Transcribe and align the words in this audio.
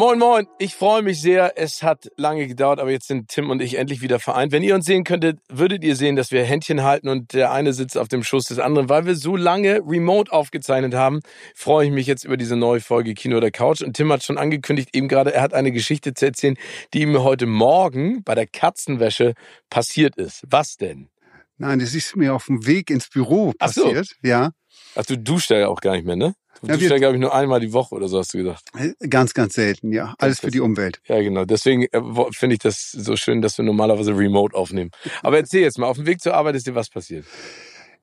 Moin, 0.00 0.18
moin. 0.18 0.46
Ich 0.58 0.76
freue 0.76 1.02
mich 1.02 1.20
sehr. 1.20 1.58
Es 1.58 1.82
hat 1.82 2.10
lange 2.16 2.46
gedauert, 2.46 2.80
aber 2.80 2.90
jetzt 2.90 3.06
sind 3.06 3.28
Tim 3.28 3.50
und 3.50 3.60
ich 3.60 3.76
endlich 3.76 4.00
wieder 4.00 4.18
vereint. 4.18 4.50
Wenn 4.50 4.62
ihr 4.62 4.74
uns 4.74 4.86
sehen 4.86 5.04
könntet, 5.04 5.40
würdet 5.50 5.84
ihr 5.84 5.94
sehen, 5.94 6.16
dass 6.16 6.30
wir 6.30 6.42
Händchen 6.42 6.82
halten 6.82 7.10
und 7.10 7.34
der 7.34 7.52
eine 7.52 7.74
sitzt 7.74 7.98
auf 7.98 8.08
dem 8.08 8.22
Schuss 8.22 8.44
des 8.44 8.58
anderen. 8.58 8.88
Weil 8.88 9.04
wir 9.04 9.14
so 9.14 9.36
lange 9.36 9.82
remote 9.86 10.32
aufgezeichnet 10.32 10.94
haben, 10.94 11.20
freue 11.54 11.84
ich 11.84 11.92
mich 11.92 12.06
jetzt 12.06 12.24
über 12.24 12.38
diese 12.38 12.56
neue 12.56 12.80
Folge 12.80 13.12
Kino 13.12 13.36
oder 13.36 13.50
Couch. 13.50 13.82
Und 13.82 13.94
Tim 13.94 14.10
hat 14.10 14.22
schon 14.22 14.38
angekündigt, 14.38 14.88
eben 14.94 15.06
gerade, 15.06 15.34
er 15.34 15.42
hat 15.42 15.52
eine 15.52 15.70
Geschichte 15.70 16.14
zu 16.14 16.24
erzählen, 16.24 16.56
die 16.94 17.02
ihm 17.02 17.22
heute 17.22 17.44
Morgen 17.44 18.22
bei 18.24 18.34
der 18.34 18.46
Katzenwäsche 18.46 19.34
passiert 19.68 20.16
ist. 20.16 20.44
Was 20.48 20.76
denn? 20.76 21.10
Nein, 21.58 21.78
das 21.78 21.92
ist 21.92 22.16
mir 22.16 22.34
auf 22.34 22.46
dem 22.46 22.66
Weg 22.66 22.88
ins 22.88 23.10
Büro 23.10 23.52
Ach 23.58 23.70
so. 23.70 23.82
passiert. 23.82 24.08
Ja, 24.22 24.52
Ach, 24.94 25.04
du 25.04 25.18
duschst 25.18 25.50
ja 25.50 25.68
auch 25.68 25.80
gar 25.80 25.92
nicht 25.92 26.06
mehr, 26.06 26.16
ne? 26.16 26.34
Du 26.62 26.68
Ja, 26.68 26.80
wir- 26.80 26.88
ja, 26.90 26.98
glaube 26.98 27.14
ich, 27.14 27.20
nur 27.20 27.34
einmal 27.34 27.60
die 27.60 27.72
Woche 27.72 27.94
oder 27.94 28.08
so, 28.08 28.18
hast 28.18 28.34
du 28.34 28.38
gesagt. 28.38 28.64
ganz, 29.08 29.32
ganz 29.34 29.54
selten. 29.54 29.92
Ja, 29.92 30.14
alles 30.18 30.40
für 30.40 30.50
die 30.50 30.60
Umwelt. 30.60 31.00
Ja, 31.06 31.20
genau. 31.22 31.44
Deswegen 31.44 31.84
äh, 31.84 32.00
finde 32.32 32.54
ich 32.54 32.60
das 32.60 32.90
so 32.90 33.16
schön, 33.16 33.40
dass 33.42 33.56
wir 33.58 33.64
normalerweise 33.64 34.16
remote 34.16 34.54
aufnehmen. 34.54 34.90
Aber 35.22 35.38
erzähl 35.38 35.62
jetzt 35.62 35.78
mal, 35.78 35.86
auf 35.86 35.96
dem 35.96 36.06
Weg 36.06 36.20
zur 36.20 36.34
Arbeit 36.34 36.56
ist 36.56 36.66
dir 36.66 36.74
was 36.74 36.90
passiert. 36.90 37.24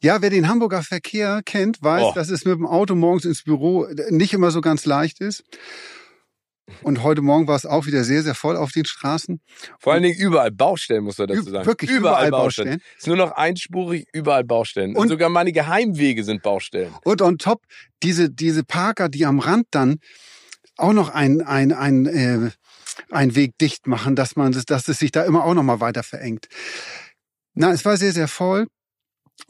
Ja, 0.01 0.21
wer 0.21 0.29
den 0.29 0.47
Hamburger 0.47 0.83
Verkehr 0.83 1.41
kennt, 1.43 1.81
weiß, 1.81 2.03
Oh. 2.03 2.11
dass 2.13 2.29
es 2.29 2.45
mit 2.45 2.55
dem 2.55 2.65
Auto 2.67 2.93
morgens 2.95 3.25
ins 3.25 3.43
Büro 3.43 3.87
nicht 4.09 4.33
immer 4.33 4.51
so 4.51 4.61
ganz 4.61 4.85
leicht 4.85 5.21
ist. 5.21 5.43
Und 6.81 7.01
heute 7.01 7.21
Morgen 7.21 7.47
war 7.47 7.55
es 7.55 7.65
auch 7.65 7.85
wieder 7.85 8.03
sehr, 8.03 8.23
sehr 8.23 8.35
voll 8.35 8.57
auf 8.57 8.71
den 8.71 8.85
Straßen. 8.85 9.39
Vor 9.79 9.93
allen 9.93 10.03
Dingen 10.03 10.17
überall 10.19 10.51
Baustellen, 10.51 11.03
muss 11.03 11.17
man 11.17 11.27
dazu 11.27 11.49
sagen. 11.49 11.65
wirklich 11.65 11.89
überall 11.89 12.29
Baustellen. 12.29 12.81
Es 12.95 13.03
ist 13.03 13.07
nur 13.07 13.15
noch 13.15 13.31
einspurig, 13.31 14.05
überall 14.13 14.43
Baustellen. 14.43 14.91
Und 14.91 15.03
Und- 15.03 15.07
sogar 15.09 15.29
meine 15.29 15.51
Geheimwege 15.53 16.23
sind 16.23 16.43
Baustellen. 16.43 16.93
Und 17.03 17.21
on 17.21 17.37
top 17.37 17.61
diese, 18.03 18.29
diese 18.29 18.63
Parker, 18.63 19.07
die 19.09 19.25
am 19.25 19.39
Rand 19.39 19.67
dann 19.71 19.99
auch 20.75 20.93
noch 20.93 21.09
ein, 21.09 21.41
ein, 21.41 21.71
ein, 21.71 22.05
äh, 22.05 22.51
ein 23.11 23.35
Weg 23.35 23.57
dicht 23.59 23.87
machen, 23.87 24.15
dass 24.15 24.35
man, 24.35 24.51
das- 24.51 24.65
dass 24.65 24.87
es 24.89 24.99
sich 24.99 25.11
da 25.11 25.23
immer 25.23 25.45
auch 25.45 25.53
noch 25.53 25.63
mal 25.63 25.79
weiter 25.79 26.03
verengt. 26.03 26.47
Na, 27.53 27.71
es 27.71 27.85
war 27.85 27.95
sehr, 27.97 28.11
sehr 28.11 28.27
voll. 28.27 28.67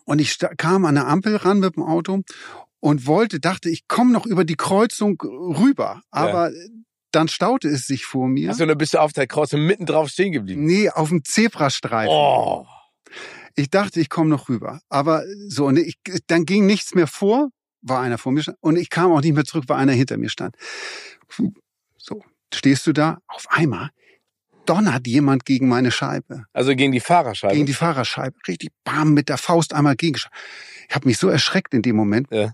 Und 0.06 0.20
ich 0.20 0.38
kam 0.58 0.86
an 0.86 0.96
der 0.96 1.08
Ampel 1.08 1.36
ran 1.36 1.60
mit 1.60 1.76
dem 1.76 1.84
Auto 1.84 2.22
und 2.80 3.08
wollte, 3.08 3.40
dachte, 3.40 3.70
ich 3.70 3.88
komme 3.88 4.12
noch 4.14 4.26
über 4.26 4.46
die 4.46 4.56
Kreuzung 4.56 5.20
rüber. 5.22 6.02
Aber 6.12 6.52
dann 7.12 7.28
staute 7.28 7.68
es 7.70 7.88
sich 7.88 8.06
vor 8.06 8.28
mir. 8.28 8.52
Achso, 8.52 8.66
dann 8.66 8.78
bist 8.78 8.94
du 8.94 9.00
auf 9.00 9.14
der 9.14 9.28
Kreuzung 9.28 9.66
mitten 9.66 9.86
drauf 9.86 10.10
stehen 10.10 10.32
geblieben. 10.32 10.66
Nee, 10.66 10.90
auf 10.90 11.10
dem 11.10 11.24
Zebrastreifen. 11.24 12.14
Oh. 12.14 12.66
Ich 13.56 13.70
dachte, 13.70 14.00
ich 14.00 14.10
komme 14.10 14.30
noch 14.30 14.50
rüber. 14.50 14.82
Aber 14.90 15.24
so, 15.48 15.66
und 15.66 15.78
ich, 15.78 15.96
dann 16.28 16.46
ging 16.46 16.66
nichts 16.66 16.94
mehr 16.94 17.08
vor, 17.08 17.50
war 17.82 18.02
einer 18.02 18.18
vor 18.18 18.32
mir 18.32 18.44
stand. 18.44 18.58
Und 18.62 18.76
ich 18.78 18.90
kam 18.90 19.12
auch 19.12 19.22
nicht 19.22 19.34
mehr 19.34 19.46
zurück, 19.46 19.64
weil 19.68 19.78
einer 19.78 19.94
hinter 19.94 20.18
mir 20.18 20.30
stand. 20.30 20.56
Puh, 21.28 21.52
So, 21.98 22.22
stehst 22.54 22.86
du 22.88 22.94
da? 22.94 23.18
Auf 23.28 23.46
einmal 23.50 23.90
donnert 24.66 25.08
jemand 25.08 25.46
gegen 25.46 25.70
meine 25.70 25.92
Scheibe, 25.92 26.44
Also 26.52 26.76
gegen 26.76 26.92
die 26.92 27.00
Fahrerscheibe. 27.00 27.54
gegen 27.54 27.66
die 27.66 27.74
Fahrerscheibe. 27.74 28.36
Richtig 28.48 28.70
bam, 28.84 29.14
mit 29.14 29.30
der 29.30 29.38
Faust 29.38 29.74
einmal 29.74 29.96
gegen. 29.96 30.18
Ich 30.90 30.94
habe 30.96 31.08
mich 31.08 31.18
so 31.18 31.30
erschreckt 31.30 31.74
in 31.74 31.82
dem 31.82 31.96
Moment. 31.96 32.28
Ja. 32.32 32.52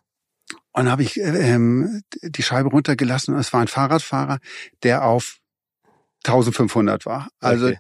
Und 0.74 0.90
habe 0.90 1.04
ich 1.04 1.20
äh, 1.20 1.24
ähm, 1.54 2.02
die 2.24 2.44
Scheibe 2.44 2.70
runtergelassen 2.70 3.34
und 3.34 3.40
es 3.40 3.54
war 3.54 3.62
ein 3.62 3.68
Fahrradfahrer, 3.68 4.40
der 4.84 5.06
auf 5.06 5.38
1500 6.26 7.06
war. 7.06 7.30
Also 7.40 7.68
Okay. 7.68 7.78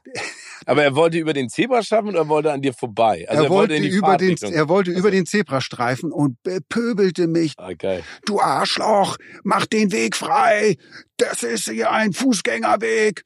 Aber 0.65 0.83
er 0.83 0.95
wollte 0.95 1.17
über 1.17 1.33
den 1.33 1.49
Zebrastreifen 1.49 2.09
oder 2.09 2.29
wollte 2.29 2.51
an 2.53 2.61
dir 2.61 2.73
vorbei? 2.73 3.25
Also 3.27 3.43
er, 3.43 3.49
wollte 3.49 3.75
in 3.75 3.83
die 3.83 3.89
über 3.89 4.15
den, 4.15 4.37
er 4.37 4.69
wollte 4.69 4.91
Also- 4.91 4.99
über 4.99 5.11
den 5.11 5.25
Zebrastreifen 5.25 6.11
und 6.11 6.37
pöbelte 6.69 7.27
mich. 7.27 7.53
Ah, 7.57 7.73
geil. 7.73 8.01
Du 8.25 8.39
Arschloch, 8.39 9.17
mach 9.43 9.65
den 9.65 9.91
Weg 9.91 10.15
frei. 10.15 10.77
Das 11.17 11.43
ist 11.43 11.69
hier 11.69 11.91
ein 11.91 12.13
Fußgängerweg. 12.13 13.23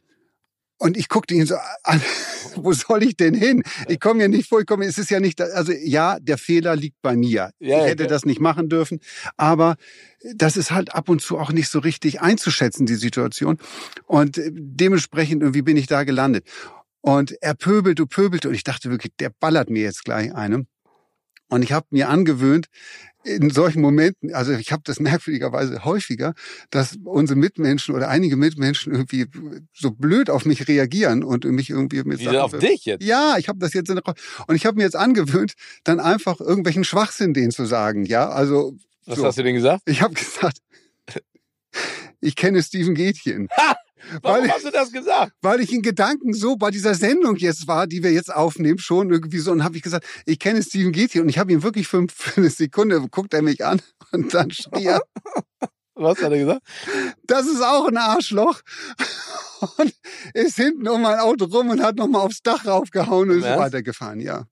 Und 0.77 0.95
ich 0.95 1.09
guckte 1.09 1.33
ihn 1.33 1.45
so 1.45 1.55
an, 1.83 2.01
wo 2.55 2.73
soll 2.73 3.03
ich 3.03 3.17
denn 3.17 3.33
hin? 3.33 3.63
Ich 3.87 3.99
komme 3.99 4.21
ja 4.21 4.27
nicht 4.27 4.47
vor, 4.47 4.59
ich 4.59 4.65
komme, 4.65 4.85
es 4.85 4.97
ist 4.97 5.09
ja 5.09 5.19
nicht, 5.19 5.41
also 5.41 5.71
ja, 5.71 6.19
der 6.19 6.37
Fehler 6.37 6.75
liegt 6.75 7.01
bei 7.01 7.15
mir. 7.15 7.51
Ja, 7.59 7.81
ich 7.81 7.91
hätte 7.91 8.03
ja. 8.03 8.09
das 8.09 8.25
nicht 8.25 8.39
machen 8.39 8.69
dürfen, 8.69 8.99
aber 9.37 9.75
das 10.35 10.57
ist 10.57 10.71
halt 10.71 10.93
ab 10.93 11.09
und 11.09 11.21
zu 11.21 11.37
auch 11.37 11.51
nicht 11.51 11.69
so 11.69 11.79
richtig 11.79 12.21
einzuschätzen, 12.21 12.85
die 12.85 12.95
Situation. 12.95 13.57
Und 14.05 14.39
dementsprechend 14.49 15.41
irgendwie 15.41 15.61
bin 15.61 15.77
ich 15.77 15.87
da 15.87 16.03
gelandet. 16.03 16.47
Und 17.01 17.41
er 17.41 17.53
pöbelte, 17.53 18.05
pöbelte 18.05 18.49
und 18.49 18.55
ich 18.55 18.63
dachte 18.63 18.89
wirklich, 18.89 19.13
der 19.19 19.29
ballert 19.29 19.69
mir 19.69 19.83
jetzt 19.83 20.03
gleich 20.03 20.33
eine. 20.33 20.65
Und 21.49 21.63
ich 21.63 21.71
habe 21.71 21.87
mir 21.91 22.09
angewöhnt, 22.09 22.67
in 23.27 23.49
solchen 23.49 23.81
Momenten, 23.81 24.33
also 24.33 24.53
ich 24.53 24.71
habe 24.71 24.83
das 24.85 24.99
merkwürdigerweise 25.01 25.83
häufiger, 25.83 26.33
dass 26.69 26.97
unsere 27.03 27.37
Mitmenschen 27.37 27.93
oder 27.93 28.09
einige 28.09 28.37
Mitmenschen 28.37 28.93
irgendwie 28.93 29.27
so 29.73 29.91
blöd 29.91 30.29
auf 30.29 30.45
mich 30.45 30.67
reagieren 30.67 31.23
und 31.23 31.45
mich 31.45 31.69
irgendwie 31.69 32.03
mit 32.03 32.19
Wie 32.19 32.29
auf 32.29 32.57
dich 32.57 32.85
jetzt? 32.85 33.03
Ja, 33.03 33.35
ich 33.37 33.49
habe 33.49 33.59
das 33.59 33.73
jetzt 33.73 33.89
in 33.89 33.95
der 33.95 34.03
und 34.47 34.55
ich 34.55 34.65
habe 34.65 34.77
mir 34.77 34.83
jetzt 34.83 34.95
angewöhnt, 34.95 35.53
dann 35.83 35.99
einfach 35.99 36.39
irgendwelchen 36.39 36.83
Schwachsinn 36.83 37.33
denen 37.33 37.51
zu 37.51 37.65
sagen. 37.65 38.05
Ja, 38.05 38.29
also 38.29 38.75
Was 39.05 39.17
so. 39.17 39.25
hast 39.25 39.37
du 39.37 39.43
denn 39.43 39.55
gesagt? 39.55 39.83
ich 39.85 40.01
habe 40.01 40.13
gesagt, 40.15 40.59
ich 42.21 42.35
kenne 42.35 42.63
Steven 42.63 42.95
Gätchen. 42.95 43.49
Warum 44.21 44.43
Weil- 44.43 44.51
hast 44.51 44.65
du 44.65 44.71
das 44.71 44.91
gesagt? 44.91 45.33
weil 45.41 45.61
ich 45.61 45.71
in 45.71 45.81
Gedanken 45.81 46.33
so 46.33 46.55
bei 46.55 46.71
dieser 46.71 46.95
Sendung 46.95 47.35
jetzt 47.37 47.67
war, 47.67 47.87
die 47.87 48.03
wir 48.03 48.11
jetzt 48.11 48.33
aufnehmen, 48.33 48.79
schon 48.79 49.09
irgendwie 49.11 49.39
so, 49.39 49.51
und 49.51 49.63
habe 49.63 49.77
ich 49.77 49.83
gesagt, 49.83 50.05
ich 50.25 50.39
kenne 50.39 50.61
Steven 50.63 50.91
Gätchen 50.91 51.21
und 51.21 51.29
ich 51.29 51.37
habe 51.37 51.51
ihn 51.51 51.63
wirklich 51.63 51.87
für, 51.87 52.05
für 52.13 52.41
eine 52.41 52.49
Sekunde, 52.49 53.01
guckt 53.09 53.33
er 53.33 53.41
mich 53.41 53.65
an 53.65 53.81
und 54.11 54.33
dann 54.33 54.51
schrie 54.51 54.85
er, 54.85 55.01
Was 55.99 56.21
hat 56.21 56.31
er 56.31 56.37
gesagt? 56.37 56.61
das 57.25 57.47
ist 57.47 57.61
auch 57.63 57.87
ein 57.87 57.97
Arschloch. 57.97 58.61
Und 59.77 59.93
ist 60.35 60.55
hinten 60.57 60.87
um 60.87 61.01
mein 61.01 61.17
Auto 61.17 61.45
rum 61.45 61.69
und 61.69 61.81
hat 61.81 61.95
nochmal 61.95 62.21
aufs 62.21 62.43
Dach 62.43 62.67
raufgehauen 62.67 63.31
und 63.31 63.39
ist 63.39 63.45
weitergefahren, 63.45 64.19
ja. 64.19 64.45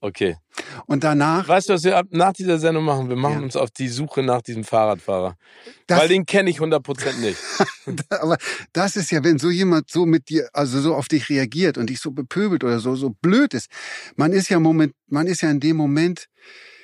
Okay. 0.00 0.36
Und 0.86 1.04
danach, 1.04 1.48
Weißt 1.48 1.68
du, 1.68 1.72
was 1.74 1.84
wir 1.84 1.96
ab, 1.96 2.06
nach 2.10 2.32
dieser 2.32 2.58
Sendung 2.58 2.84
machen? 2.84 3.08
Wir 3.08 3.16
machen 3.16 3.38
Ja. 3.38 3.40
uns 3.42 3.56
auf 3.56 3.70
die 3.70 3.88
Suche 3.88 4.22
nach 4.22 4.42
diesem 4.42 4.64
Fahrradfahrer. 4.64 5.36
das, 5.86 6.00
Weil 6.00 6.08
den 6.08 6.26
kenne 6.26 6.50
ich 6.50 6.60
100% 6.60 7.18
nicht. 7.20 7.38
aber 8.10 8.36
das 8.72 8.96
ist 8.96 9.10
ja, 9.10 9.22
wenn 9.24 9.38
so 9.38 9.50
jemand 9.50 9.90
so 9.90 10.06
mit 10.06 10.28
dir, 10.28 10.48
also 10.52 10.80
so 10.80 10.94
auf 10.94 11.08
dich 11.08 11.28
reagiert 11.28 11.78
und 11.78 11.90
dich 11.90 12.00
so 12.00 12.10
bepöbelt 12.10 12.64
oder 12.64 12.78
so, 12.80 12.94
so 12.94 13.10
blöd 13.10 13.54
ist. 13.54 13.68
Man 14.16 14.32
ist 14.32 14.48
ja 14.48 14.60
Moment, 14.60 14.94
man 15.08 15.26
ist 15.26 15.40
ja 15.42 15.50
in 15.50 15.60
dem 15.60 15.76
Moment 15.76 16.26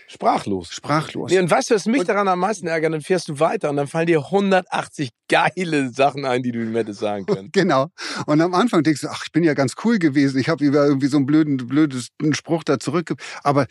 Sprachlos. 0.08 0.70
sprachlos. 0.72 1.30
Nee, 1.30 1.38
und 1.38 1.50
weißt 1.50 1.70
du, 1.70 1.74
was 1.74 1.86
mich 1.86 2.00
Und- 2.00 2.08
daran 2.08 2.28
am 2.28 2.38
meisten 2.38 2.66
ärgert? 2.66 2.92
Dann 2.92 3.00
fährst 3.00 3.28
du 3.28 3.40
weiter 3.40 3.70
und 3.70 3.76
dann 3.76 3.86
fallen 3.88 4.06
dir 4.06 4.20
180 4.30 5.10
geile 5.28 5.90
Sachen 5.90 6.24
ein, 6.24 6.42
die 6.44 6.52
du 6.52 6.60
ihm 6.62 6.74
hättest 6.76 7.00
sagen 7.00 7.26
können. 7.26 7.50
Genau. 7.52 7.88
Und 8.26 8.40
am 8.40 8.54
Anfang 8.54 8.82
denkst 8.84 9.00
du, 9.00 9.08
ach, 9.08 9.24
ich 9.26 9.32
bin 9.32 9.42
ja 9.42 9.54
ganz 9.54 9.74
cool 9.84 9.98
gewesen. 9.98 10.38
Ich 10.38 10.48
habe 10.48 10.64
irgendwie 10.64 11.08
so 11.08 11.16
einen 11.16 11.26
blöden, 11.26 11.56
blödes 11.56 12.08
einen 12.22 12.34
Spruch 12.34 12.62
da 12.62 12.78
zurück. 12.78 13.12
Aber 13.42 13.66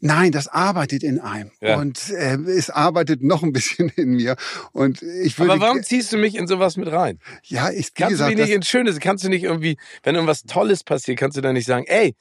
nein, 0.00 0.30
das 0.32 0.46
arbeitet 0.46 1.02
in 1.02 1.18
einem. 1.18 1.50
Ja. 1.60 1.76
Und 1.78 2.10
äh, 2.10 2.36
es 2.36 2.70
arbeitet 2.70 3.22
noch 3.22 3.42
ein 3.42 3.52
bisschen 3.52 3.88
in 3.96 4.10
mir. 4.10 4.36
Und 4.72 5.02
ich 5.02 5.38
würde, 5.38 5.52
Aber 5.54 5.60
warum 5.62 5.82
ziehst 5.82 6.12
du 6.12 6.16
mich 6.18 6.36
in 6.36 6.46
sowas 6.46 6.76
mit 6.76 6.90
rein? 6.92 7.18
ja, 7.44 7.70
ich, 7.70 7.88
wie 7.88 7.90
Kannst 7.94 8.00
du 8.00 8.08
gesagt, 8.10 8.34
mich 8.36 8.46
nicht 8.46 8.54
ins 8.54 8.68
Schöne, 8.68 8.92
kannst 9.00 9.24
du 9.24 9.28
nicht 9.28 9.42
irgendwie, 9.42 9.76
wenn 10.04 10.14
irgendwas 10.14 10.42
Tolles 10.44 10.84
passiert, 10.84 11.18
kannst 11.18 11.36
du 11.36 11.40
dann 11.40 11.54
nicht 11.54 11.66
sagen, 11.66 11.84
ey, 11.88 12.14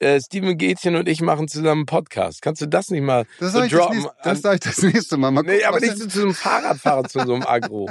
äh, 0.00 0.20
Steven 0.20 0.58
Gätchen 0.58 0.96
und 0.96 1.08
ich 1.08 1.20
machen 1.20 1.46
zusammen 1.48 1.80
einen 1.80 1.86
Podcast. 1.86 2.42
Kannst 2.42 2.60
du 2.60 2.66
das 2.66 2.90
nicht 2.90 3.02
mal 3.02 3.26
das 3.38 3.52
so 3.52 3.58
sage 3.58 3.66
ich, 3.66 3.72
das 3.72 3.80
droppen? 3.80 3.96
nächste- 3.98 4.14
das 4.24 4.40
sag 4.42 4.54
ich 4.54 4.60
das 4.60 4.82
nächste 4.82 5.16
Mal. 5.16 5.30
mal 5.30 5.42
Nee, 5.42 5.52
gucken, 5.58 5.66
aber 5.68 5.76
was 5.76 5.82
nicht 5.82 5.98
so 5.98 6.06
zu 6.08 6.20
einem 6.22 6.34
Fahrradfahrer, 6.34 7.04
zu 7.04 7.20
so 7.24 7.32
einem 7.34 7.42
Agro. 7.46 7.88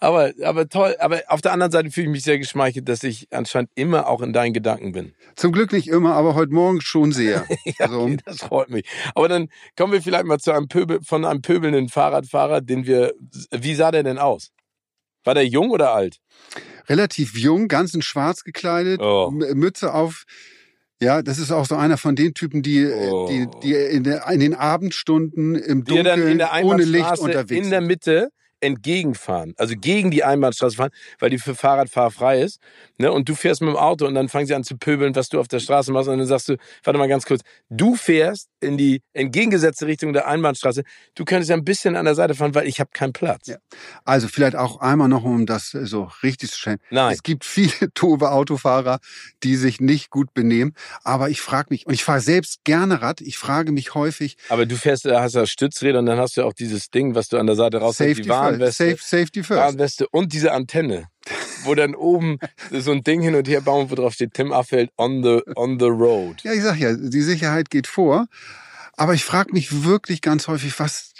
Aber, 0.00 0.32
aber 0.44 0.68
toll. 0.68 0.96
Aber 1.00 1.20
auf 1.28 1.40
der 1.40 1.52
anderen 1.52 1.72
Seite 1.72 1.90
fühle 1.90 2.06
ich 2.06 2.12
mich 2.12 2.22
sehr 2.22 2.38
geschmeichelt, 2.38 2.88
dass 2.88 3.02
ich 3.02 3.26
anscheinend 3.32 3.70
immer 3.74 4.06
auch 4.08 4.22
in 4.22 4.32
deinen 4.32 4.52
Gedanken 4.52 4.92
bin. 4.92 5.14
Zum 5.36 5.52
Glück 5.52 5.72
nicht 5.72 5.88
immer, 5.88 6.14
aber 6.14 6.34
heute 6.34 6.52
Morgen 6.52 6.80
schon 6.80 7.12
sehr. 7.12 7.46
Ja, 7.78 7.88
so. 7.88 8.02
okay, 8.02 8.16
das 8.24 8.38
freut 8.38 8.70
mich. 8.70 8.88
Aber 9.14 9.28
dann 9.28 9.48
kommen 9.76 9.92
wir 9.92 10.02
vielleicht 10.02 10.24
mal 10.26 10.38
zu 10.38 10.52
einem 10.52 10.68
Pöbel, 10.68 11.00
von 11.04 11.24
einem 11.24 11.42
pöbelnden 11.42 11.88
Fahrradfahrer, 11.88 12.60
den 12.60 12.86
wir, 12.86 13.14
wie 13.50 13.74
sah 13.74 13.90
der 13.90 14.02
denn 14.02 14.18
aus? 14.18 14.50
War 15.24 15.34
der 15.34 15.46
jung 15.46 15.70
oder 15.70 15.92
alt? 15.94 16.16
Relativ 16.88 17.36
jung, 17.36 17.68
ganz 17.68 17.94
in 17.94 18.02
schwarz 18.02 18.42
gekleidet, 18.42 19.00
Oh. 19.00 19.30
Mütze 19.30 19.94
auf. 19.94 20.24
Ja, 21.02 21.20
das 21.20 21.38
ist 21.38 21.50
auch 21.50 21.66
so 21.66 21.74
einer 21.74 21.98
von 21.98 22.14
den 22.14 22.32
Typen, 22.32 22.62
die, 22.62 22.86
Oh. 22.86 23.26
die, 23.28 23.48
die 23.62 23.74
in, 23.74 24.04
der, 24.04 24.28
in 24.28 24.38
den 24.38 24.54
Abendstunden 24.54 25.56
im 25.56 25.84
Dunkeln 25.84 26.40
ohne 26.62 26.84
Licht 26.84 27.18
unterwegs 27.18 27.50
in 27.50 27.70
der 27.70 27.80
sind. 27.80 27.88
Mitte 27.88 28.28
entgegenfahren, 28.62 29.54
also 29.56 29.74
gegen 29.76 30.10
die 30.10 30.24
Einbahnstraße 30.24 30.76
fahren, 30.76 30.90
weil 31.18 31.30
die 31.30 31.38
für 31.38 31.54
Fahrradfahrer 31.54 32.10
frei 32.10 32.40
ist. 32.40 32.60
Ne? 32.98 33.12
Und 33.12 33.28
du 33.28 33.34
fährst 33.34 33.60
mit 33.60 33.70
dem 33.70 33.76
Auto 33.76 34.06
und 34.06 34.14
dann 34.14 34.28
fangen 34.28 34.46
sie 34.46 34.54
an 34.54 34.64
zu 34.64 34.76
pöbeln, 34.76 35.14
was 35.16 35.28
du 35.28 35.40
auf 35.40 35.48
der 35.48 35.58
Straße 35.58 35.92
machst. 35.92 36.08
Und 36.08 36.18
dann 36.18 36.26
sagst 36.26 36.48
du, 36.48 36.56
warte 36.84 36.98
mal 36.98 37.08
ganz 37.08 37.26
kurz, 37.26 37.42
du 37.70 37.96
fährst 37.96 38.48
in 38.60 38.78
die 38.78 39.02
entgegengesetzte 39.12 39.86
Richtung 39.86 40.12
der 40.12 40.28
Einbahnstraße. 40.28 40.84
Du 41.14 41.24
könntest 41.24 41.50
ja 41.50 41.56
ein 41.56 41.64
bisschen 41.64 41.96
an 41.96 42.04
der 42.04 42.14
Seite 42.14 42.34
fahren, 42.34 42.54
weil 42.54 42.68
ich 42.68 42.78
habe 42.78 42.90
keinen 42.92 43.12
Platz. 43.12 43.48
Ja. 43.48 43.56
Also 44.04 44.28
vielleicht 44.28 44.56
auch 44.56 44.80
einmal 44.80 45.08
noch, 45.08 45.24
um 45.24 45.46
das 45.46 45.70
so 45.70 46.10
richtig 46.22 46.50
zu 46.50 46.58
stellen. 46.58 46.78
Nein. 46.90 47.12
Es 47.12 47.22
gibt 47.22 47.44
viele 47.44 47.88
doofe 47.94 48.30
Autofahrer, 48.30 49.00
die 49.42 49.56
sich 49.56 49.80
nicht 49.80 50.10
gut 50.10 50.32
benehmen. 50.34 50.74
Aber 51.02 51.30
ich 51.30 51.40
frage 51.40 51.68
mich, 51.70 51.86
und 51.86 51.94
ich 51.94 52.04
fahre 52.04 52.20
selbst 52.20 52.64
gerne 52.64 53.02
Rad, 53.02 53.20
ich 53.20 53.38
frage 53.38 53.72
mich 53.72 53.94
häufig. 53.94 54.36
Aber 54.48 54.66
du 54.66 54.76
fährst, 54.76 55.04
hast 55.04 55.34
ja 55.34 55.46
Stützräder 55.46 55.98
und 55.98 56.06
dann 56.06 56.18
hast 56.18 56.36
du 56.36 56.44
auch 56.44 56.52
dieses 56.52 56.90
Ding, 56.90 57.14
was 57.14 57.28
du 57.28 57.38
an 57.38 57.46
der 57.46 57.56
Seite 57.56 57.78
raus 57.78 57.96
Safety 57.96 58.22
die 58.22 58.28
Warnweste. 58.52 58.90
Safe, 58.90 58.98
safety 59.02 59.42
first. 59.42 59.60
Warnweste 59.60 60.08
und 60.08 60.32
diese 60.32 60.52
Antenne. 60.52 61.08
wo 61.64 61.74
dann 61.74 61.94
oben 61.94 62.38
so 62.70 62.90
ein 62.90 63.02
Ding 63.04 63.22
hin 63.22 63.34
und 63.34 63.48
her 63.48 63.60
bauen, 63.60 63.90
wo 63.90 63.94
drauf 63.94 64.14
steht 64.14 64.34
Tim 64.34 64.52
Affeld 64.52 64.90
on 64.96 65.22
the, 65.22 65.40
on 65.54 65.78
the 65.78 65.86
road. 65.86 66.42
Ja, 66.42 66.52
ich 66.52 66.62
sag 66.62 66.78
ja, 66.78 66.94
die 66.94 67.22
Sicherheit 67.22 67.70
geht 67.70 67.86
vor. 67.86 68.26
Aber 68.94 69.14
ich 69.14 69.24
frage 69.24 69.52
mich 69.52 69.84
wirklich 69.84 70.20
ganz 70.20 70.48
häufig, 70.48 70.78
was 70.78 71.14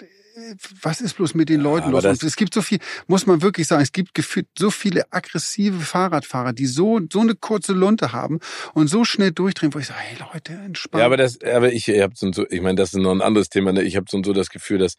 was 0.81 1.01
ist 1.01 1.15
bloß 1.15 1.35
mit 1.35 1.49
den 1.49 1.61
ja, 1.61 1.63
Leuten 1.63 1.91
los? 1.91 2.05
Und 2.05 2.23
es 2.23 2.35
gibt 2.35 2.53
so 2.53 2.61
viel, 2.61 2.79
muss 3.07 3.25
man 3.25 3.41
wirklich 3.41 3.67
sagen, 3.67 3.83
es 3.83 3.91
gibt 3.91 4.13
gefühlt 4.13 4.47
so 4.57 4.71
viele 4.71 5.11
aggressive 5.11 5.79
Fahrradfahrer, 5.79 6.53
die 6.53 6.65
so, 6.65 6.99
so 7.11 7.19
eine 7.19 7.35
kurze 7.35 7.73
Lunte 7.73 8.13
haben 8.13 8.39
und 8.73 8.87
so 8.87 9.05
schnell 9.05 9.31
durchdrehen, 9.31 9.73
wo 9.73 9.79
ich 9.79 9.87
sage, 9.87 9.99
hey 9.99 10.17
Leute, 10.33 10.53
entspannt. 10.53 10.99
Ja, 10.99 11.05
aber 11.05 11.17
das, 11.17 11.41
aber 11.41 11.71
ich, 11.71 11.87
ich 11.87 12.01
habe 12.01 12.13
so, 12.15 12.45
ich 12.49 12.61
meine, 12.61 12.75
das 12.75 12.93
ist 12.93 12.99
noch 12.99 13.11
ein 13.11 13.21
anderes 13.21 13.49
Thema, 13.49 13.73
ne? 13.73 13.83
ich 13.83 13.95
habe 13.95 14.07
so 14.09 14.17
und 14.17 14.25
so 14.25 14.33
das 14.33 14.49
Gefühl, 14.49 14.79
dass 14.79 14.95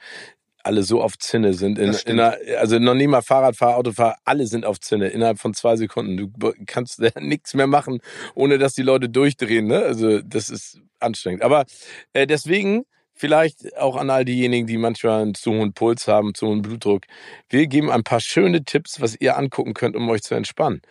alle 0.65 0.83
so 0.83 1.03
auf 1.03 1.19
Zinne 1.19 1.55
sind. 1.55 1.79
In, 1.79 1.95
in 2.07 2.21
einer, 2.21 2.37
also 2.59 2.79
noch 2.79 2.95
nie 2.95 3.07
mal 3.07 3.23
Fahrradfahrer, 3.23 3.77
Autofahrer, 3.77 4.17
alle 4.25 4.47
sind 4.47 4.65
auf 4.65 4.81
Zinne 4.81 5.09
innerhalb 5.09 5.39
von 5.39 5.55
zwei 5.55 5.77
Sekunden. 5.77 6.17
Du 6.17 6.53
kannst 6.67 7.01
nichts 7.21 7.55
mehr 7.55 7.67
machen, 7.67 8.01
ohne 8.35 8.59
dass 8.59 8.75
die 8.75 8.83
Leute 8.83 9.09
durchdrehen. 9.09 9.67
Ne? 9.67 9.81
Also 9.81 10.21
das 10.21 10.51
ist 10.51 10.81
anstrengend. 11.01 11.43
Aber 11.43 11.65
äh, 12.13 12.27
deswegen 12.27 12.85
Vielleicht 13.17 13.77
auch 13.77 13.95
an 13.95 14.11
all 14.11 14.25
diejenigen, 14.25 14.67
die 14.67 14.77
manchmal 14.77 15.23
einen 15.23 15.35
zu 15.37 15.53
hohen 15.53 15.73
Puls 15.73 16.09
haben, 16.09 16.35
zu 16.35 16.49
hohen 16.49 16.63
Blutdruck. 16.63 17.05
Wir 17.49 17.69
geben 17.69 17.89
ein 17.89 18.03
paar 18.03 18.19
schöne 18.19 18.65
Tipps, 18.65 19.01
was 19.01 19.15
ihr 19.21 19.39
angucken 19.39 19.73
könnt, 19.73 19.95
um 19.95 20.09
euch 20.09 20.23
zu 20.23 20.35
entspannen. 20.35 20.83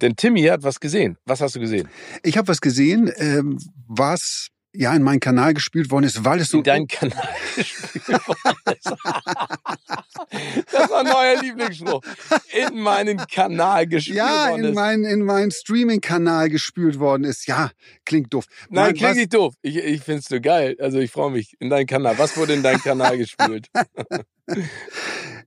Denn 0.00 0.16
Timmy 0.16 0.42
hat 0.42 0.64
was 0.64 0.80
gesehen. 0.80 1.18
Was 1.24 1.40
hast 1.40 1.54
du 1.54 1.60
gesehen? 1.60 1.88
Ich 2.24 2.36
habe 2.36 2.48
was 2.48 2.60
gesehen, 2.60 3.12
ähm, 3.16 3.60
was 3.86 4.48
ja 4.74 4.94
in 4.94 5.02
meinen 5.02 5.20
Kanal 5.20 5.54
gespielt 5.54 5.90
worden 5.90 6.04
ist, 6.04 6.24
weil 6.24 6.40
es 6.40 6.50
so 6.50 6.58
in 6.58 6.64
deinen 6.64 6.86
Kanal 6.86 7.28
gespielt 7.56 8.08
worden 8.08 8.56
ist. 8.66 8.86
das 10.72 10.90
war 10.90 11.00
ein 11.00 11.06
neuer 11.06 11.42
Lieblingsspruch. 11.42 12.02
In 12.52 12.80
meinen 12.80 13.18
Kanal 13.26 13.86
gespielt 13.86 14.18
ja, 14.18 14.50
worden 14.50 14.60
ist. 14.60 14.64
Ja, 14.64 14.68
in 14.68 14.74
meinen 14.74 15.04
in 15.04 15.24
meinen 15.24 15.50
Streaming 15.50 16.00
Kanal 16.00 16.50
gespielt 16.50 16.98
worden 16.98 17.24
ist. 17.24 17.46
Ja, 17.46 17.70
klingt 18.04 18.32
doof. 18.32 18.46
Nein, 18.68 18.84
Nein 18.84 18.94
klingt 18.94 19.10
was? 19.10 19.16
nicht 19.16 19.34
doof. 19.34 19.54
Ich 19.62 19.76
ich 19.76 20.02
find's 20.02 20.28
so 20.28 20.40
geil. 20.40 20.76
Also 20.80 20.98
ich 20.98 21.10
freue 21.10 21.30
mich 21.30 21.56
in 21.60 21.70
deinen 21.70 21.86
Kanal. 21.86 22.18
Was 22.18 22.36
wurde 22.36 22.54
in 22.54 22.62
deinem 22.62 22.80
Kanal 22.80 23.16
gespielt? 23.18 23.68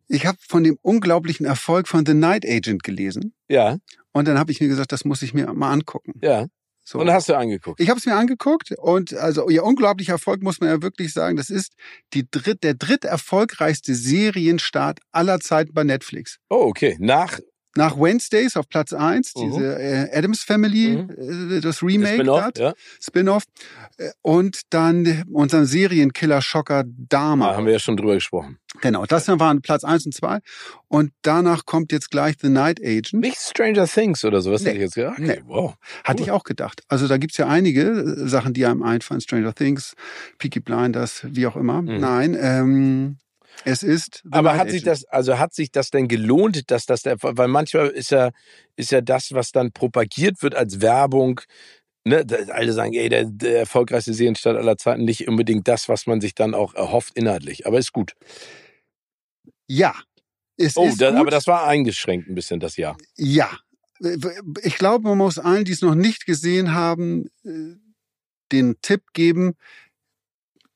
ich 0.07 0.25
habe 0.25 0.38
von 0.47 0.63
dem 0.63 0.77
unglaublichen 0.81 1.45
Erfolg 1.45 1.88
von 1.88 2.06
The 2.06 2.13
Night 2.13 2.45
Agent 2.45 2.83
gelesen. 2.83 3.33
Ja. 3.47 3.77
Und 4.13 4.27
dann 4.27 4.38
habe 4.38 4.51
ich 4.51 4.59
mir 4.59 4.67
gesagt, 4.67 4.91
das 4.91 5.06
muss 5.06 5.21
ich 5.21 5.33
mir 5.33 5.53
mal 5.53 5.71
angucken. 5.71 6.13
Ja. 6.21 6.47
So. 6.91 6.99
Und 6.99 7.09
hast 7.09 7.29
du 7.29 7.38
angeguckt? 7.38 7.79
Ich 7.79 7.88
habe 7.88 7.99
es 7.99 8.05
mir 8.05 8.15
angeguckt 8.15 8.73
und 8.77 9.13
also 9.13 9.47
ihr 9.47 9.63
unglaublicher 9.63 10.11
Erfolg 10.11 10.43
muss 10.43 10.59
man 10.59 10.67
ja 10.67 10.81
wirklich 10.81 11.13
sagen, 11.13 11.38
das 11.38 11.49
ist 11.49 11.71
die 12.13 12.29
dritt, 12.29 12.63
der 12.63 12.73
dritt 12.73 13.05
erfolgreichste 13.05 13.95
Serienstart 13.95 14.99
aller 15.13 15.39
Zeiten 15.39 15.73
bei 15.73 15.85
Netflix. 15.85 16.39
Oh, 16.49 16.65
okay. 16.67 16.97
Nach 16.99 17.39
nach 17.75 17.97
Wednesdays 17.97 18.57
auf 18.57 18.68
Platz 18.68 18.94
eins 18.94 19.33
uh 19.35 19.44
diese 19.44 19.79
äh, 19.79 20.18
Adams 20.18 20.44
Family, 20.44 20.97
uh 20.97 21.56
äh, 21.56 21.62
das 21.62 21.81
Remake, 21.81 22.15
Spin-off, 22.15 22.51
ja. 22.57 22.73
Spin-off. 23.01 23.44
Äh, 23.97 24.09
und 24.21 24.62
dann 24.69 25.23
unser 25.31 25.65
Serienkiller 25.65 26.41
Schocker 26.41 26.83
Dama. 26.85 27.50
Da 27.50 27.56
haben 27.57 27.65
wir 27.65 27.73
ja 27.73 27.79
schon 27.79 27.97
drüber 27.97 28.15
gesprochen. 28.15 28.57
Genau, 28.79 29.06
das 29.06 29.27
waren 29.27 29.62
Platz 29.62 29.83
eins 29.83 30.06
und 30.06 30.13
zwei. 30.13 30.39
Und 30.88 31.12
danach 31.23 31.65
kommt 31.65 31.91
jetzt 31.91 32.09
gleich 32.09 32.35
The 32.41 32.47
Night 32.50 32.79
Agent. 32.81 33.13
Nicht 33.13 33.38
Stranger 33.38 33.85
Things 33.85 34.24
oder 34.24 34.41
sowas, 34.41 34.62
nee. 34.62 34.69
hätte 34.69 34.77
ich 34.77 34.83
jetzt 34.83 34.95
gedacht. 34.95 35.19
Okay, 35.19 35.39
nee. 35.39 35.44
wow. 35.45 35.75
Hatte 36.03 36.24
ich 36.24 36.31
auch 36.31 36.44
gedacht. 36.44 36.81
Also 36.88 37.07
da 37.07 37.17
gibt's 37.17 37.38
ja 37.38 37.47
einige 37.47 37.81
äh, 37.81 38.27
Sachen, 38.27 38.53
die 38.53 38.65
einem 38.65 38.81
einfallen. 38.81 39.21
Stranger 39.21 39.53
Things, 39.53 39.95
Peaky 40.38 40.62
Blinders, 40.62 41.25
wie 41.27 41.45
auch 41.47 41.57
immer. 41.57 41.81
Mhm. 41.81 42.00
Nein, 42.00 42.38
ähm, 42.39 43.17
es 43.65 43.83
ist. 43.83 44.24
Aber 44.31 44.57
hat 44.57 44.69
sich 44.69 44.83
das, 44.83 45.06
also 45.06 45.39
hat 45.39 45.53
sich 45.53 45.71
das 45.71 45.89
denn 45.89 46.07
gelohnt, 46.07 46.71
dass 46.71 46.86
das 46.86 47.03
der, 47.03 47.18
weil 47.21 47.48
manchmal 47.48 47.88
ist 47.88 48.12
ja, 48.12 48.31
ist 48.75 48.92
ja 48.92 49.01
das, 49.01 49.33
was 49.33 49.51
dann 49.51 49.71
propagiert 49.71 50.42
wird 50.42 50.56
als 50.56 50.81
Werbung, 50.81 51.42
ne, 52.03 52.25
alle 52.50 52.74
sagen, 52.74 52.94
ey, 52.94 53.09
der, 53.09 53.25
der 53.25 53.59
erfolgreichste 53.59 54.13
Serienstadt 54.13 54.57
aller 54.57 54.77
Zeiten, 54.77 55.06
nicht 55.06 55.27
unbedingt 55.27 55.68
das, 55.68 55.89
was 55.89 56.07
man 56.07 56.21
sich 56.21 56.36
dann 56.36 56.53
auch 56.53 56.74
erhofft 56.74 57.18
inhaltlich. 57.18 57.68
Aber 57.68 57.80
ist 57.80 57.94
gut. 57.94 58.13
Ja. 59.68 59.95
Es 60.57 60.77
oh, 60.77 60.89
das, 60.98 61.13
aber 61.15 61.31
das 61.31 61.48
war 61.48 61.65
eingeschränkt 61.65 62.30
ein 62.30 62.36
bisschen, 62.36 62.59
das 62.59 62.77
Jahr. 62.77 62.98
Ja. 63.15 63.50
Ich 64.63 64.77
glaube, 64.77 65.07
man 65.07 65.18
muss 65.18 65.38
allen, 65.38 65.65
die 65.65 65.71
es 65.71 65.81
noch 65.81 65.95
nicht 65.95 66.25
gesehen 66.25 66.74
haben, 66.74 67.27
äh, 67.44 67.75
den 68.51 68.81
Tipp 68.81 69.13
geben, 69.13 69.56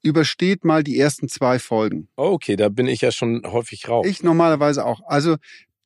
übersteht 0.05 0.63
mal 0.63 0.83
die 0.83 0.99
ersten 0.99 1.27
zwei 1.27 1.57
Folgen. 1.57 2.07
Okay, 2.15 2.55
da 2.55 2.69
bin 2.69 2.87
ich 2.87 3.01
ja 3.01 3.11
schon 3.11 3.41
häufig 3.45 3.89
raus. 3.89 4.05
Ich 4.07 4.21
normalerweise 4.23 4.85
auch. 4.85 5.01
Also 5.07 5.37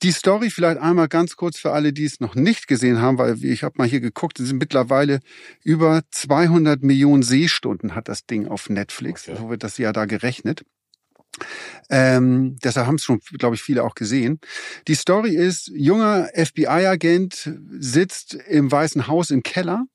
die 0.02 0.12
Story 0.12 0.50
vielleicht 0.50 0.80
einmal 0.80 1.08
ganz 1.08 1.36
kurz 1.36 1.58
für 1.58 1.72
alle, 1.72 1.94
die 1.94 2.06
es 2.06 2.20
noch 2.20 2.36
nicht 2.36 2.68
gesehen 2.68 3.02
haben, 3.02 3.18
weil 3.18 3.44
ich 3.44 3.64
habe 3.64 3.76
mal 3.78 3.88
hier 3.88 4.02
geguckt, 4.02 4.40
es 4.40 4.48
sind 4.48 4.58
mittlerweile 4.58 5.20
über 5.64 6.02
200 6.12 6.84
Millionen 6.84 7.24
Sehstunden 7.24 7.96
hat 7.96 8.08
das 8.08 8.26
Ding 8.26 8.48
auf 8.48 8.70
Netflix. 8.70 9.28
Okay. 9.28 9.38
So 9.38 9.50
wird 9.50 9.64
das 9.64 9.78
ja 9.78 9.92
da 9.92 10.06
gerechnet. 10.06 10.64
Ähm, 11.90 12.58
deshalb 12.64 12.88
haben 12.88 12.96
es 12.96 13.04
schon, 13.04 13.20
glaube 13.38 13.56
ich, 13.56 13.62
viele 13.62 13.84
auch 13.84 13.96
gesehen. 13.96 14.40
Die 14.88 14.96
Story 14.96 15.36
ist, 15.36 15.72
junger 15.74 16.30
FBI-Agent 16.36 17.52
sitzt 17.80 18.36
im 18.48 18.72
Weißen 18.72 19.08
Haus 19.08 19.32
im 19.32 19.42
Keller 19.42 19.86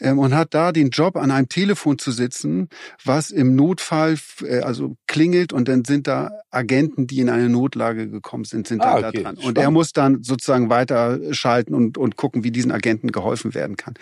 ähm, 0.00 0.18
und 0.18 0.34
hat 0.34 0.54
da 0.54 0.72
den 0.72 0.90
Job, 0.90 1.16
an 1.16 1.30
einem 1.30 1.48
Telefon 1.48 1.98
zu 1.98 2.12
sitzen, 2.12 2.68
was 3.04 3.30
im 3.30 3.56
Notfall 3.56 4.18
äh, 4.42 4.60
also 4.60 4.96
klingelt 5.06 5.52
und 5.52 5.68
dann 5.68 5.84
sind 5.84 6.06
da 6.06 6.30
Agenten, 6.50 7.06
die 7.06 7.20
in 7.20 7.30
eine 7.30 7.48
Notlage 7.48 8.08
gekommen 8.08 8.44
sind, 8.44 8.66
sind 8.66 8.82
ah, 8.82 9.00
da, 9.00 9.08
okay. 9.08 9.22
da 9.22 9.32
dran. 9.32 9.36
Und 9.38 9.56
er 9.56 9.70
muss 9.70 9.92
dann 9.92 10.22
sozusagen 10.22 10.68
weiterschalten 10.68 11.74
und, 11.74 11.96
und 11.96 12.16
gucken, 12.16 12.44
wie 12.44 12.50
diesen 12.50 12.70
Agenten 12.70 13.12
geholfen 13.12 13.54
werden 13.54 13.76
kann. 13.76 13.94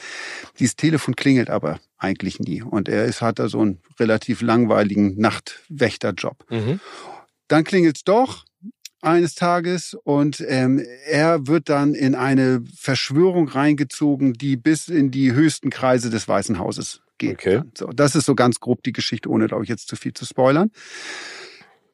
Dieses 0.58 0.76
Telefon 0.76 1.14
klingelt 1.14 1.50
aber 1.50 1.78
eigentlich 1.98 2.40
nie. 2.40 2.62
Und 2.62 2.88
er 2.88 3.04
ist, 3.04 3.20
hat 3.20 3.38
da 3.38 3.48
so 3.48 3.60
einen 3.60 3.80
relativ 3.98 4.40
langweiligen 4.40 5.18
Nachtwächterjob. 5.18 6.44
Mhm. 6.50 6.80
Dann 7.48 7.64
klingelt's 7.64 8.04
doch 8.04 8.44
eines 9.00 9.34
Tages 9.34 9.96
und 10.02 10.44
ähm, 10.48 10.82
er 11.06 11.46
wird 11.46 11.68
dann 11.68 11.94
in 11.94 12.14
eine 12.14 12.64
Verschwörung 12.76 13.48
reingezogen, 13.48 14.32
die 14.32 14.56
bis 14.56 14.88
in 14.88 15.10
die 15.10 15.32
höchsten 15.32 15.70
Kreise 15.70 16.10
des 16.10 16.26
Weißen 16.26 16.58
Hauses 16.58 17.00
geht. 17.18 17.34
Okay. 17.34 17.62
So, 17.76 17.88
das 17.88 18.16
ist 18.16 18.26
so 18.26 18.34
ganz 18.34 18.58
grob 18.60 18.82
die 18.82 18.92
Geschichte, 18.92 19.28
ohne 19.28 19.46
glaube 19.46 19.62
ich 19.62 19.68
jetzt 19.68 19.88
zu 19.88 19.96
viel 19.96 20.14
zu 20.14 20.24
spoilern. 20.24 20.70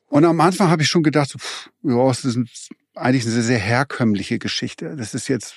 Und 0.07 0.25
am 0.25 0.41
Anfang 0.41 0.69
habe 0.69 0.83
ich 0.83 0.89
schon 0.89 1.03
gedacht, 1.03 1.31
so, 1.31 1.39
pff, 1.39 1.71
ja, 1.83 2.11
es 2.11 2.25
ist 2.25 2.37
ein 2.37 2.49
eigentlich 2.95 3.25
eine 3.27 3.43
sehr 3.43 3.59
herkömmliche 3.59 4.39
Geschichte. 4.39 4.95
Das 4.97 5.15
ist 5.15 5.29
jetzt, 5.29 5.57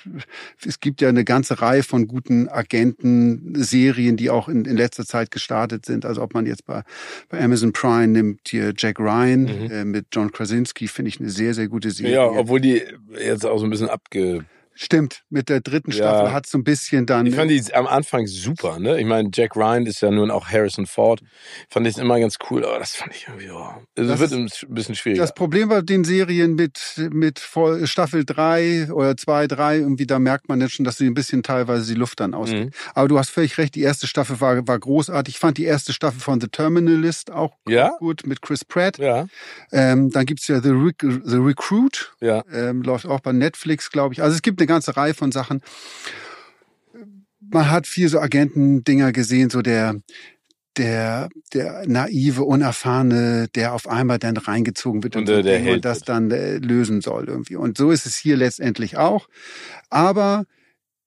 es 0.66 0.80
gibt 0.80 1.00
ja 1.00 1.08
eine 1.08 1.24
ganze 1.24 1.60
Reihe 1.60 1.82
von 1.82 2.08
guten 2.08 2.48
Agenten-Serien, 2.48 4.16
die 4.16 4.30
auch 4.30 4.48
in, 4.48 4.64
in 4.64 4.76
letzter 4.76 5.04
Zeit 5.04 5.30
gestartet 5.30 5.86
sind. 5.86 6.04
Also 6.04 6.22
ob 6.22 6.34
man 6.34 6.46
jetzt 6.46 6.66
bei, 6.66 6.82
bei 7.28 7.40
Amazon 7.40 7.72
Prime 7.72 8.08
nimmt, 8.08 8.40
hier 8.48 8.72
Jack 8.76 8.98
Ryan 8.98 9.42
mhm. 9.42 9.70
äh, 9.70 9.84
mit 9.84 10.06
John 10.12 10.32
Krasinski, 10.32 10.88
finde 10.88 11.10
ich 11.10 11.20
eine 11.20 11.30
sehr, 11.30 11.54
sehr 11.54 11.68
gute 11.68 11.90
Serie. 11.90 12.14
Ja, 12.14 12.24
obwohl 12.26 12.60
die 12.60 12.82
jetzt 13.18 13.46
auch 13.46 13.58
so 13.58 13.64
ein 13.64 13.70
bisschen 13.70 13.88
abge 13.88 14.44
Stimmt, 14.80 15.24
mit 15.28 15.48
der 15.48 15.60
dritten 15.60 15.90
Staffel 15.90 16.26
ja. 16.26 16.32
hat 16.32 16.46
so 16.46 16.56
ein 16.56 16.62
bisschen 16.62 17.04
dann. 17.04 17.26
Ich 17.26 17.34
fand 17.34 17.50
die 17.50 17.74
am 17.74 17.88
Anfang 17.88 18.28
super, 18.28 18.78
ne? 18.78 19.00
Ich 19.00 19.06
meine, 19.06 19.28
Jack 19.34 19.56
Ryan 19.56 19.86
ist 19.86 20.00
ja 20.02 20.12
nun 20.12 20.30
auch 20.30 20.46
Harrison 20.46 20.86
Ford. 20.86 21.20
Fand 21.68 21.88
ich 21.88 21.98
immer 21.98 22.20
ganz 22.20 22.38
cool, 22.48 22.64
aber 22.64 22.78
das 22.78 22.94
fand 22.94 23.12
ich 23.12 23.26
irgendwie. 23.26 23.50
Also 23.50 24.12
es 24.12 24.20
wird 24.20 24.32
ein 24.32 24.48
bisschen 24.68 24.94
schwieriger. 24.94 25.20
Das 25.20 25.34
Problem 25.34 25.68
bei 25.68 25.80
den 25.80 26.04
Serien 26.04 26.54
mit, 26.54 26.78
mit 27.10 27.42
Staffel 27.82 28.24
drei 28.24 28.88
oder 28.92 29.16
zwei, 29.16 29.48
drei, 29.48 29.78
irgendwie, 29.78 30.06
da 30.06 30.20
merkt 30.20 30.48
man 30.48 30.60
jetzt 30.60 30.74
schon, 30.74 30.84
dass 30.84 30.96
sie 30.96 31.06
ein 31.06 31.14
bisschen 31.14 31.42
teilweise 31.42 31.92
die 31.92 31.98
Luft 31.98 32.20
dann 32.20 32.32
ausgeht. 32.32 32.66
Mhm. 32.66 32.70
Aber 32.94 33.08
du 33.08 33.18
hast 33.18 33.30
völlig 33.30 33.58
recht, 33.58 33.74
die 33.74 33.82
erste 33.82 34.06
Staffel 34.06 34.40
war, 34.40 34.68
war 34.68 34.78
großartig. 34.78 35.34
Ich 35.34 35.40
fand 35.40 35.58
die 35.58 35.64
erste 35.64 35.92
Staffel 35.92 36.20
von 36.20 36.40
The 36.40 36.46
Terminalist 36.46 37.32
auch 37.32 37.56
ja? 37.66 37.96
gut 37.98 38.28
mit 38.28 38.42
Chris 38.42 38.64
Pratt. 38.64 38.98
Ja. 38.98 39.26
Ähm, 39.72 40.10
dann 40.10 40.24
gibt's 40.24 40.46
ja 40.46 40.60
The, 40.60 40.70
Re 40.70 40.92
The 41.00 41.36
Recruit. 41.38 42.14
Ja. 42.20 42.44
Ähm, 42.52 42.82
läuft 42.82 43.06
auch 43.06 43.18
bei 43.18 43.32
Netflix, 43.32 43.90
glaube 43.90 44.14
ich. 44.14 44.22
Also 44.22 44.36
es 44.36 44.42
gibt 44.42 44.60
eine 44.60 44.67
ganze 44.68 44.96
Reihe 44.96 45.14
von 45.14 45.32
Sachen. 45.32 45.62
Man 47.40 47.70
hat 47.70 47.86
viel 47.86 48.08
so 48.08 48.20
Agentendinger 48.20 49.12
gesehen, 49.12 49.50
so 49.50 49.62
der 49.62 49.96
der, 50.78 51.28
der 51.52 51.84
naive, 51.86 52.44
unerfahrene, 52.44 53.48
der 53.54 53.74
auf 53.74 53.88
einmal 53.88 54.18
dann 54.18 54.36
reingezogen 54.36 55.02
wird 55.02 55.16
Und, 55.16 55.28
und, 55.28 55.44
der 55.44 55.72
und 55.72 55.84
das 55.84 56.00
dann 56.00 56.30
äh, 56.30 56.58
lösen 56.58 57.00
soll 57.00 57.28
irgendwie. 57.28 57.56
Und 57.56 57.76
so 57.76 57.90
ist 57.90 58.06
es 58.06 58.16
hier 58.16 58.36
letztendlich 58.36 58.96
auch. 58.96 59.28
Aber 59.90 60.44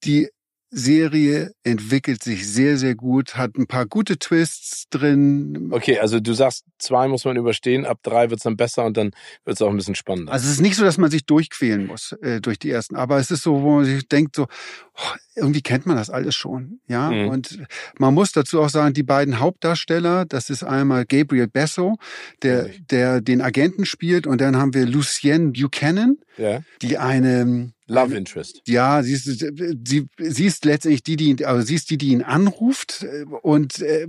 die 0.04 0.30
Serie 0.74 1.52
entwickelt 1.64 2.24
sich 2.24 2.48
sehr, 2.48 2.78
sehr 2.78 2.96
gut, 2.96 3.36
hat 3.36 3.58
ein 3.58 3.68
paar 3.68 3.86
gute 3.86 4.18
Twists 4.18 4.86
drin. 4.90 5.68
Okay, 5.72 6.00
also 6.00 6.22
du 6.22 6.34
sagst, 6.34 6.64
zwei 6.80 7.10
muss 7.10 7.26
man 7.26 7.36
überstehen, 7.36 7.86
ab 7.86 8.00
drei 8.04 8.30
wird's 8.30 8.44
dann 8.44 8.56
besser 8.56 8.86
und 8.86 8.96
dann 8.96 9.12
wird's 9.44 9.62
auch 9.62 9.70
ein 9.70 9.76
bisschen 9.76 9.96
spannender. 9.96 10.32
Also 10.32 10.48
es 10.48 10.54
ist 10.54 10.62
nicht 10.62 10.78
so, 10.78 10.86
dass 10.86 10.98
man 10.98 11.12
sich 11.12 11.26
durchquälen 11.26 11.88
muss 11.88 12.14
äh, 12.22 12.40
durch 12.40 12.58
die 12.58 12.70
ersten, 12.70 12.96
aber 12.96 13.18
es 13.18 13.30
ist 13.32 13.44
so, 13.44 13.62
wo 13.62 13.76
man 13.76 13.86
sich 13.86 14.08
denkt, 14.08 14.38
so 14.38 14.44
oh, 14.44 15.16
irgendwie 15.36 15.62
kennt 15.62 15.86
man 15.86 15.98
das 15.98 16.10
alles 16.10 16.36
schon, 16.36 16.80
ja. 16.88 17.12
Mhm. 17.12 17.28
Und 17.28 17.60
man 18.00 18.14
muss 18.14 18.32
dazu 18.32 18.62
auch 18.62 18.70
sagen, 18.70 18.94
die 18.94 19.04
beiden 19.04 19.40
Hauptdarsteller, 19.40 20.26
das 20.26 20.50
ist 20.50 20.64
einmal 20.64 21.06
Gabriel 21.06 21.48
Besso, 21.48 21.98
der 22.44 22.70
der 22.90 23.20
den 23.20 23.42
Agenten 23.42 23.86
spielt, 23.86 24.26
und 24.26 24.40
dann 24.40 24.56
haben 24.56 24.74
wir 24.74 24.86
Lucienne 24.86 25.52
Buchanan, 25.52 26.18
ja? 26.38 26.62
die 26.82 26.98
eine 26.98 27.74
Love 27.92 28.16
Interest. 28.16 28.62
ja, 28.68 29.04
sie 29.04 29.14
ist, 29.14 29.26
sie, 29.26 30.08
sie 30.18 30.46
ist 30.46 30.64
letztendlich 30.66 31.04
die, 31.04 31.16
die, 31.18 31.30
ihn- 31.32 31.44
also 31.46 31.66
sie 31.66 31.76
ist 31.76 31.90
die, 31.90 31.98
die 31.98 32.10
ihn 32.10 32.22
anruft 32.24 33.04
äh, 33.04 33.26
und 33.26 33.80
äh, 33.82 34.08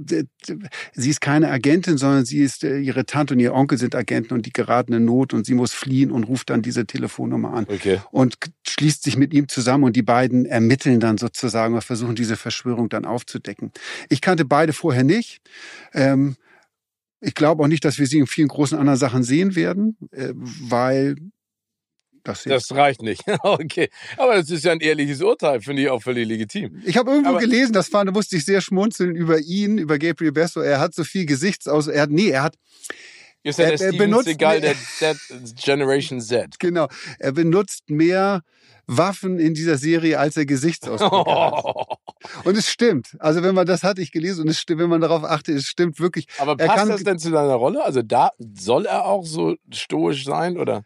sie 0.93 1.11
ist 1.11 1.21
keine 1.21 1.51
Agentin, 1.51 1.99
sondern 1.99 2.25
sie 2.25 2.39
ist, 2.41 2.63
äh, 2.65 2.79
ihre 2.79 3.07
Tante 3.07 3.35
und 3.35 3.41
ihr 3.41 3.53
Onkel 3.55 3.79
sind 3.79 3.95
Agenten 3.95 4.35
und 4.35 4.47
die 4.47 4.53
geraten 4.53 4.93
in 4.93 5.05
Not 5.05 5.35
und 5.35 5.47
sie 5.47 5.55
muss 5.55 5.73
fliehen 5.73 6.11
und 6.13 6.25
ruft 6.25 6.51
dann 6.51 6.63
diese 6.63 6.87
Telefonnummer 6.87 7.53
an 7.55 7.67
Okay. 7.69 8.01
und 8.13 8.37
schließt 8.67 9.03
sich 9.03 9.17
mit 9.17 9.35
ihm 9.35 9.49
zusammen 9.49 9.85
und 9.85 9.97
die 9.97 10.03
beiden 10.03 10.47
ermitteln 10.47 11.01
dann 11.01 11.19
sozusagen 11.19 11.75
und 11.75 11.83
versuchen 11.83 12.15
diese 12.15 12.37
Verschwörung 12.37 12.89
dann 12.89 13.05
aufzudecken. 13.05 13.73
Ich 14.09 14.21
kannte 14.21 14.45
beide 14.45 14.73
vorher 14.73 15.05
nicht. 15.05 15.41
Ähm, 15.93 16.37
ich 17.21 17.35
glaube 17.35 17.63
auch 17.63 17.69
nicht, 17.69 17.85
dass 17.85 17.99
wir 17.99 18.07
sie 18.07 18.19
in 18.19 18.27
vielen 18.27 18.49
großen 18.49 18.77
anderen 18.79 18.99
Sachen 18.99 19.23
sehen 19.23 19.55
werden, 19.57 19.97
äh, 20.11 20.33
weil 20.35 21.17
das, 22.25 22.45
Das 22.45 22.71
reicht 22.73 23.03
nicht. 23.03 23.23
okay. 23.43 23.89
Aber 24.17 24.37
das 24.37 24.51
ist 24.51 24.65
ja 24.65 24.73
ein 24.73 24.81
ehrliches 24.81 25.21
Urteil, 25.23 25.61
finde 25.61 25.83
ich 25.83 25.89
auch 25.89 26.03
völlig 26.03 26.27
legitim. 26.29 26.81
Ich 26.85 26.97
habe 26.97 27.11
irgendwo 27.11 27.31
Aber- 27.31 27.39
gelesen, 27.41 27.73
das 27.73 27.89
fand, 27.89 28.09
da 28.09 28.13
musste 28.13 28.37
ich 28.37 28.45
sehr 28.45 28.61
schmunzeln 28.61 29.15
über 29.17 29.39
ihn, 29.41 29.79
über 29.79 29.99
Gabriel 29.99 30.33
Besso. 30.33 30.61
Er 30.61 30.81
hat 30.81 30.95
so 30.95 31.05
viel 31.05 31.27
Gesichtsaus, 31.27 31.87
er 31.89 32.03
hat, 32.03 32.11
nee, 32.11 32.29
er 32.29 32.43
hat, 32.45 32.57
Ist 33.43 33.59
ja 33.59 33.65
Er- 33.67 33.77
der 33.77 33.87
er 33.89 33.93
benutzt- 33.95 34.25
Seagal 34.27 34.61
der, 34.61 34.75
der 35.01 35.17
Generation 35.65 36.21
Z. 36.21 36.59
genau, 36.61 36.87
er 37.19 37.33
benutzt 37.33 37.91
mehr 37.91 38.43
Waffen 38.87 39.39
in 39.39 39.55
dieser 39.55 39.79
Serie, 39.79 40.19
als 40.19 40.37
er 40.37 40.47
Gesichtsausdrücke 40.47 41.31
hat. 41.31 41.65
Und 42.45 42.57
es 42.57 42.69
stimmt. 42.69 43.17
Also 43.19 43.43
wenn 43.43 43.55
man 43.55 43.67
das 43.67 43.83
hat, 43.83 43.99
ich 43.99 44.13
gelesen, 44.13 44.43
und 44.43 44.49
es 44.49 44.59
stimmt, 44.61 44.81
wenn 44.81 44.91
man 44.91 45.01
darauf 45.01 45.25
achtet, 45.25 45.57
es 45.57 45.67
stimmt 45.67 46.01
wirklich. 46.01 46.27
Aber 46.39 46.53
Er 46.59 46.67
passt 46.67 46.79
kann- 46.79 46.89
das 46.89 47.05
denn 47.05 47.19
zu 47.19 47.31
seiner 47.31 47.55
Rolle? 47.55 47.85
Also 47.85 48.03
da 48.03 48.31
soll 48.59 48.87
er 48.87 49.05
auch 49.07 49.25
so 49.25 49.57
stoisch 49.73 50.25
sein 50.25 50.57
oder? 50.59 50.83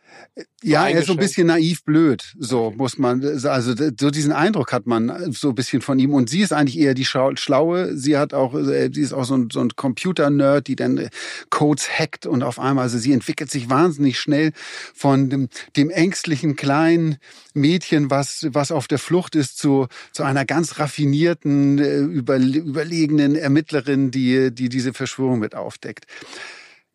Ja, 0.62 0.88
er 0.88 1.00
ist 1.00 1.06
so 1.06 1.12
ein 1.12 1.18
bisschen 1.18 1.46
naiv 1.46 1.84
blöd, 1.84 2.34
so 2.38 2.72
muss 2.76 2.98
man, 2.98 3.22
also 3.24 3.74
so 3.98 4.10
diesen 4.10 4.32
Eindruck 4.32 4.72
hat 4.72 4.86
man 4.86 5.32
so 5.32 5.50
ein 5.50 5.54
bisschen 5.54 5.80
von 5.82 5.98
ihm. 5.98 6.12
Und 6.12 6.28
sie 6.30 6.40
ist 6.40 6.52
eigentlich 6.52 6.78
eher 6.78 6.94
die 6.94 7.04
Schlaue. 7.04 7.96
Sie 7.96 8.16
hat 8.16 8.34
auch, 8.34 8.54
äh, 8.54 8.90
sie 8.92 9.02
ist 9.02 9.12
auch 9.12 9.24
so 9.24 9.36
ein, 9.36 9.48
so 9.52 9.60
ein 9.60 9.70
Computer-Nerd, 9.76 10.66
die 10.66 10.76
dann 10.76 10.98
äh, 10.98 11.10
Codes 11.50 11.88
hackt 11.98 12.26
und 12.26 12.42
auf 12.42 12.58
einmal, 12.58 12.84
also 12.84 12.98
sie 12.98 13.12
entwickelt 13.12 13.50
sich 13.50 13.70
wahnsinnig 13.70 14.18
schnell 14.18 14.52
von 14.94 15.30
dem, 15.30 15.48
dem 15.76 15.90
ängstlichen 15.90 16.56
kleinen 16.56 17.18
Mädchen, 17.54 18.10
was, 18.10 18.46
was 18.50 18.72
auf 18.72 18.88
der 18.88 18.98
Flucht 18.98 19.34
ist, 19.36 19.58
zu, 19.58 19.86
zu 20.12 20.22
einer 20.24 20.44
ganz 20.44 20.78
raffinierten, 20.78 21.25
äh, 21.34 21.98
über, 22.00 22.36
überlegenen 22.36 23.36
Ermittlerin, 23.36 24.10
die, 24.10 24.54
die 24.54 24.68
diese 24.68 24.92
Verschwörung 24.92 25.38
mit 25.38 25.54
aufdeckt. 25.54 26.06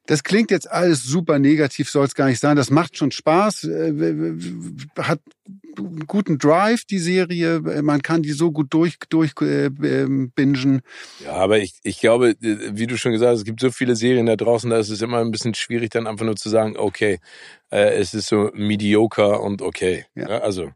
Das 0.07 0.23
klingt 0.23 0.51
jetzt 0.51 0.69
alles 0.69 1.03
super 1.03 1.39
negativ, 1.39 1.89
soll 1.89 2.05
es 2.05 2.15
gar 2.15 2.27
nicht 2.27 2.39
sein. 2.39 2.57
Das 2.57 2.69
macht 2.69 2.97
schon 2.97 3.11
Spaß, 3.11 3.65
äh, 3.65 4.33
hat 4.97 5.19
einen 5.77 6.05
guten 6.07 6.37
Drive, 6.37 6.85
die 6.85 6.99
Serie. 6.99 7.61
Man 7.81 8.01
kann 8.01 8.23
die 8.23 8.31
so 8.31 8.51
gut 8.51 8.73
durch, 8.73 8.97
durch 9.09 9.31
äh, 9.41 9.67
ähm, 9.67 10.31
bingen. 10.35 10.81
Ja, 11.23 11.33
aber 11.33 11.59
ich, 11.59 11.75
ich 11.83 11.99
glaube, 11.99 12.31
äh, 12.41 12.71
wie 12.73 12.87
du 12.87 12.97
schon 12.97 13.11
gesagt 13.11 13.31
hast, 13.31 13.39
es 13.39 13.45
gibt 13.45 13.61
so 13.61 13.71
viele 13.71 13.95
Serien 13.95 14.25
da 14.25 14.35
draußen, 14.35 14.69
da 14.69 14.79
ist 14.79 14.89
es 14.89 15.01
immer 15.01 15.19
ein 15.19 15.31
bisschen 15.31 15.53
schwierig, 15.53 15.91
dann 15.91 16.07
einfach 16.07 16.25
nur 16.25 16.35
zu 16.35 16.49
sagen, 16.49 16.75
okay, 16.77 17.19
äh, 17.71 17.93
es 17.95 18.13
ist 18.13 18.27
so 18.27 18.51
mediocre 18.53 19.39
und 19.39 19.61
okay. 19.61 20.05
Ja. 20.15 20.29
Ja, 20.29 20.37
also, 20.39 20.71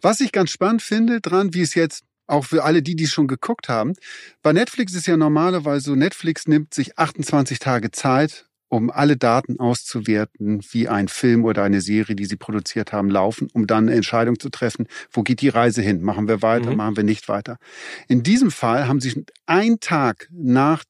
Was 0.00 0.20
ich 0.20 0.32
ganz 0.32 0.50
spannend 0.50 0.82
finde 0.82 1.20
dran, 1.20 1.54
wie 1.54 1.62
es 1.62 1.74
jetzt 1.74 2.04
auch 2.26 2.44
für 2.44 2.64
alle 2.64 2.82
die, 2.82 2.96
die 2.96 3.06
schon 3.06 3.26
geguckt 3.26 3.68
haben, 3.68 3.94
bei 4.42 4.52
Netflix 4.52 4.94
ist 4.94 5.06
ja 5.06 5.16
normalerweise 5.16 5.86
so, 5.86 5.94
Netflix 5.94 6.46
nimmt 6.46 6.72
sich 6.72 6.98
28 6.98 7.58
Tage 7.58 7.90
Zeit, 7.90 8.46
um 8.68 8.90
alle 8.90 9.18
Daten 9.18 9.60
auszuwerten, 9.60 10.62
wie 10.70 10.88
ein 10.88 11.08
Film 11.08 11.44
oder 11.44 11.62
eine 11.62 11.82
Serie, 11.82 12.16
die 12.16 12.24
sie 12.24 12.36
produziert 12.36 12.92
haben, 12.92 13.10
laufen, 13.10 13.48
um 13.52 13.66
dann 13.66 13.88
eine 13.88 13.96
Entscheidung 13.96 14.38
zu 14.38 14.48
treffen, 14.48 14.86
wo 15.10 15.22
geht 15.22 15.42
die 15.42 15.50
Reise 15.50 15.82
hin? 15.82 16.00
Machen 16.00 16.26
wir 16.26 16.40
weiter, 16.40 16.70
Mhm. 16.70 16.76
machen 16.78 16.96
wir 16.96 17.04
nicht 17.04 17.28
weiter? 17.28 17.58
In 18.08 18.22
diesem 18.22 18.50
Fall 18.50 18.88
haben 18.88 19.00
sie 19.00 19.26
einen 19.44 19.80
Tag 19.80 20.28
nach 20.32 20.84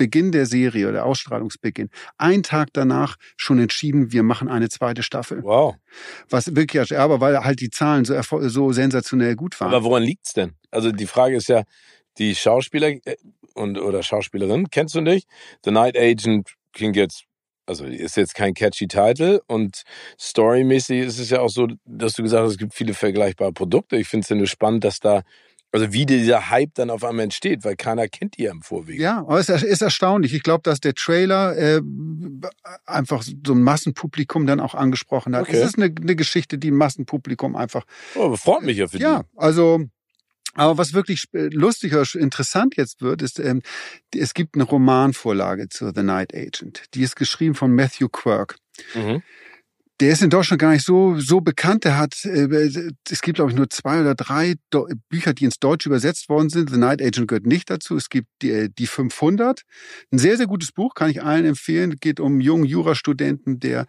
Beginn 0.00 0.32
der 0.32 0.46
Serie 0.46 0.88
oder 0.88 1.04
Ausstrahlungsbeginn, 1.04 1.90
einen 2.16 2.42
Tag 2.42 2.68
danach 2.72 3.16
schon 3.36 3.58
entschieden, 3.58 4.12
wir 4.12 4.22
machen 4.22 4.48
eine 4.48 4.70
zweite 4.70 5.02
Staffel. 5.02 5.42
wow. 5.42 5.74
Was 6.30 6.56
wirklich, 6.56 6.96
aber 6.96 7.20
weil 7.20 7.44
halt 7.44 7.60
die 7.60 7.68
Zahlen 7.68 8.06
so, 8.06 8.18
so 8.48 8.72
sensationell 8.72 9.36
gut 9.36 9.60
waren. 9.60 9.68
Aber 9.68 9.84
woran 9.84 10.02
liegt's 10.02 10.32
denn? 10.32 10.54
Also 10.70 10.90
die 10.90 11.06
Frage 11.06 11.36
ist 11.36 11.50
ja, 11.50 11.64
die 12.16 12.34
Schauspieler 12.34 12.88
äh, 12.88 13.16
und 13.52 13.78
oder 13.78 14.02
Schauspielerin 14.02 14.70
kennst 14.70 14.94
du 14.94 15.02
nicht? 15.02 15.28
The 15.66 15.70
Night 15.70 15.98
Agent 15.98 16.48
klingt 16.72 16.96
jetzt, 16.96 17.24
also 17.66 17.84
ist 17.84 18.16
jetzt 18.16 18.34
kein 18.34 18.54
catchy 18.54 18.88
Title 18.88 19.42
und 19.48 19.82
storymäßig 20.18 21.00
ist 21.00 21.18
es 21.18 21.28
ja 21.28 21.40
auch 21.40 21.50
so, 21.50 21.68
dass 21.84 22.14
du 22.14 22.22
gesagt 22.22 22.42
hast, 22.42 22.52
es 22.52 22.58
gibt 22.58 22.72
viele 22.72 22.94
vergleichbare 22.94 23.52
Produkte. 23.52 23.98
Ich 23.98 24.08
finde 24.08 24.24
es 24.24 24.30
ja 24.30 24.36
nur 24.36 24.46
spannend, 24.46 24.82
dass 24.84 24.98
da, 24.98 25.24
also 25.72 25.92
wie 25.92 26.04
dieser 26.06 26.50
Hype 26.50 26.74
dann 26.74 26.90
auf 26.90 27.04
einmal 27.04 27.24
entsteht, 27.24 27.64
weil 27.64 27.76
keiner 27.76 28.08
kennt 28.08 28.36
die 28.38 28.42
ja 28.44 28.50
im 28.50 28.62
Vorwege. 28.62 29.02
Ja, 29.02 29.18
aber 29.18 29.38
es 29.38 29.48
ist 29.48 29.82
erstaunlich. 29.82 30.34
Ich 30.34 30.42
glaube, 30.42 30.62
dass 30.64 30.80
der 30.80 30.94
Trailer 30.94 31.56
äh, 31.56 31.80
einfach 32.86 33.22
so 33.22 33.52
ein 33.52 33.62
Massenpublikum 33.62 34.46
dann 34.46 34.60
auch 34.60 34.74
angesprochen 34.74 35.36
hat. 35.36 35.42
Okay. 35.48 35.56
Es 35.58 35.68
ist 35.68 35.76
eine, 35.78 35.94
eine 36.00 36.16
Geschichte, 36.16 36.58
die 36.58 36.70
ein 36.70 36.76
Massenpublikum 36.76 37.54
einfach. 37.56 37.84
Oh, 38.16 38.24
aber 38.24 38.36
freut 38.36 38.62
mich 38.62 38.78
ja 38.78 38.88
für 38.88 38.98
Ja, 38.98 39.22
also. 39.36 39.80
Aber 40.54 40.76
was 40.78 40.94
wirklich 40.94 41.26
lustig 41.32 41.92
oder 41.94 42.04
interessant 42.14 42.76
jetzt 42.76 43.02
wird, 43.02 43.22
ist, 43.22 43.38
ähm, 43.38 43.62
die- 44.12 44.18
es 44.18 44.34
gibt 44.34 44.56
eine 44.56 44.64
Romanvorlage 44.64 45.68
zu 45.68 45.92
The 45.94 46.02
Night 46.02 46.34
Agent. 46.34 46.82
Die 46.94 47.02
ist 47.02 47.14
geschrieben 47.14 47.54
von 47.54 47.72
Matthew 47.72 48.08
Quirk. 48.08 48.56
die. 48.94 48.98
Mhm. 48.98 49.22
Der 50.00 50.12
ist 50.12 50.22
in 50.22 50.30
Deutschland 50.30 50.62
gar 50.62 50.72
nicht 50.72 50.86
so 50.86 51.18
so 51.18 51.42
bekannt. 51.42 51.84
Der 51.84 51.98
hat 51.98 52.24
äh, 52.24 52.70
es 53.10 53.20
gibt 53.20 53.36
glaube 53.36 53.50
ich 53.50 53.56
nur 53.56 53.68
zwei 53.68 54.00
oder 54.00 54.14
drei 54.14 54.54
Do 54.70 54.88
Bücher, 55.10 55.34
die 55.34 55.44
ins 55.44 55.58
Deutsche 55.58 55.90
übersetzt 55.90 56.30
worden 56.30 56.48
sind. 56.48 56.70
The 56.70 56.78
Night 56.78 57.02
Agent 57.02 57.28
gehört 57.28 57.44
nicht 57.44 57.68
dazu. 57.68 57.96
Es 57.96 58.08
gibt 58.08 58.28
die, 58.40 58.50
äh, 58.50 58.68
die 58.70 58.86
500, 58.86 59.62
ein 60.10 60.18
sehr 60.18 60.38
sehr 60.38 60.46
gutes 60.46 60.72
Buch, 60.72 60.94
kann 60.94 61.10
ich 61.10 61.22
allen 61.22 61.44
empfehlen. 61.44 61.96
Geht 62.00 62.18
um 62.18 62.32
einen 62.32 62.40
jungen 62.40 62.64
Jurastudenten, 62.64 63.60
der 63.60 63.84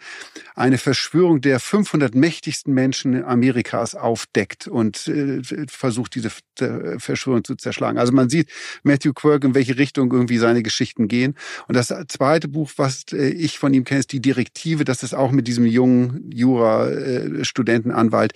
eine 0.53 0.77
Verschwörung 0.77 1.39
der 1.39 1.61
500 1.61 2.13
mächtigsten 2.13 2.73
Menschen 2.73 3.23
Amerikas 3.23 3.95
aufdeckt 3.95 4.67
und 4.67 5.07
äh, 5.07 5.41
versucht 5.69 6.15
diese 6.15 6.29
äh, 6.59 6.99
Verschwörung 6.99 7.45
zu 7.45 7.55
zerschlagen. 7.55 7.97
Also 7.97 8.11
man 8.11 8.29
sieht 8.29 8.49
Matthew 8.83 9.13
Quirk 9.13 9.45
in 9.45 9.55
welche 9.55 9.77
Richtung 9.77 10.11
irgendwie 10.11 10.39
seine 10.39 10.61
Geschichten 10.61 11.07
gehen. 11.07 11.35
Und 11.69 11.77
das 11.77 11.93
zweite 12.09 12.49
Buch, 12.49 12.69
was 12.75 13.05
äh, 13.13 13.29
ich 13.29 13.57
von 13.57 13.73
ihm 13.73 13.85
kenne, 13.85 14.01
ist 14.01 14.11
die 14.11 14.21
Direktive. 14.21 14.83
Das 14.83 15.03
ist 15.03 15.13
auch 15.13 15.31
mit 15.31 15.47
diesem 15.47 15.65
jungen 15.65 16.00
Jura-Studentenanwalt. 16.33 18.33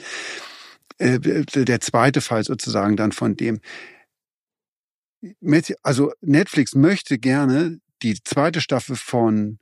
Äh, 0.97 1.19
der 1.19 1.81
zweite 1.81 2.21
Fall 2.21 2.43
sozusagen 2.43 2.95
dann 2.95 3.11
von 3.11 3.35
dem. 3.35 3.59
Also 5.81 6.13
Netflix 6.21 6.75
möchte 6.75 7.17
gerne 7.17 7.79
die 8.01 8.17
zweite 8.23 8.61
Staffel 8.61 8.95
von 8.95 9.59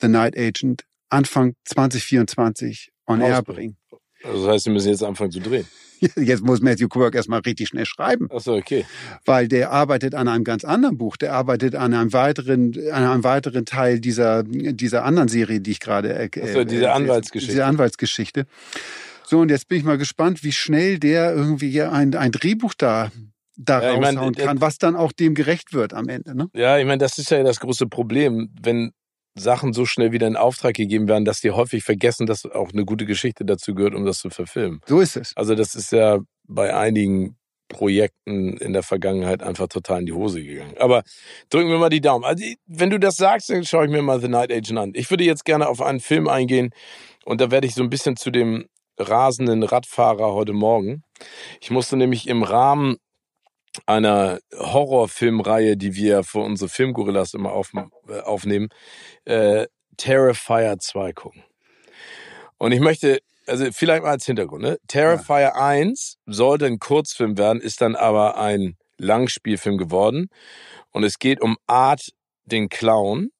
The 0.00 0.08
Night 0.08 0.38
Agent 0.38 0.84
Anfang 1.08 1.54
2024 1.64 2.92
on 3.06 3.20
air 3.20 3.36
Rausbringen. 3.36 3.76
bringen. 3.88 3.99
Also 4.24 4.44
das 4.46 4.54
heißt, 4.54 4.66
wir 4.66 4.72
müssen 4.72 4.90
jetzt 4.90 5.02
anfangen 5.04 5.30
zu 5.32 5.40
drehen. 5.40 5.66
Jetzt 6.16 6.42
muss 6.42 6.62
Matthew 6.62 6.88
Quirk 6.88 7.14
erstmal 7.14 7.40
richtig 7.40 7.68
schnell 7.68 7.84
schreiben 7.84 8.30
Achso, 8.30 8.54
okay. 8.56 8.86
weil 9.26 9.48
der 9.48 9.70
arbeitet 9.70 10.14
an 10.14 10.28
einem 10.28 10.44
ganz 10.44 10.64
anderen 10.64 10.96
Buch. 10.96 11.18
Der 11.18 11.34
arbeitet 11.34 11.74
an 11.74 11.92
einem 11.92 12.14
weiteren, 12.14 12.72
an 12.90 13.04
einem 13.04 13.22
weiteren 13.22 13.66
Teil 13.66 14.00
dieser, 14.00 14.42
dieser 14.44 15.04
anderen 15.04 15.28
Serie, 15.28 15.60
die 15.60 15.72
ich 15.72 15.80
gerade, 15.80 16.14
äh, 16.14 16.30
Ach 16.42 16.48
so, 16.54 16.64
diese 16.64 16.84
äh, 16.84 16.86
Anwaltsgeschichte. 16.86 17.52
Diese 17.52 17.66
Anwaltsgeschichte. 17.66 18.46
So, 19.26 19.40
und 19.40 19.50
jetzt 19.50 19.68
bin 19.68 19.76
ich 19.76 19.84
mal 19.84 19.98
gespannt, 19.98 20.42
wie 20.42 20.52
schnell 20.52 20.98
der 20.98 21.34
irgendwie 21.34 21.82
ein, 21.82 22.14
ein 22.14 22.32
Drehbuch 22.32 22.72
da, 22.72 23.12
da 23.58 23.82
Ja, 23.82 23.92
ich 23.92 24.00
mein, 24.00 24.16
raushauen 24.16 24.32
der- 24.32 24.46
kann, 24.46 24.60
was 24.62 24.78
dann 24.78 24.96
auch 24.96 25.12
dem 25.12 25.34
gerecht 25.34 25.74
wird 25.74 25.92
am 25.92 26.08
Ende, 26.08 26.34
ne? 26.34 26.48
Ja, 26.54 26.78
ich 26.78 26.86
meine, 26.86 26.98
das 26.98 27.18
ist 27.18 27.30
ja 27.30 27.42
das 27.42 27.60
große 27.60 27.86
Problem, 27.88 28.48
wenn 28.62 28.92
Sachen 29.34 29.72
so 29.72 29.86
schnell 29.86 30.12
wieder 30.12 30.26
in 30.26 30.36
Auftrag 30.36 30.74
gegeben 30.74 31.08
werden, 31.08 31.24
dass 31.24 31.40
die 31.40 31.50
häufig 31.50 31.84
vergessen, 31.84 32.26
dass 32.26 32.44
auch 32.46 32.72
eine 32.72 32.84
gute 32.84 33.06
Geschichte 33.06 33.44
dazu 33.44 33.74
gehört, 33.74 33.94
um 33.94 34.04
das 34.04 34.18
zu 34.18 34.30
verfilmen. 34.30 34.80
So 34.86 35.00
ist 35.00 35.16
es. 35.16 35.36
Also 35.36 35.54
das 35.54 35.74
ist 35.74 35.92
ja 35.92 36.18
bei 36.46 36.74
einigen 36.74 37.36
Projekten 37.68 38.56
in 38.56 38.72
der 38.72 38.82
Vergangenheit 38.82 39.42
einfach 39.42 39.68
total 39.68 40.00
in 40.00 40.06
die 40.06 40.12
Hose 40.12 40.42
gegangen. 40.42 40.74
Aber 40.78 41.02
drücken 41.48 41.70
wir 41.70 41.78
mal 41.78 41.88
die 41.88 42.00
Daumen. 42.00 42.24
Also, 42.24 42.44
wenn 42.66 42.90
du 42.90 42.98
das 42.98 43.16
sagst, 43.16 43.48
dann 43.48 43.64
schaue 43.64 43.86
ich 43.86 43.90
mir 43.90 44.02
mal 44.02 44.20
The 44.20 44.28
Night 44.28 44.52
Agent 44.52 44.78
an. 44.78 44.92
Ich 44.94 45.08
würde 45.08 45.24
jetzt 45.24 45.44
gerne 45.44 45.68
auf 45.68 45.80
einen 45.80 46.00
Film 46.00 46.28
eingehen 46.28 46.70
und 47.24 47.40
da 47.40 47.50
werde 47.50 47.66
ich 47.66 47.74
so 47.74 47.82
ein 47.82 47.90
bisschen 47.90 48.16
zu 48.16 48.30
dem 48.30 48.66
rasenden 48.98 49.62
Radfahrer 49.62 50.34
heute 50.34 50.52
Morgen. 50.52 51.02
Ich 51.60 51.70
musste 51.70 51.96
nämlich 51.96 52.28
im 52.28 52.42
Rahmen 52.42 52.96
einer 53.86 54.40
Horrorfilmreihe, 54.52 55.76
die 55.76 55.94
wir 55.94 56.22
für 56.24 56.40
unsere 56.40 56.68
Filmgorillas 56.68 57.34
immer 57.34 57.52
auf, 57.52 57.72
äh, 58.08 58.20
aufnehmen, 58.20 58.68
äh, 59.24 59.66
Terrifier 59.96 60.78
2 60.78 61.12
gucken. 61.12 61.44
Und 62.58 62.72
ich 62.72 62.80
möchte, 62.80 63.20
also 63.46 63.66
vielleicht 63.72 64.02
mal 64.02 64.10
als 64.10 64.26
Hintergrund, 64.26 64.62
ne? 64.62 64.78
Terrifier 64.88 65.40
ja. 65.40 65.54
1 65.54 66.18
sollte 66.26 66.66
ein 66.66 66.78
Kurzfilm 66.78 67.38
werden, 67.38 67.60
ist 67.60 67.80
dann 67.80 67.96
aber 67.96 68.38
ein 68.38 68.76
Langspielfilm 68.98 69.78
geworden. 69.78 70.28
Und 70.90 71.04
es 71.04 71.18
geht 71.18 71.40
um 71.40 71.56
Art, 71.66 72.10
den 72.44 72.68
Clown, 72.68 73.30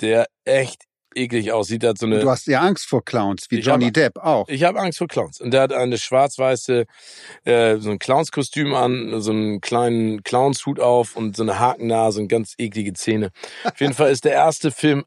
der 0.00 0.26
echt 0.44 0.84
eklig 1.14 1.52
aussieht. 1.52 1.84
Hat 1.84 1.98
so 1.98 2.06
eine, 2.06 2.20
du 2.20 2.30
hast 2.30 2.46
ja 2.46 2.60
Angst 2.60 2.86
vor 2.86 3.04
Clowns, 3.04 3.46
wie 3.50 3.60
Johnny 3.60 3.86
hab, 3.86 3.94
Depp 3.94 4.18
auch. 4.18 4.48
Ich 4.48 4.64
habe 4.64 4.78
Angst 4.80 4.98
vor 4.98 5.08
Clowns. 5.08 5.40
Und 5.40 5.52
der 5.52 5.62
hat 5.62 5.72
eine 5.72 5.98
schwarz-weiße, 5.98 6.86
äh, 7.44 7.76
so 7.78 7.90
ein 7.90 7.98
Clownskostüm 7.98 8.74
an, 8.74 9.20
so 9.20 9.30
einen 9.30 9.60
kleinen 9.60 10.22
Clownshut 10.22 10.80
auf 10.80 11.16
und 11.16 11.36
so 11.36 11.42
eine 11.42 11.58
Hakennase 11.58 12.20
und 12.20 12.28
ganz 12.28 12.54
eklige 12.58 12.92
Zähne. 12.92 13.30
Auf 13.64 13.80
jeden 13.80 13.94
Fall 13.94 14.10
ist 14.10 14.24
der 14.24 14.32
erste 14.32 14.70
Film 14.70 15.04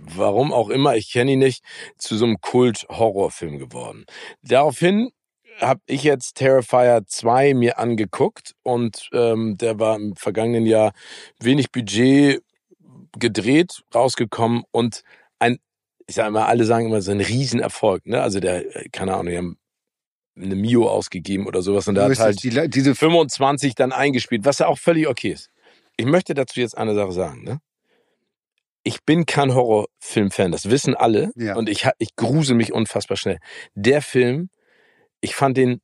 warum 0.00 0.52
auch 0.52 0.70
immer, 0.70 0.96
ich 0.96 1.12
kenne 1.12 1.32
ihn 1.32 1.38
nicht, 1.38 1.62
zu 1.98 2.16
so 2.16 2.24
einem 2.24 2.40
Kult-Horrorfilm 2.40 3.58
geworden. 3.58 4.06
Daraufhin 4.42 5.10
habe 5.60 5.80
ich 5.86 6.02
jetzt 6.02 6.36
Terrifier 6.36 7.02
2 7.06 7.54
mir 7.54 7.78
angeguckt 7.78 8.54
und 8.62 9.08
ähm, 9.12 9.56
der 9.58 9.78
war 9.78 9.96
im 9.96 10.16
vergangenen 10.16 10.66
Jahr 10.66 10.92
wenig 11.38 11.70
Budget 11.70 12.42
gedreht, 13.18 13.82
rausgekommen 13.94 14.64
und 14.70 15.02
ein, 15.38 15.58
ich 16.06 16.14
sage 16.14 16.28
immer, 16.28 16.48
alle 16.48 16.64
sagen 16.64 16.86
immer 16.86 17.02
so 17.02 17.10
ein 17.10 17.20
Riesenerfolg, 17.20 18.06
ne? 18.06 18.20
Also 18.22 18.40
der, 18.40 18.64
keine 18.90 19.14
Ahnung, 19.14 19.26
die 19.26 19.36
haben 19.36 19.58
eine 20.36 20.54
Mio 20.54 20.88
ausgegeben 20.88 21.46
oder 21.46 21.62
sowas 21.62 21.88
und 21.88 21.94
da 21.94 22.08
hat 22.08 22.18
halt 22.18 22.42
die, 22.42 22.68
diese 22.70 22.94
25 22.94 23.74
dann 23.74 23.92
eingespielt, 23.92 24.44
was 24.44 24.58
ja 24.58 24.66
auch 24.66 24.78
völlig 24.78 25.08
okay 25.08 25.32
ist. 25.32 25.50
Ich 25.96 26.06
möchte 26.06 26.34
dazu 26.34 26.60
jetzt 26.60 26.76
eine 26.76 26.94
Sache 26.94 27.12
sagen, 27.12 27.44
ne? 27.44 27.60
Ich 28.84 29.04
bin 29.04 29.26
kein 29.26 29.54
Horrorfilm-Fan, 29.54 30.50
das 30.50 30.68
wissen 30.68 30.96
alle 30.96 31.30
ja. 31.36 31.54
und 31.54 31.68
ich, 31.68 31.86
ich 31.98 32.16
grusel 32.16 32.56
mich 32.56 32.72
unfassbar 32.72 33.16
schnell. 33.16 33.38
Der 33.74 34.02
Film, 34.02 34.48
ich 35.20 35.36
fand 35.36 35.56
den, 35.56 35.80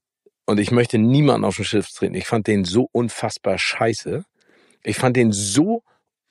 und 0.46 0.58
ich 0.58 0.72
möchte 0.72 0.98
niemanden 0.98 1.44
auf 1.44 1.56
den 1.56 1.64
Schiff 1.64 1.88
treten, 1.92 2.14
ich 2.14 2.26
fand 2.26 2.48
den 2.48 2.64
so 2.64 2.88
unfassbar 2.90 3.56
scheiße. 3.56 4.24
Ich 4.82 4.96
fand 4.96 5.16
den 5.16 5.30
so 5.30 5.82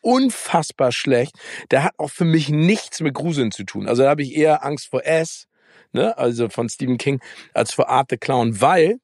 unfassbar 0.08 0.94
schlecht. 0.94 1.36
Der 1.70 1.84
hat 1.84 1.94
auch 1.98 2.10
für 2.10 2.24
mich 2.24 2.48
nichts 2.48 3.02
mit 3.02 3.14
Gruseln 3.14 3.52
zu 3.52 3.66
tun. 3.66 3.90
Also 3.90 4.04
da 4.04 4.10
habe 4.10 4.24
ich 4.24 4.36
eher 4.36 4.64
Angst 4.64 4.88
vor 4.88 5.06
S, 5.06 5.48
ne, 5.92 6.18
also 6.18 6.48
von 6.48 6.70
Stephen 6.70 6.98
King, 6.98 7.20
als 7.54 7.74
vor 7.74 7.90
Art 7.90 8.08
the 8.10 8.18
Clown, 8.18 8.62
weil 8.62 9.00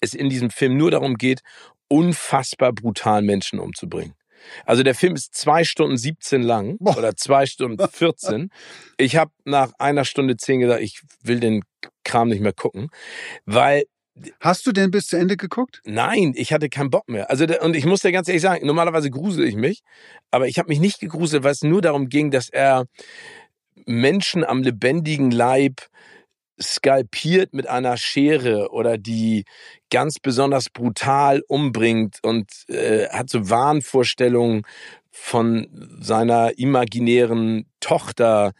es 0.00 0.14
in 0.14 0.28
diesem 0.28 0.50
Film 0.50 0.76
nur 0.76 0.90
darum 0.90 1.14
geht, 1.14 1.42
unfassbar 1.86 2.72
brutal 2.72 3.22
Menschen 3.22 3.60
umzubringen. 3.60 4.14
Also 4.64 4.82
der 4.82 4.96
Film 4.96 5.14
ist 5.14 5.34
zwei 5.34 5.62
Stunden 5.62 5.96
17 5.96 6.42
lang 6.42 6.76
Boah. 6.78 6.98
oder 6.98 7.14
zwei 7.14 7.46
Stunden 7.46 7.88
14. 7.88 8.50
Ich 8.98 9.14
habe 9.14 9.30
nach 9.44 9.72
einer 9.78 10.04
Stunde 10.04 10.36
10 10.36 10.60
gesagt, 10.60 10.82
ich 10.82 11.02
will 11.22 11.38
den 11.38 11.62
Kram 12.04 12.28
nicht 12.28 12.40
mehr 12.40 12.52
gucken, 12.52 12.88
weil 13.44 13.84
Hast 14.40 14.66
du 14.66 14.72
denn 14.72 14.90
bis 14.90 15.08
zu 15.08 15.16
Ende 15.16 15.36
geguckt? 15.36 15.80
Nein, 15.84 16.32
ich 16.36 16.52
hatte 16.52 16.68
keinen 16.68 16.90
Bock 16.90 17.08
mehr. 17.08 17.30
Also 17.30 17.44
und 17.60 17.76
ich 17.76 17.84
muss 17.84 18.00
dir 18.00 18.12
ganz 18.12 18.28
ehrlich 18.28 18.42
sagen, 18.42 18.66
normalerweise 18.66 19.10
grusel 19.10 19.46
ich 19.46 19.56
mich, 19.56 19.82
aber 20.30 20.48
ich 20.48 20.58
habe 20.58 20.68
mich 20.68 20.80
nicht 20.80 21.00
gegruselt, 21.00 21.44
weil 21.44 21.52
es 21.52 21.62
nur 21.62 21.82
darum 21.82 22.08
ging, 22.08 22.30
dass 22.30 22.48
er 22.48 22.86
Menschen 23.84 24.44
am 24.44 24.62
lebendigen 24.62 25.30
Leib 25.30 25.82
skalpiert 26.60 27.52
mit 27.52 27.66
einer 27.66 27.98
Schere 27.98 28.70
oder 28.70 28.96
die 28.96 29.44
ganz 29.90 30.18
besonders 30.18 30.70
brutal 30.70 31.42
umbringt 31.48 32.18
und 32.22 32.50
äh, 32.68 33.08
hat 33.08 33.28
so 33.28 33.50
Wahnvorstellungen 33.50 34.62
von 35.10 35.68
seiner 36.00 36.58
imaginären 36.58 37.66
Tochter, 37.80 38.52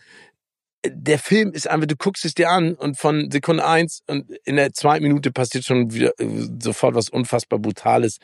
der 0.91 1.19
Film 1.19 1.53
ist 1.53 1.69
einfach, 1.69 1.87
du 1.87 1.97
guckst 1.97 2.25
es 2.25 2.35
dir 2.35 2.51
an 2.51 2.75
und 2.75 2.99
von 2.99 3.31
Sekunde 3.31 3.67
eins 3.67 4.03
und 4.07 4.31
in 4.45 4.57
der 4.57 4.73
zweiten 4.73 5.05
Minute 5.05 5.31
passiert 5.31 5.65
schon 5.65 5.93
wieder 5.93 6.13
äh, 6.19 6.27
sofort 6.61 6.95
was 6.95 7.09
unfassbar 7.09 7.59
Brutales. 7.59 8.19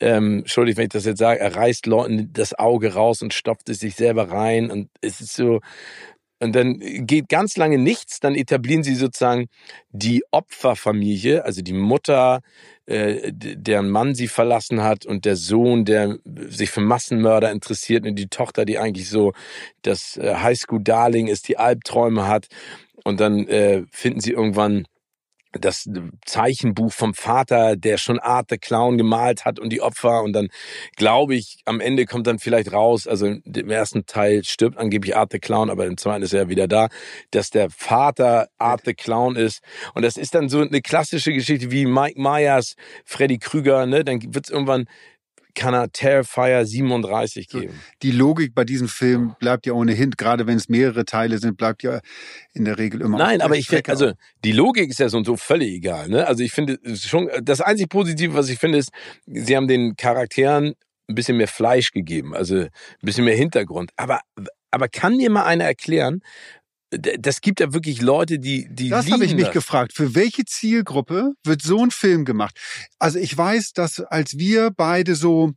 Ähm, 0.00 0.38
Entschuldigung, 0.38 0.78
wenn 0.78 0.84
ich 0.84 0.90
das 0.90 1.04
jetzt 1.04 1.18
sage, 1.18 1.40
er 1.40 1.54
reißt 1.54 1.86
Leuten 1.86 2.32
das 2.32 2.54
Auge 2.54 2.94
raus 2.94 3.22
und 3.22 3.32
stopft 3.32 3.68
es 3.68 3.78
sich 3.78 3.94
selber 3.94 4.30
rein 4.30 4.70
und 4.70 4.88
es 5.00 5.20
ist 5.20 5.34
so, 5.34 5.60
und 6.44 6.54
dann 6.54 6.78
geht 6.78 7.30
ganz 7.30 7.56
lange 7.56 7.78
nichts, 7.78 8.20
dann 8.20 8.34
etablieren 8.34 8.82
sie 8.82 8.94
sozusagen 8.94 9.46
die 9.92 10.22
Opferfamilie, 10.30 11.42
also 11.42 11.62
die 11.62 11.72
Mutter, 11.72 12.40
äh, 12.84 13.32
deren 13.32 13.88
Mann 13.88 14.14
sie 14.14 14.28
verlassen 14.28 14.82
hat 14.82 15.06
und 15.06 15.24
der 15.24 15.36
Sohn, 15.36 15.86
der 15.86 16.18
sich 16.48 16.70
für 16.70 16.82
Massenmörder 16.82 17.50
interessiert 17.50 18.06
und 18.06 18.16
die 18.16 18.28
Tochter, 18.28 18.66
die 18.66 18.78
eigentlich 18.78 19.08
so 19.08 19.32
das 19.80 20.18
äh, 20.18 20.34
Highschool-Darling 20.34 21.28
ist, 21.28 21.48
die 21.48 21.56
Albträume 21.56 22.28
hat. 22.28 22.48
Und 23.04 23.20
dann 23.20 23.48
äh, 23.48 23.84
finden 23.90 24.20
sie 24.20 24.32
irgendwann 24.32 24.84
das 25.60 25.88
Zeichenbuch 26.24 26.92
vom 26.92 27.14
Vater, 27.14 27.76
der 27.76 27.98
schon 27.98 28.18
Art 28.18 28.50
the 28.50 28.58
Clown 28.58 28.98
gemalt 28.98 29.44
hat 29.44 29.58
und 29.58 29.70
die 29.70 29.80
Opfer. 29.80 30.22
Und 30.22 30.32
dann 30.32 30.48
glaube 30.96 31.34
ich, 31.34 31.58
am 31.64 31.80
Ende 31.80 32.06
kommt 32.06 32.26
dann 32.26 32.38
vielleicht 32.38 32.72
raus, 32.72 33.06
also 33.06 33.26
im 33.26 33.70
ersten 33.70 34.06
Teil 34.06 34.44
stirbt 34.44 34.78
angeblich 34.78 35.16
Art 35.16 35.32
the 35.32 35.38
Clown, 35.38 35.70
aber 35.70 35.86
im 35.86 35.96
zweiten 35.96 36.22
ist 36.22 36.34
er 36.34 36.48
wieder 36.48 36.68
da, 36.68 36.88
dass 37.30 37.50
der 37.50 37.70
Vater 37.70 38.48
Art 38.58 38.82
the 38.84 38.94
Clown 38.94 39.36
ist. 39.36 39.62
Und 39.94 40.02
das 40.02 40.16
ist 40.16 40.34
dann 40.34 40.48
so 40.48 40.60
eine 40.60 40.80
klassische 40.80 41.32
Geschichte 41.32 41.70
wie 41.70 41.86
Mike 41.86 42.20
Myers, 42.20 42.74
Freddy 43.04 43.38
Krüger, 43.38 43.86
ne, 43.86 44.04
dann 44.04 44.20
wird's 44.34 44.50
irgendwann 44.50 44.86
kann 45.54 45.74
er 45.74 45.90
Terrifier 45.90 46.66
37 46.66 47.48
geben. 47.48 47.80
Die 48.02 48.10
Logik 48.10 48.54
bei 48.54 48.64
diesem 48.64 48.88
Film 48.88 49.34
bleibt 49.38 49.66
ja 49.66 49.72
ohnehin, 49.72 50.10
gerade 50.10 50.46
wenn 50.46 50.56
es 50.56 50.68
mehrere 50.68 51.04
Teile 51.04 51.38
sind, 51.38 51.56
bleibt 51.56 51.82
ja 51.82 52.00
in 52.52 52.64
der 52.64 52.78
Regel 52.78 53.00
immer. 53.00 53.18
Nein, 53.18 53.40
aber 53.40 53.56
ich 53.56 53.68
finde, 53.68 53.90
also 53.90 54.12
die 54.44 54.52
Logik 54.52 54.90
ist 54.90 54.98
ja 54.98 55.08
so 55.08 55.18
und 55.18 55.24
so 55.24 55.36
völlig 55.36 55.72
egal. 55.74 56.08
Ne? 56.08 56.26
Also 56.26 56.42
ich 56.42 56.52
finde 56.52 56.78
schon, 56.96 57.30
das 57.42 57.60
einzig 57.60 57.88
Positive, 57.88 58.34
was 58.34 58.48
ich 58.48 58.58
finde, 58.58 58.78
ist, 58.78 58.90
sie 59.26 59.56
haben 59.56 59.68
den 59.68 59.96
Charakteren 59.96 60.74
ein 61.08 61.14
bisschen 61.14 61.36
mehr 61.36 61.48
Fleisch 61.48 61.92
gegeben, 61.92 62.34
also 62.34 62.56
ein 62.56 62.70
bisschen 63.02 63.24
mehr 63.24 63.36
Hintergrund. 63.36 63.90
Aber, 63.96 64.20
aber 64.70 64.88
kann 64.88 65.16
mir 65.16 65.30
mal 65.30 65.44
einer 65.44 65.64
erklären, 65.64 66.20
das 66.98 67.40
gibt 67.40 67.60
ja 67.60 67.72
wirklich 67.72 68.00
Leute, 68.00 68.38
die 68.38 68.68
die 68.70 68.88
Das 68.88 69.10
habe 69.10 69.24
ich 69.24 69.34
mich 69.34 69.46
das. 69.46 69.54
gefragt. 69.54 69.92
Für 69.92 70.14
welche 70.14 70.44
Zielgruppe 70.44 71.32
wird 71.44 71.62
so 71.62 71.82
ein 71.82 71.90
Film 71.90 72.24
gemacht? 72.24 72.58
Also 72.98 73.18
ich 73.18 73.36
weiß, 73.36 73.72
dass 73.72 74.00
als 74.00 74.38
wir 74.38 74.70
beide 74.70 75.14
so 75.14 75.52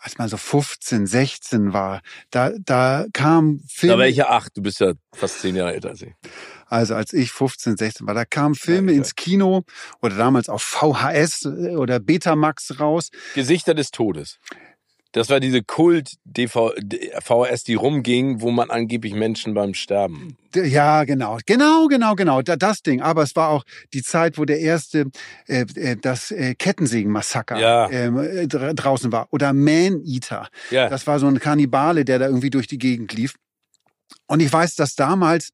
als 0.00 0.16
man 0.16 0.28
so 0.28 0.36
15, 0.36 1.06
16 1.06 1.72
war, 1.72 2.02
da, 2.30 2.52
da 2.64 3.06
kam 3.12 3.60
Filme. 3.68 3.94
Da 3.94 3.98
war 3.98 4.06
ich 4.06 4.16
ja 4.16 4.28
acht, 4.28 4.56
du 4.56 4.62
bist 4.62 4.80
ja 4.80 4.92
fast 5.12 5.40
zehn 5.40 5.56
Jahre 5.56 5.74
älter 5.74 5.90
als 5.90 6.02
ich. 6.02 6.12
Also 6.66 6.94
als 6.94 7.12
ich 7.12 7.32
15, 7.32 7.76
16 7.76 8.06
war, 8.06 8.14
da 8.14 8.24
kamen 8.24 8.54
Filme 8.54 8.92
ja, 8.92 8.98
ins 8.98 9.16
Kino 9.16 9.64
oder 10.00 10.16
damals 10.16 10.48
auf 10.48 10.62
VHS 10.62 11.46
oder 11.46 11.98
Betamax 11.98 12.78
raus. 12.78 13.10
Gesichter 13.34 13.74
des 13.74 13.90
Todes. 13.90 14.38
Das 15.12 15.30
war 15.30 15.40
diese 15.40 15.62
Kult-VHS, 15.62 17.64
die 17.64 17.74
rumging, 17.74 18.42
wo 18.42 18.50
man 18.50 18.70
angeblich 18.70 19.14
Menschen 19.14 19.54
beim 19.54 19.72
Sterben. 19.72 20.36
Ja, 20.54 21.04
genau. 21.04 21.38
Genau, 21.46 21.86
genau, 21.86 22.14
genau. 22.14 22.42
Das 22.42 22.82
Ding. 22.82 23.00
Aber 23.00 23.22
es 23.22 23.34
war 23.34 23.48
auch 23.48 23.64
die 23.94 24.02
Zeit, 24.02 24.38
wo 24.38 24.44
der 24.44 24.60
erste, 24.60 25.06
äh, 25.46 25.64
äh 25.74 25.96
das 25.96 26.30
äh, 26.30 26.54
Kettensägen-Massaker 26.54 27.58
ja. 27.58 27.90
ähm, 27.90 28.18
äh, 28.18 28.46
draußen 28.46 29.10
war. 29.10 29.28
Oder 29.30 29.54
Man-Eater. 29.54 30.48
Ja. 30.70 30.88
Das 30.88 31.06
war 31.06 31.18
so 31.18 31.26
ein 31.26 31.38
Kannibale, 31.38 32.04
der 32.04 32.18
da 32.18 32.26
irgendwie 32.26 32.50
durch 32.50 32.66
die 32.66 32.78
Gegend 32.78 33.14
lief. 33.14 33.34
Und 34.28 34.40
ich 34.40 34.52
weiß, 34.52 34.76
dass 34.76 34.94
damals 34.94 35.50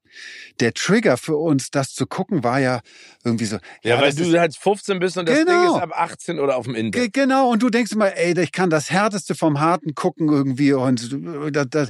der 0.59 0.73
Trigger 0.73 1.17
für 1.17 1.37
uns, 1.37 1.71
das 1.71 1.93
zu 1.93 2.05
gucken, 2.05 2.43
war 2.43 2.59
ja 2.59 2.81
irgendwie 3.23 3.45
so. 3.45 3.55
Ja, 3.83 3.95
ja 3.95 4.01
weil 4.01 4.13
du 4.13 4.39
halt 4.39 4.55
15 4.55 4.99
bist 4.99 5.17
und 5.17 5.27
das 5.27 5.39
genau. 5.39 5.61
Ding 5.61 5.75
ist 5.75 5.81
ab 5.81 5.91
18 5.95 6.39
oder 6.39 6.57
auf 6.57 6.65
dem 6.65 6.75
Index. 6.75 7.07
Genau, 7.13 7.49
und 7.49 7.63
du 7.63 7.69
denkst 7.69 7.93
immer, 7.93 8.15
ey, 8.15 8.37
ich 8.39 8.51
kann 8.51 8.69
das 8.69 8.91
Härteste 8.91 9.33
vom 9.33 9.59
Harten 9.59 9.95
gucken 9.95 10.27
irgendwie 10.29 10.73
und 10.73 11.17
das, 11.51 11.67
das, 11.69 11.89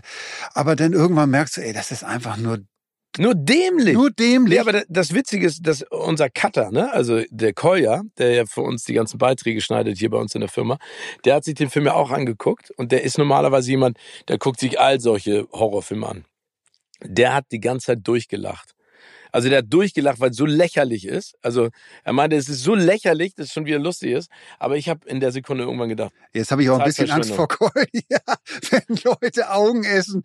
aber 0.54 0.76
dann 0.76 0.94
irgendwann 0.94 1.32
merkst 1.32 1.58
du, 1.58 1.62
ey, 1.62 1.74
das 1.74 1.92
ist 1.92 2.04
einfach 2.04 2.38
nur 2.38 2.60
nur 3.18 3.34
dämlich. 3.34 3.94
Nur 3.94 4.12
dämlich. 4.12 4.56
Ja, 4.56 4.62
aber 4.62 4.84
das 4.90 5.14
Witzige 5.14 5.46
ist, 5.48 5.66
dass 5.66 5.84
unser 5.84 6.30
Cutter, 6.30 6.72
ne, 6.72 6.92
also 6.92 7.22
der 7.30 7.54
Kolja, 7.54 8.02
der 8.18 8.34
ja 8.34 8.46
für 8.46 8.62
uns 8.62 8.84
die 8.84 8.94
ganzen 8.94 9.18
Beiträge 9.18 9.62
schneidet 9.62 9.98
hier 9.98 10.10
bei 10.10 10.18
uns 10.18 10.36
in 10.36 10.42
der 10.42 10.50
Firma, 10.50 10.78
der 11.24 11.36
hat 11.36 11.46
sich 11.46 11.56
den 11.56 11.70
Film 11.70 11.86
ja 11.86 11.94
auch 11.94 12.12
angeguckt 12.12 12.72
und 12.72 12.92
der 12.92 13.04
ist 13.04 13.18
normalerweise 13.18 13.72
jemand, 13.72 13.98
der 14.28 14.38
guckt 14.38 14.60
sich 14.60 14.80
all 14.80 15.00
solche 15.00 15.48
Horrorfilme 15.54 16.08
an 16.08 16.26
der 17.02 17.34
hat 17.34 17.46
die 17.52 17.60
ganze 17.60 17.88
Zeit 17.88 18.00
durchgelacht. 18.04 18.76
Also 19.36 19.50
der 19.50 19.58
hat 19.58 19.66
durchgelacht, 19.68 20.22
weil 20.22 20.30
es 20.30 20.38
so 20.38 20.46
lächerlich 20.46 21.06
ist. 21.06 21.36
Also 21.42 21.68
er 22.06 22.14
meinte, 22.14 22.38
es 22.38 22.48
ist 22.48 22.64
so 22.64 22.74
lächerlich, 22.74 23.36
dass 23.36 23.48
es 23.48 23.54
schon 23.54 23.66
wieder 23.66 23.80
lustig 23.80 24.14
ist. 24.14 24.32
Aber 24.60 24.78
ich 24.78 24.88
habe 24.88 25.06
in 25.10 25.20
der 25.20 25.34
Sekunde 25.34 25.66
irgendwann 25.66 25.90
gedacht. 25.90 26.14
Jetzt 26.34 26.52
habe 26.52 26.64
ich 26.64 26.70
auch 26.70 26.80
ein 26.80 26.86
bisschen 26.86 27.12
Angst 27.12 27.34
vor 27.34 27.50
Keul, 27.50 27.86
ja, 28.10 28.20
wenn 28.70 28.98
Leute 29.04 29.52
Augen 29.52 29.84
essen. 29.84 30.24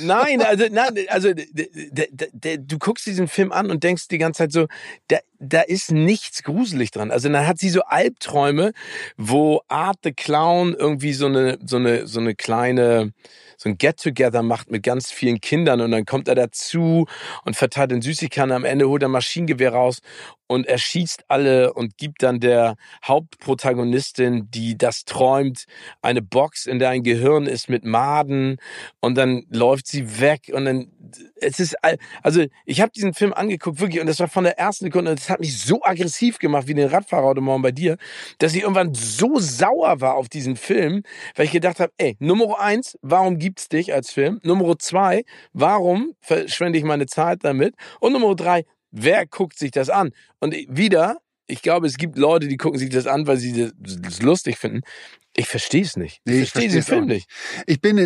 nein, 0.00 0.42
also 0.44 0.64
nein, 0.72 1.06
also 1.06 1.32
du 1.32 2.78
guckst 2.80 3.06
diesen 3.06 3.28
Film 3.28 3.52
an 3.52 3.70
und 3.70 3.84
denkst 3.84 4.08
die 4.08 4.18
ganze 4.18 4.38
Zeit 4.38 4.50
so, 4.50 4.66
da, 5.06 5.18
da 5.42 5.60
ist 5.60 5.90
nichts 5.90 6.44
gruselig 6.44 6.92
dran. 6.92 7.10
Also 7.10 7.28
dann 7.28 7.46
hat 7.46 7.58
sie 7.58 7.68
so 7.68 7.82
Albträume, 7.82 8.72
wo 9.16 9.60
Art 9.68 9.98
the 10.04 10.12
Clown 10.12 10.74
irgendwie 10.74 11.12
so 11.12 11.26
eine 11.26 11.58
so 11.64 11.76
eine 11.76 12.06
so 12.06 12.20
eine 12.20 12.34
kleine 12.34 13.12
so 13.56 13.68
ein 13.68 13.78
Get-Together 13.78 14.42
macht 14.42 14.70
mit 14.70 14.82
ganz 14.82 15.10
vielen 15.10 15.40
Kindern 15.40 15.80
und 15.80 15.90
dann 15.90 16.04
kommt 16.04 16.28
er 16.28 16.34
dazu 16.34 17.06
und 17.44 17.56
verteilt 17.56 17.90
den 17.90 18.02
Süßigkeiten. 18.02 18.52
Am 18.52 18.64
Ende 18.64 18.88
holt 18.88 19.02
er 19.02 19.08
Maschinengewehr 19.08 19.72
raus 19.72 19.98
und 20.46 20.66
er 20.66 20.78
schießt 20.78 21.24
alle 21.28 21.72
und 21.72 21.96
gibt 21.96 22.22
dann 22.22 22.40
der 22.40 22.76
Hauptprotagonistin, 23.04 24.50
die 24.50 24.76
das 24.76 25.04
träumt, 25.04 25.64
eine 26.02 26.22
Box, 26.22 26.66
in 26.66 26.78
der 26.78 26.90
ein 26.90 27.02
Gehirn 27.02 27.46
ist 27.46 27.68
mit 27.68 27.84
Maden 27.84 28.58
und 29.00 29.16
dann 29.16 29.44
läuft 29.50 29.86
sie 29.86 30.20
weg 30.20 30.50
und 30.52 30.64
dann 30.64 30.92
es 31.40 31.60
ist 31.60 31.76
also 32.22 32.44
ich 32.64 32.80
habe 32.80 32.92
diesen 32.92 33.14
Film 33.14 33.32
angeguckt 33.32 33.80
wirklich 33.80 34.00
und 34.00 34.06
das 34.06 34.20
war 34.20 34.28
von 34.28 34.44
der 34.44 34.58
ersten 34.58 34.86
Sekunde 34.86 35.10
und 35.10 35.20
das 35.20 35.30
hat 35.30 35.40
mich 35.40 35.58
so 35.58 35.82
aggressiv 35.82 36.38
gemacht 36.38 36.66
wie 36.66 36.74
den 36.74 36.88
Radfahrer 36.88 37.26
heute 37.26 37.40
Morgen 37.40 37.62
bei 37.62 37.72
dir, 37.72 37.96
dass 38.38 38.54
ich 38.54 38.62
irgendwann 38.62 38.94
so 38.94 39.38
sauer 39.38 40.00
war 40.00 40.14
auf 40.14 40.28
diesen 40.28 40.56
Film, 40.56 41.02
weil 41.34 41.46
ich 41.46 41.52
gedacht 41.52 41.80
habe, 41.80 41.92
ey, 41.98 42.16
Nummer 42.18 42.60
eins, 42.60 42.98
warum 43.02 43.38
gibt's 43.38 43.68
dich 43.68 43.92
als 43.92 44.10
Film? 44.10 44.40
Nummer 44.42 44.78
zwei, 44.78 45.24
warum 45.52 46.14
verschwende 46.20 46.78
ich 46.78 46.84
meine 46.84 47.06
Zeit 47.06 47.40
damit? 47.42 47.74
Und 48.00 48.12
Nummer 48.12 48.34
drei, 48.34 48.64
Wer 48.92 49.26
guckt 49.26 49.58
sich 49.58 49.70
das 49.70 49.90
an? 49.90 50.12
Und 50.38 50.54
wieder, 50.68 51.18
ich 51.46 51.62
glaube, 51.62 51.86
es 51.86 51.96
gibt 51.96 52.16
Leute, 52.16 52.46
die 52.46 52.56
gucken 52.56 52.78
sich 52.78 52.90
das 52.90 53.06
an, 53.06 53.26
weil 53.26 53.38
sie 53.38 53.72
das 53.78 54.22
lustig 54.22 54.58
finden. 54.58 54.82
Ich 55.34 55.48
verstehe 55.48 55.82
es 55.82 55.96
nicht. 55.96 56.20
Ich 56.24 56.32
nee, 56.32 56.38
verstehe 56.44 56.68
den 56.68 56.82
Film 56.82 57.06
nicht. 57.06 57.26
Ich 57.66 57.80
bin, 57.80 57.96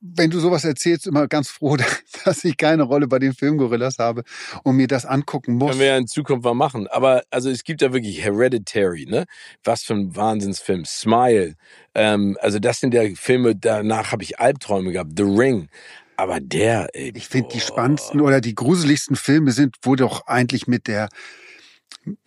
wenn 0.00 0.30
du 0.30 0.40
sowas 0.40 0.64
erzählst, 0.64 1.06
immer 1.06 1.28
ganz 1.28 1.48
froh, 1.48 1.76
dass 2.24 2.42
ich 2.44 2.56
keine 2.56 2.82
Rolle 2.82 3.06
bei 3.06 3.20
den 3.20 3.32
Filmgorillas 3.32 3.98
habe 3.98 4.24
und 4.64 4.74
mir 4.74 4.88
das 4.88 5.06
angucken 5.06 5.54
muss. 5.54 5.70
Können 5.70 5.80
wir 5.80 5.86
ja 5.86 5.96
in 5.96 6.08
Zukunft 6.08 6.44
mal 6.44 6.54
machen. 6.54 6.88
Aber 6.88 7.22
also 7.30 7.48
es 7.48 7.62
gibt 7.62 7.80
ja 7.80 7.92
wirklich 7.92 8.24
Hereditary, 8.24 9.06
ne? 9.06 9.26
Was 9.62 9.84
für 9.84 9.94
ein 9.94 10.16
Wahnsinnsfilm. 10.16 10.84
Smile. 10.84 11.54
Ähm, 11.94 12.36
also 12.40 12.58
das 12.58 12.80
sind 12.80 12.92
ja 12.92 13.02
Filme, 13.14 13.54
danach 13.54 14.10
habe 14.10 14.24
ich 14.24 14.40
Albträume 14.40 14.90
gehabt. 14.90 15.12
The 15.16 15.22
Ring. 15.22 15.68
Aber 16.16 16.40
der, 16.40 16.88
ey, 16.94 17.12
Ich 17.14 17.28
finde, 17.28 17.48
die 17.52 17.60
spannendsten 17.60 18.20
oder 18.20 18.40
die 18.40 18.54
gruseligsten 18.54 19.16
Filme 19.16 19.52
sind, 19.52 19.76
wo 19.82 19.96
doch 19.96 20.26
eigentlich 20.26 20.66
mit 20.66 20.86
der 20.86 21.08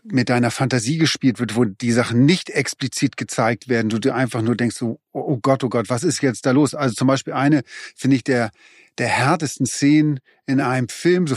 mit 0.04 0.30
deiner 0.30 0.50
Fantasie 0.50 0.98
gespielt 0.98 1.40
wird, 1.40 1.56
wo 1.56 1.66
die 1.66 1.92
Sachen 1.92 2.26
nicht 2.26 2.50
explizit 2.50 3.16
gezeigt 3.16 3.68
werden, 3.68 3.90
du 3.90 4.00
dir 4.00 4.16
einfach 4.16 4.42
nur 4.42 4.56
denkst, 4.56 4.76
so, 4.76 5.00
oh 5.12 5.38
Gott, 5.38 5.64
oh 5.64 5.70
Gott, 5.70 5.90
was 5.90 6.04
ist 6.04 6.22
jetzt 6.22 6.46
da 6.48 6.52
los? 6.52 6.74
Also 6.74 6.96
zum 6.96 7.08
Beispiel 7.08 7.34
eine, 7.34 7.62
finde 7.96 8.16
ich, 8.16 8.24
der, 8.24 8.50
der 8.98 9.08
härtesten 9.08 9.68
Szenen 9.68 10.20
in 10.48 10.62
einem 10.62 10.90
Film, 10.90 11.28
so 11.28 11.36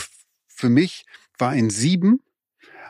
für 0.48 0.70
mich, 0.70 1.04
war 1.38 1.54
in 1.54 1.68
Sieben, 1.68 2.20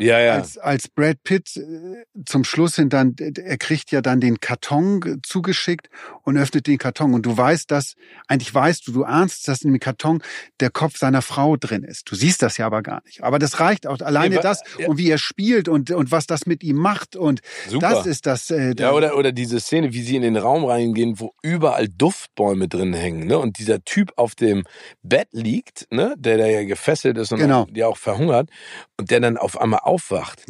ja, 0.01 0.19
ja. 0.21 0.35
Als, 0.35 0.59
als 0.59 0.89
Brad 0.89 1.23
Pitt 1.23 1.57
äh, 1.57 2.05
zum 2.27 2.45
Schluss 2.45 2.77
hin 2.77 2.89
dann, 2.89 3.15
er 3.19 3.59
kriegt 3.59 3.93
ja 3.93 4.01
dann 4.01 4.21
den 4.21 4.41
Karton 4.41 5.21
zugeschickt 5.23 5.89
und 6.23 6.37
öffnet 6.37 6.67
den 6.67 6.79
Karton. 6.79 7.15
Und 7.15 7.27
du 7.27 7.37
weißt 7.37 7.71
das, 7.71 7.95
eigentlich 8.27 8.53
weißt 8.53 8.87
du, 8.87 8.93
du 8.93 9.05
ahnst, 9.05 9.47
dass 9.49 9.63
in 9.63 9.73
dem 9.73 9.81
Karton 9.81 10.23
der 10.61 10.71
Kopf 10.71 10.97
seiner 10.97 11.23
Frau 11.23 11.57
drin 11.57 11.85
ist. 11.85 12.11
Du 12.11 12.15
siehst 12.15 12.43
das 12.43 12.57
ja 12.57 12.67
aber 12.67 12.83
gar 12.83 13.03
nicht. 13.05 13.23
Aber 13.23 13.39
das 13.39 13.61
reicht 13.61 13.87
auch. 13.87 14.01
Alleine 14.01 14.37
ja, 14.37 14.41
das 14.41 14.63
ja. 14.79 14.89
und 14.89 14.99
wie 14.99 15.11
er 15.11 15.19
spielt 15.19 15.69
und, 15.69 15.91
und 15.91 16.11
was 16.11 16.27
das 16.27 16.47
mit 16.47 16.63
ihm 16.63 16.77
macht. 16.77 17.17
Und 17.17 17.41
Super. 17.69 17.91
das 17.91 18.07
ist 18.07 18.27
das. 18.27 18.51
Äh, 18.51 18.75
ja, 18.79 18.93
oder, 18.93 19.17
oder 19.17 19.33
diese 19.33 19.61
Szene, 19.61 19.93
wie 19.93 20.03
sie 20.03 20.17
in 20.17 20.23
den 20.23 20.37
Raum 20.37 20.65
reingehen, 20.65 21.21
wo 21.21 21.33
überall 21.43 21.89
Duftbäume 21.89 22.69
drin 22.69 22.95
hängen. 22.95 23.27
Ne? 23.27 23.39
Und 23.39 23.59
dieser 23.59 23.85
Typ 23.85 24.13
auf 24.17 24.35
dem 24.35 24.65
Bett 25.03 25.29
liegt, 25.33 25.87
ne? 25.91 26.15
der 26.19 26.39
da 26.39 26.47
ja 26.47 26.65
gefesselt 26.65 27.19
ist 27.19 27.33
und 27.33 27.39
genau. 27.39 27.63
auch, 27.63 27.71
der 27.71 27.89
auch 27.89 27.97
verhungert. 27.97 28.49
Und 28.97 29.11
der 29.11 29.21
dann 29.21 29.37
auf 29.37 29.61
einmal 29.61 29.81
aufwacht. 29.91 30.45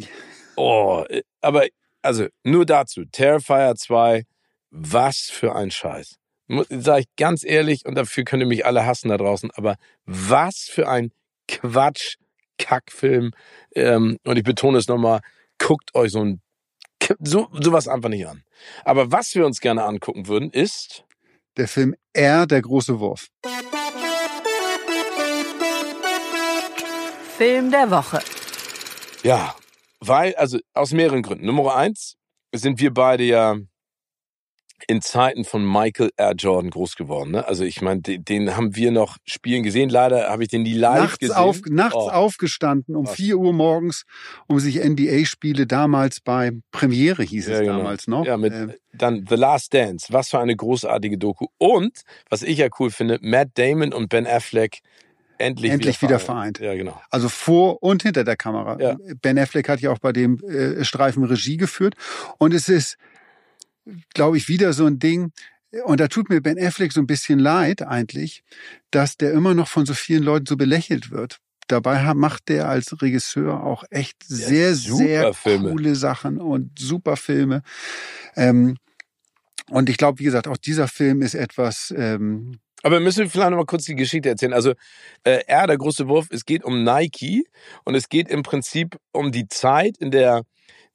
Oh, 0.55 1.03
aber 1.41 1.65
also 2.01 2.27
nur 2.43 2.65
dazu. 2.65 3.05
Terrifier 3.05 3.73
2, 3.75 4.23
was 4.69 5.29
für 5.31 5.55
ein 5.55 5.71
Scheiß. 5.71 6.17
Sag 6.69 6.99
ich 6.99 7.15
ganz 7.15 7.43
ehrlich, 7.43 7.85
und 7.85 7.95
dafür 7.95 8.23
könnt 8.23 8.41
ihr 8.41 8.47
mich 8.47 8.65
alle 8.65 8.85
hassen 8.85 9.09
da 9.09 9.17
draußen, 9.17 9.49
aber 9.55 9.77
was 10.05 10.69
für 10.69 10.87
ein 10.87 11.11
Quatsch, 11.47 12.17
Kackfilm. 12.57 13.31
Ähm, 13.73 14.17
und 14.25 14.37
ich 14.37 14.43
betone 14.43 14.77
es 14.77 14.87
nochmal, 14.87 15.21
guckt 15.57 15.95
euch 15.95 16.11
so 16.11 16.23
ein 16.23 16.41
so, 17.19 17.47
sowas 17.51 17.87
einfach 17.87 18.09
nicht 18.09 18.27
an. 18.27 18.43
Aber 18.85 19.11
was 19.11 19.33
wir 19.33 19.45
uns 19.45 19.59
gerne 19.59 19.83
angucken 19.83 20.27
würden, 20.27 20.51
ist 20.51 21.03
der 21.57 21.67
Film 21.67 21.95
R, 22.13 22.45
der 22.45 22.61
große 22.61 22.99
Wurf. 22.99 23.27
Film 27.37 27.71
der 27.71 27.89
Woche. 27.89 28.19
Ja, 29.23 29.55
weil, 29.99 30.35
also 30.35 30.59
aus 30.73 30.91
mehreren 30.93 31.21
Gründen. 31.21 31.45
Nummer 31.45 31.75
eins 31.75 32.15
sind 32.53 32.79
wir 32.79 32.93
beide 32.93 33.23
ja 33.23 33.57
in 34.87 35.01
Zeiten 35.01 35.45
von 35.45 35.63
Michael 35.63 36.11
R. 36.17 36.33
Jordan 36.33 36.69
groß 36.69 36.95
geworden. 36.95 37.31
Ne? 37.31 37.47
Also 37.47 37.63
ich 37.63 37.81
meine, 37.81 38.01
den, 38.01 38.23
den, 38.25 38.55
haben 38.55 38.75
wir 38.75 38.91
noch 38.91 39.17
spielen 39.25 39.63
gesehen. 39.63 39.89
Leider 39.89 40.29
habe 40.29 40.43
ich 40.43 40.49
den 40.49 40.63
nie 40.63 40.73
live 40.73 41.01
nachts 41.01 41.19
gesehen. 41.19 41.35
Auf, 41.35 41.59
nachts 41.69 41.95
oh. 41.95 42.09
aufgestanden 42.09 42.95
um 42.95 43.05
vier 43.05 43.37
Uhr 43.37 43.53
morgens, 43.53 44.03
um 44.47 44.59
sich 44.59 44.83
NBA-Spiele 44.83 45.67
damals 45.67 46.19
bei 46.19 46.51
Premiere 46.71 47.23
hieß 47.23 47.47
es 47.47 47.53
ja, 47.53 47.61
genau. 47.61 47.77
damals 47.77 48.07
noch. 48.07 48.25
Ja, 48.25 48.37
mit 48.37 48.53
ähm. 48.53 48.73
dann 48.93 49.25
The 49.27 49.35
Last 49.35 49.73
Dance. 49.73 50.07
Was 50.09 50.29
für 50.29 50.39
eine 50.39 50.55
großartige 50.55 51.17
Doku. 51.17 51.47
Und, 51.57 52.01
was 52.29 52.43
ich 52.43 52.57
ja 52.57 52.67
cool 52.79 52.89
finde, 52.89 53.19
Matt 53.21 53.49
Damon 53.55 53.93
und 53.93 54.09
Ben 54.09 54.27
Affleck 54.27 54.79
endlich, 55.41 55.71
endlich 55.71 56.01
wieder, 56.01 56.19
vereint. 56.19 56.59
Ja, 56.59 56.73
genau. 56.75 56.99
Also 57.09 57.29
vor 57.29 57.83
und 57.83 58.03
hinter 58.03 58.23
der 58.23 58.37
Kamera. 58.37 58.77
Ja. 58.79 58.97
Ben 59.21 59.37
Affleck 59.37 59.67
hat 59.69 59.81
ja 59.81 59.91
auch 59.91 59.99
bei 59.99 60.13
dem 60.13 60.39
äh, 60.43 60.83
Streifen 60.83 61.23
Regie 61.23 61.57
geführt. 61.57 61.95
Und 62.37 62.53
es 62.53 62.69
ist, 62.69 62.97
glaube 64.13 64.37
ich, 64.37 64.47
wieder 64.47 64.73
so 64.73 64.85
ein 64.85 64.99
Ding, 64.99 65.31
und 65.85 65.99
da 65.99 66.07
tut 66.07 66.29
mir 66.29 66.41
Ben 66.41 66.59
Affleck 66.59 66.91
so 66.91 66.99
ein 66.99 67.07
bisschen 67.07 67.39
leid 67.39 67.81
eigentlich, 67.81 68.43
dass 68.91 69.15
der 69.15 69.31
immer 69.31 69.53
noch 69.53 69.69
von 69.69 69.85
so 69.85 69.93
vielen 69.93 70.23
Leuten 70.23 70.45
so 70.45 70.57
belächelt 70.57 71.11
wird. 71.11 71.39
Dabei 71.67 72.13
macht 72.13 72.49
der 72.49 72.67
als 72.67 73.01
Regisseur 73.01 73.63
auch 73.63 73.85
echt 73.89 74.17
sehr, 74.25 74.75
sehr 74.75 75.33
Filme. 75.33 75.69
coole 75.69 75.95
Sachen 75.95 76.39
und 76.39 76.77
super 76.77 77.15
Filme. 77.15 77.63
Ähm, 78.35 78.75
und 79.69 79.89
ich 79.89 79.95
glaube, 79.95 80.19
wie 80.19 80.25
gesagt, 80.25 80.49
auch 80.49 80.57
dieser 80.57 80.89
Film 80.89 81.21
ist 81.21 81.33
etwas, 81.33 81.93
ähm, 81.95 82.59
aber 82.83 82.99
müssen 82.99 83.19
wir 83.19 83.29
vielleicht 83.29 83.51
noch 83.51 83.57
mal 83.57 83.65
kurz 83.65 83.85
die 83.85 83.95
Geschichte 83.95 84.29
erzählen. 84.29 84.53
Also 84.53 84.71
äh, 85.23 85.41
er, 85.47 85.67
der 85.67 85.77
große 85.77 86.07
Wurf, 86.07 86.27
es 86.31 86.45
geht 86.45 86.63
um 86.63 86.83
Nike 86.83 87.45
und 87.85 87.95
es 87.95 88.09
geht 88.09 88.29
im 88.29 88.43
Prinzip 88.43 88.97
um 89.11 89.31
die 89.31 89.47
Zeit, 89.47 89.97
in 89.97 90.11
der 90.11 90.43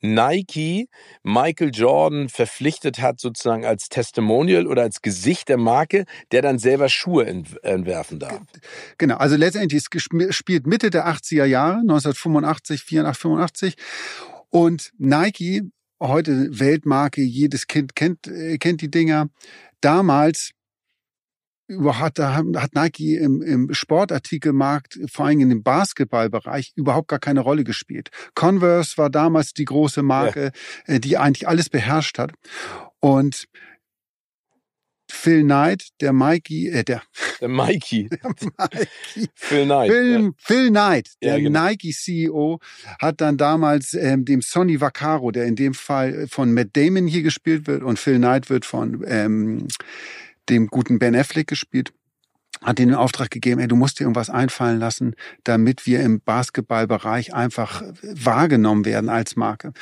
Nike 0.01 0.89
Michael 1.23 1.71
Jordan 1.73 2.29
verpflichtet 2.29 3.01
hat, 3.01 3.19
sozusagen 3.21 3.65
als 3.65 3.89
Testimonial 3.89 4.67
oder 4.67 4.83
als 4.83 5.03
Gesicht 5.03 5.49
der 5.49 5.57
Marke, 5.57 6.05
der 6.33 6.43
dann 6.43 6.59
selber 6.59 6.89
Schuhe 6.89 7.27
entwerfen 7.27 8.19
darf. 8.19 8.43
Genau, 8.99 9.17
also 9.17 9.37
letztendlich 9.37 9.85
spielt 10.31 10.67
Mitte 10.67 10.91
der 10.91 11.07
80er 11.09 11.45
Jahre, 11.45 11.79
1985, 11.81 12.83
84, 12.83 13.23
85. 13.23 13.75
Und 14.51 14.93
Nike, 14.99 15.63
heute 16.01 16.49
Weltmarke, 16.59 17.23
jedes 17.23 17.67
Kind 17.67 17.95
kennt, 17.95 18.27
äh, 18.27 18.59
kennt 18.59 18.83
die 18.83 18.91
Dinger. 18.91 19.29
Damals 19.81 20.51
hat, 21.69 22.19
hat 22.19 22.75
Nike 22.75 23.17
im, 23.17 23.43
im 23.43 23.75
Sportartikelmarkt, 23.75 24.99
vor 25.11 25.27
allem 25.27 25.41
in 25.41 25.49
dem 25.49 25.63
Basketballbereich, 25.63 26.73
überhaupt 26.77 27.09
gar 27.09 27.19
keine 27.19 27.41
Rolle 27.41 27.65
gespielt. 27.65 28.11
Converse 28.35 28.97
war 28.99 29.11
damals 29.11 29.53
die 29.53 29.65
große 29.65 30.03
Marke, 30.03 30.53
ja. 30.87 30.95
Äh, 30.95 31.01
die 31.01 31.19
eigentlich 31.19 31.49
alles 31.49 31.69
beherrscht 31.69 32.19
hat. 32.19 32.33
Und 33.01 33.47
Phil 35.09 35.43
Knight, 35.43 35.89
der 36.01 36.13
Mikey, 36.13 36.69
äh, 36.69 36.85
der, 36.85 37.03
der 37.41 37.49
Mikey. 37.49 38.09
Der 38.21 38.35
Mikey. 38.59 39.29
Phil 39.35 39.65
Knight. 39.65 39.91
Phil, 39.91 40.23
ja. 40.23 40.31
Phil 40.39 40.69
Knight, 40.71 41.11
der 41.23 41.39
ja, 41.39 41.39
genau. 41.39 41.65
Nike 41.65 41.93
CEO, 41.93 42.59
hat 42.99 43.21
dann 43.21 43.37
damals 43.37 43.95
ähm, 43.95 44.25
dem 44.25 44.41
Sonny 44.41 44.81
Vaccaro, 44.81 45.31
der 45.31 45.47
in 45.47 45.57
dem 45.57 45.75
Fall 45.75 46.27
von 46.29 46.53
Matt 46.53 46.71
Damon 46.73 47.07
hier 47.07 47.23
gespielt 47.23 47.67
wird 47.67 47.83
und 47.83 47.99
Phil 47.99 48.19
Knight 48.19 48.51
wird 48.51 48.65
von 48.65 49.05
ähm, 49.07 49.69
dem 50.49 50.69
guten 50.69 50.99
Ben 50.99 51.15
Affleck 51.15 51.47
gespielt, 51.47 51.93
hat 52.63 52.79
ihnen 52.79 52.91
den 52.91 52.99
Auftrag 52.99 53.31
gegeben, 53.31 53.61
ey, 53.61 53.69
du 53.69 53.77
musst 53.77 53.99
dir 53.99 54.05
irgendwas 54.05 54.31
einfallen 54.31 54.79
lassen, 54.79 55.15
damit 55.45 55.87
wir 55.87 56.01
im 56.01 56.21
Basketballbereich 56.21 57.35
einfach 57.35 57.83
wahrgenommen 58.03 58.85
werden 58.85 59.09
als 59.09 59.37
Marke. 59.37 59.73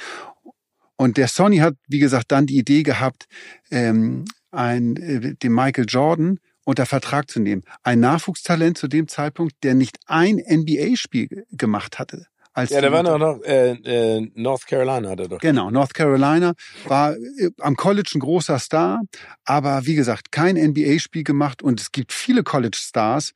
Und 0.96 1.16
der 1.16 1.28
Sony 1.28 1.58
hat, 1.58 1.74
wie 1.88 1.98
gesagt, 1.98 2.30
dann 2.32 2.46
die 2.46 2.58
Idee 2.58 2.82
gehabt, 2.82 3.26
ähm, 3.70 4.24
ein, 4.50 4.96
äh, 4.96 5.34
den 5.34 5.52
Michael 5.52 5.86
Jordan 5.88 6.38
unter 6.64 6.86
Vertrag 6.86 7.30
zu 7.30 7.40
nehmen. 7.40 7.62
Ein 7.82 8.00
Nachwuchstalent 8.00 8.78
zu 8.78 8.88
dem 8.88 9.08
Zeitpunkt, 9.08 9.54
der 9.62 9.74
nicht 9.74 9.98
ein 10.06 10.36
NBA-Spiel 10.38 11.46
gemacht 11.50 11.98
hatte. 11.98 12.26
Als 12.54 12.70
ja, 12.70 12.80
der 12.80 12.92
war 12.92 13.02
noch, 13.02 13.18
noch 13.18 13.42
äh, 13.42 13.72
äh, 13.72 14.30
North 14.36 14.66
Carolina 14.68 15.10
hat 15.10 15.18
er 15.18 15.28
doch. 15.28 15.40
Genau, 15.40 15.70
North 15.70 15.92
Carolina 15.92 16.54
war 16.86 17.16
äh, 17.16 17.50
am 17.58 17.74
College 17.74 18.12
ein 18.14 18.20
großer 18.20 18.60
Star, 18.60 19.02
aber 19.44 19.86
wie 19.86 19.96
gesagt, 19.96 20.30
kein 20.30 20.54
NBA-Spiel 20.54 21.24
gemacht 21.24 21.62
und 21.62 21.80
es 21.80 21.90
gibt 21.90 22.12
viele 22.12 22.44
College-Stars, 22.44 23.32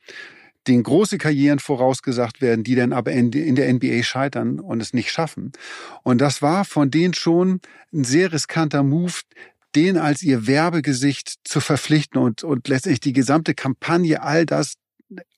denen 0.68 0.85
große 0.85 1.18
Karrieren 1.18 1.59
vorausgesagt 1.59 2.40
werden, 2.40 2.62
die 2.62 2.76
dann 2.76 2.92
aber 2.92 3.11
in, 3.11 3.33
in 3.33 3.57
der 3.57 3.72
NBA 3.72 4.04
scheitern 4.04 4.61
und 4.61 4.81
es 4.81 4.94
nicht 4.94 5.11
schaffen. 5.11 5.50
Und 6.04 6.20
das 6.20 6.40
war 6.40 6.64
von 6.64 6.92
denen 6.92 7.14
schon 7.14 7.61
ein 7.92 8.04
sehr 8.04 8.33
riskanter 8.33 8.85
Move, 8.85 9.20
den 9.74 9.96
als 9.96 10.22
ihr 10.22 10.46
Werbegesicht 10.46 11.40
zu 11.42 11.59
verpflichten 11.61 12.20
und, 12.20 12.44
und 12.44 12.68
letztendlich 12.68 13.00
die 13.00 13.12
gesamte 13.12 13.54
Kampagne, 13.54 14.22
all 14.22 14.46
das 14.46 14.74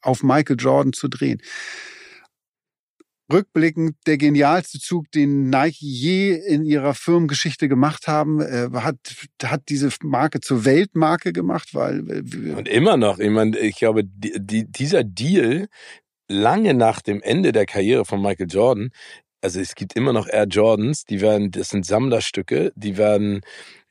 auf 0.02 0.22
Michael 0.22 0.56
Jordan 0.58 0.92
zu 0.92 1.08
drehen 1.08 1.40
rückblickend 3.32 3.96
der 4.06 4.18
genialste 4.18 4.78
Zug, 4.78 5.10
den 5.12 5.50
Nike 5.50 5.80
je 5.80 6.32
in 6.32 6.64
ihrer 6.64 6.94
Firmengeschichte 6.94 7.68
gemacht 7.68 8.06
haben, 8.06 8.40
äh, 8.40 8.68
hat, 8.74 8.96
hat 9.42 9.62
diese 9.68 9.90
Marke 10.02 10.40
zur 10.40 10.64
Weltmarke 10.64 11.32
gemacht, 11.32 11.74
weil 11.74 12.08
äh, 12.10 12.52
und 12.52 12.68
immer 12.68 12.96
noch. 12.96 13.18
Ich 13.18 13.30
meine, 13.30 13.58
ich 13.58 13.76
glaube, 13.76 14.04
die, 14.04 14.32
die, 14.38 14.70
dieser 14.70 15.04
Deal 15.04 15.68
lange 16.28 16.74
nach 16.74 17.00
dem 17.00 17.22
Ende 17.22 17.52
der 17.52 17.66
Karriere 17.66 18.04
von 18.04 18.22
Michael 18.22 18.48
Jordan 18.48 18.90
also 19.42 19.60
es 19.60 19.74
gibt 19.74 19.94
immer 19.94 20.12
noch 20.12 20.28
Air 20.28 20.46
Jordans, 20.46 21.04
die 21.04 21.20
werden, 21.20 21.50
das 21.50 21.70
sind 21.70 21.86
Sammlerstücke, 21.86 22.72
die 22.74 22.96
werden 22.96 23.40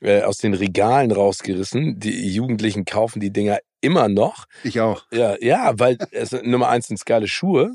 äh, 0.00 0.22
aus 0.22 0.38
den 0.38 0.54
Regalen 0.54 1.10
rausgerissen. 1.10 1.98
Die 1.98 2.28
Jugendlichen 2.28 2.84
kaufen 2.84 3.20
die 3.20 3.32
Dinger 3.32 3.58
immer 3.80 4.08
noch. 4.08 4.46
Ich 4.62 4.80
auch. 4.80 5.04
Ja, 5.10 5.36
ja, 5.40 5.72
weil 5.78 5.98
es, 6.12 6.32
Nummer 6.32 6.68
eins 6.68 6.86
sind 6.88 7.04
geile 7.04 7.28
Schuhe. 7.28 7.72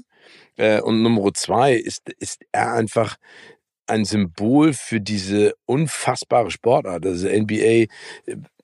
Äh, 0.58 0.82
und 0.82 1.02
Nummer 1.02 1.34
zwei 1.34 1.74
ist, 1.74 2.10
ist 2.20 2.44
er 2.52 2.74
einfach 2.74 3.18
ein 3.88 4.06
Symbol 4.06 4.74
für 4.74 5.00
diese 5.00 5.54
unfassbare 5.66 6.50
Sportart. 6.50 7.06
Also 7.06 7.28
NBA, 7.28 7.86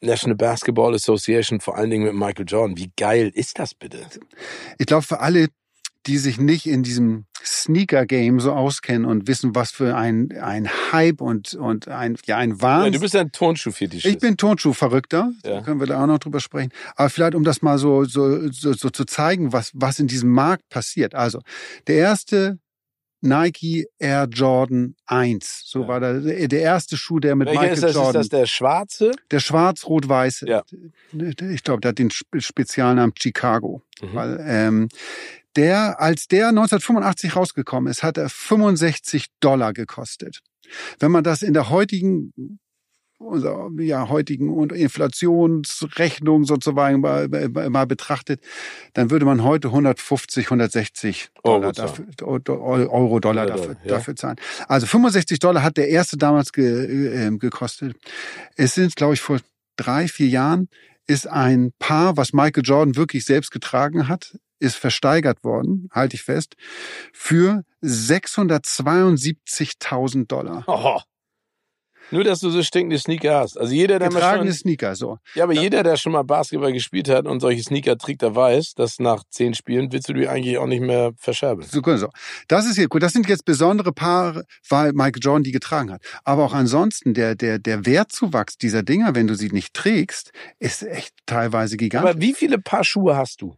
National 0.01 0.35
Basketball 0.35 0.95
Association, 0.95 1.59
vor 1.59 1.77
allen 1.77 1.91
Dingen 1.91 2.05
mit 2.05 2.15
Michael 2.15 2.45
Jordan. 2.47 2.77
Wie 2.77 2.91
geil 2.97 3.31
ist 3.33 3.59
das 3.59 3.73
bitte? 3.75 3.99
Ich 4.79 4.85
glaube, 4.87 5.03
für 5.03 5.19
alle, 5.19 5.47
die 6.07 6.17
sich 6.17 6.39
nicht 6.39 6.65
in 6.65 6.83
diesem 6.83 7.25
Sneaker-Game 7.43 8.39
so 8.39 8.53
auskennen 8.53 9.05
und 9.05 9.27
wissen, 9.27 9.55
was 9.55 9.71
für 9.71 9.95
ein, 9.95 10.31
ein 10.39 10.69
Hype 10.91 11.21
und, 11.21 11.53
und 11.53 11.87
ein, 11.87 12.17
ja, 12.25 12.37
ein 12.37 12.61
Wahnsinn. 12.61 12.93
Ja, 12.93 12.97
du 12.97 13.01
bist 13.01 13.15
ein 13.15 13.31
Turnschuh-Fetischist. 13.31 14.15
Ich 14.15 14.19
bin 14.19 14.37
Turnschuh-Verrückter. 14.37 15.31
Ja. 15.43 15.55
Da 15.55 15.61
können 15.61 15.79
wir 15.79 15.87
da 15.87 16.01
auch 16.01 16.07
noch 16.07 16.19
drüber 16.19 16.39
sprechen. 16.39 16.71
Aber 16.95 17.09
vielleicht, 17.09 17.35
um 17.35 17.43
das 17.43 17.61
mal 17.61 17.77
so, 17.77 18.03
so, 18.05 18.51
so, 18.51 18.73
so 18.73 18.89
zu 18.89 19.05
zeigen, 19.05 19.53
was, 19.53 19.71
was 19.73 19.99
in 19.99 20.07
diesem 20.07 20.29
Markt 20.29 20.69
passiert. 20.69 21.15
Also, 21.15 21.39
der 21.87 21.95
erste 21.95 22.59
Nike 23.21 23.85
Air 23.99 24.27
Jordan 24.31 24.95
1. 25.05 25.63
So 25.65 25.83
ja. 25.83 25.87
war 25.87 25.99
der, 25.99 26.47
der 26.47 26.61
erste 26.61 26.97
Schuh, 26.97 27.19
der 27.19 27.35
mit 27.35 27.47
Welcher 27.47 27.61
Michael 27.61 27.75
ist 27.75 27.83
das, 27.83 27.93
Jordan. 27.93 28.21
Ist 28.21 28.33
das 28.33 28.39
der 28.39 28.45
schwarze? 28.47 29.11
Der 29.29 29.39
schwarz-rot-weiße. 29.39 30.47
Ja. 30.47 30.63
Ich 31.51 31.63
glaube, 31.63 31.81
der 31.81 31.89
hat 31.89 31.99
den 31.99 32.09
Spezialnamen 32.09 33.13
Chicago. 33.17 33.83
Mhm. 34.01 34.07
Weil, 34.13 34.43
ähm, 34.43 34.89
der, 35.55 35.99
als 35.99 36.27
der 36.27 36.49
1985 36.49 37.35
rausgekommen 37.35 37.89
ist, 37.89 38.03
hat 38.03 38.17
er 38.17 38.29
65 38.29 39.27
Dollar 39.39 39.73
gekostet. 39.73 40.39
Wenn 40.99 41.11
man 41.11 41.23
das 41.23 41.41
in 41.41 41.53
der 41.53 41.69
heutigen 41.69 42.59
unserer 43.21 43.69
ja, 43.79 44.09
heutigen 44.09 44.69
Inflationsrechnung 44.69 46.45
sozusagen 46.45 47.01
mal, 47.01 47.27
mal 47.27 47.85
betrachtet, 47.85 48.41
dann 48.93 49.11
würde 49.11 49.25
man 49.25 49.43
heute 49.43 49.69
150, 49.69 50.45
160 50.45 51.29
Dollar 51.43 51.61
Euro, 51.61 51.71
dafür, 51.71 52.05
Euro 52.91 53.19
Dollar 53.19 53.45
dafür, 53.45 53.75
ja. 53.83 53.89
dafür 53.89 54.15
zahlen. 54.15 54.37
Also 54.67 54.87
65 54.87 55.39
Dollar 55.39 55.63
hat 55.63 55.77
der 55.77 55.89
erste 55.89 56.17
damals 56.17 56.51
ge, 56.51 57.27
äh, 57.27 57.37
gekostet. 57.37 57.95
Es 58.55 58.73
sind, 58.73 58.95
glaube 58.95 59.13
ich, 59.13 59.21
vor 59.21 59.39
drei, 59.75 60.07
vier 60.07 60.27
Jahren 60.27 60.67
ist 61.07 61.27
ein 61.27 61.73
Paar, 61.79 62.17
was 62.17 62.33
Michael 62.33 62.63
Jordan 62.65 62.95
wirklich 62.95 63.25
selbst 63.25 63.51
getragen 63.51 64.07
hat, 64.07 64.37
ist 64.61 64.75
versteigert 64.75 65.43
worden, 65.43 65.89
halte 65.91 66.15
ich 66.15 66.23
fest, 66.23 66.55
für 67.11 67.63
672.000 67.83 70.27
Dollar. 70.27 70.63
Oh. 70.67 71.01
Nur, 72.11 72.25
dass 72.25 72.41
du 72.41 72.49
so 72.49 72.61
stinkende 72.61 72.99
Sneaker 72.99 73.39
hast. 73.39 73.57
Also 73.57 73.73
jeder, 73.73 73.97
der 73.97 74.09
Getragene 74.09 74.45
mal 74.45 74.51
schon, 74.51 74.53
Sneaker, 74.53 74.95
so. 74.95 75.17
Ja, 75.33 75.45
aber 75.45 75.53
ja. 75.53 75.61
jeder, 75.61 75.83
der 75.83 75.95
schon 75.95 76.11
mal 76.11 76.23
Basketball 76.23 76.73
gespielt 76.73 77.07
hat 77.07 77.25
und 77.25 77.39
solche 77.39 77.63
Sneaker 77.63 77.97
trägt, 77.97 78.21
der 78.21 78.35
weiß, 78.35 78.73
dass 78.73 78.99
nach 78.99 79.23
zehn 79.29 79.53
Spielen 79.53 79.91
willst 79.91 80.09
du 80.09 80.13
die 80.13 80.27
eigentlich 80.27 80.57
auch 80.57 80.67
nicht 80.67 80.81
mehr 80.81 81.11
verscherbeln. 81.17 81.67
So, 81.69 81.81
so. 81.95 82.09
Das 82.49 82.65
ist 82.65 82.75
hier 82.75 82.89
gut. 82.89 83.01
Das 83.01 83.13
sind 83.13 83.29
jetzt 83.29 83.45
besondere 83.45 83.93
Paare, 83.93 84.43
weil 84.67 84.91
Michael 84.91 85.21
Jordan 85.21 85.43
die 85.43 85.51
getragen 85.51 85.91
hat. 85.91 86.01
Aber 86.25 86.43
auch 86.43 86.53
ansonsten, 86.53 87.13
der, 87.13 87.35
der, 87.35 87.59
der 87.59 87.85
Wertzuwachs 87.85 88.57
dieser 88.57 88.83
Dinger, 88.83 89.15
wenn 89.15 89.27
du 89.27 89.35
sie 89.35 89.49
nicht 89.49 89.73
trägst, 89.73 90.31
ist 90.59 90.83
echt 90.83 91.13
teilweise 91.25 91.77
gigantisch. 91.77 92.11
Aber 92.11 92.21
wie 92.21 92.33
viele 92.33 92.59
Paar 92.59 92.83
Schuhe 92.83 93.15
hast 93.15 93.41
du? 93.41 93.55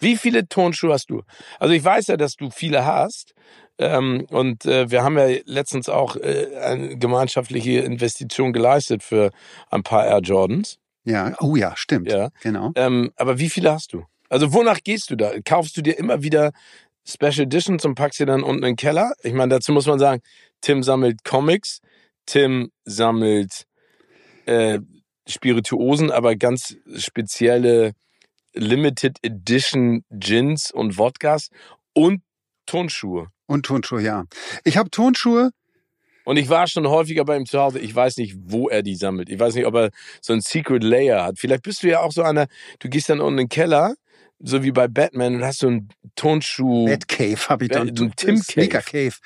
Wie 0.00 0.16
viele 0.16 0.48
Turnschuhe 0.48 0.92
hast 0.92 1.10
du? 1.10 1.22
Also 1.58 1.74
ich 1.74 1.84
weiß 1.84 2.08
ja, 2.08 2.16
dass 2.16 2.36
du 2.36 2.50
viele 2.50 2.84
hast. 2.84 3.34
Ähm, 3.78 4.26
und 4.30 4.66
äh, 4.66 4.90
wir 4.90 5.02
haben 5.02 5.18
ja 5.18 5.26
letztens 5.46 5.88
auch 5.88 6.16
äh, 6.16 6.56
eine 6.62 6.96
gemeinschaftliche 6.96 7.80
Investition 7.80 8.52
geleistet 8.52 9.02
für 9.02 9.30
ein 9.70 9.82
paar 9.82 10.06
Air 10.06 10.20
Jordans. 10.20 10.78
Ja, 11.04 11.34
oh 11.40 11.56
ja, 11.56 11.76
stimmt. 11.76 12.10
Ja. 12.10 12.30
Genau. 12.42 12.72
Ähm, 12.76 13.12
aber 13.16 13.38
wie 13.38 13.50
viele 13.50 13.72
hast 13.72 13.92
du? 13.92 14.04
Also 14.28 14.52
wonach 14.52 14.78
gehst 14.82 15.10
du 15.10 15.16
da? 15.16 15.32
Kaufst 15.44 15.76
du 15.76 15.82
dir 15.82 15.98
immer 15.98 16.22
wieder 16.22 16.52
Special 17.06 17.40
Editions 17.40 17.84
und 17.84 17.94
packst 17.94 18.18
sie 18.18 18.26
dann 18.26 18.42
unten 18.42 18.62
in 18.62 18.70
den 18.70 18.76
Keller? 18.76 19.12
Ich 19.22 19.34
meine, 19.34 19.54
dazu 19.54 19.72
muss 19.72 19.86
man 19.86 19.98
sagen, 19.98 20.22
Tim 20.60 20.82
sammelt 20.82 21.24
Comics, 21.24 21.80
Tim 22.26 22.70
sammelt 22.84 23.66
äh, 24.46 24.78
Spirituosen, 25.28 26.10
aber 26.10 26.36
ganz 26.36 26.76
spezielle 26.96 27.92
Limited 28.54 29.18
Edition 29.22 30.04
Gins 30.10 30.70
und 30.70 30.98
Wodkas 30.98 31.50
und 31.92 32.22
Turnschuhe. 32.66 33.28
Und 33.46 33.66
Turnschuhe, 33.66 34.00
ja. 34.00 34.24
Ich 34.64 34.76
habe 34.76 34.90
Turnschuhe. 34.90 35.50
Und 36.24 36.38
ich 36.38 36.48
war 36.48 36.66
schon 36.66 36.88
häufiger 36.88 37.24
bei 37.24 37.36
ihm 37.36 37.44
zu 37.44 37.60
Hause. 37.60 37.78
Ich 37.78 37.94
weiß 37.94 38.16
nicht, 38.16 38.34
wo 38.38 38.68
er 38.68 38.82
die 38.82 38.96
sammelt. 38.96 39.28
Ich 39.28 39.38
weiß 39.38 39.54
nicht, 39.54 39.66
ob 39.66 39.74
er 39.74 39.90
so 40.22 40.32
ein 40.32 40.40
Secret 40.40 40.82
Layer 40.82 41.22
hat. 41.22 41.38
Vielleicht 41.38 41.62
bist 41.62 41.82
du 41.82 41.88
ja 41.88 42.00
auch 42.00 42.12
so 42.12 42.22
einer, 42.22 42.46
du 42.78 42.88
gehst 42.88 43.10
dann 43.10 43.20
unten 43.20 43.40
in 43.40 43.44
den 43.44 43.48
Keller, 43.50 43.94
so 44.38 44.62
wie 44.62 44.72
bei 44.72 44.88
Batman, 44.88 45.36
und 45.36 45.44
hast 45.44 45.58
so 45.58 45.66
einen 45.66 45.88
Turnschuh. 46.16 46.86
Batcave 46.86 47.48
habe 47.48 47.64
ich 47.64 47.70
dann. 47.70 47.88
Ein 47.88 47.94
Tim 47.94 48.12
Cave. 48.16 48.42
Sneaker 48.42 48.80
Cave. 48.80 49.16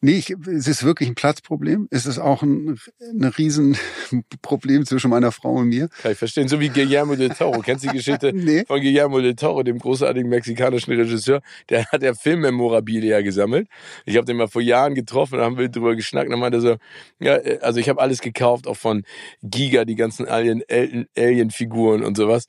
Nee, 0.00 0.12
ich, 0.12 0.30
es 0.30 0.68
ist 0.68 0.84
wirklich 0.84 1.08
ein 1.08 1.16
Platzproblem. 1.16 1.88
Es 1.90 2.06
ist 2.06 2.20
auch 2.20 2.42
ein, 2.42 2.78
ein 3.00 3.24
Riesenproblem 3.24 4.86
zwischen 4.86 5.10
meiner 5.10 5.32
Frau 5.32 5.54
und 5.54 5.68
mir. 5.68 5.88
Kann 5.88 6.12
ich 6.12 6.18
verstehen. 6.18 6.46
So 6.46 6.60
wie 6.60 6.68
Guillermo 6.68 7.16
del 7.16 7.30
Toro. 7.30 7.60
Kennst 7.62 7.84
du 7.84 7.88
die 7.88 7.96
Geschichte 7.96 8.32
nee. 8.34 8.64
von 8.64 8.80
Guillermo 8.80 9.20
del 9.20 9.34
Toro, 9.34 9.64
dem 9.64 9.78
großartigen 9.78 10.28
mexikanischen 10.28 10.92
Regisseur? 10.92 11.40
Der 11.68 11.86
hat 11.86 12.02
ja 12.02 12.14
Filmmemorabilia 12.14 13.22
gesammelt. 13.22 13.66
Ich 14.06 14.16
habe 14.16 14.24
den 14.24 14.36
mal 14.36 14.46
vor 14.46 14.62
Jahren 14.62 14.94
getroffen, 14.94 15.38
da 15.38 15.44
haben 15.44 15.58
wir 15.58 15.68
drüber 15.68 15.96
geschnackt. 15.96 16.26
Und 16.26 16.32
dann 16.32 16.40
meinte 16.40 16.58
er 16.58 16.60
so, 16.60 16.76
ja, 17.18 17.34
also 17.62 17.80
ich 17.80 17.88
habe 17.88 18.00
alles 18.00 18.20
gekauft, 18.20 18.68
auch 18.68 18.76
von 18.76 19.02
Giga, 19.42 19.84
die 19.84 19.96
ganzen 19.96 20.28
Alien-Figuren 20.28 22.04
und 22.04 22.16
sowas. 22.16 22.46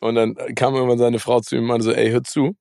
Und 0.00 0.14
dann 0.14 0.36
kam 0.54 0.74
irgendwann 0.74 0.98
seine 0.98 1.18
Frau 1.18 1.40
zu 1.40 1.56
ihm 1.56 1.62
und 1.62 1.68
meinte 1.68 1.84
so, 1.86 1.92
ey, 1.92 2.10
hör 2.10 2.22
zu, 2.22 2.54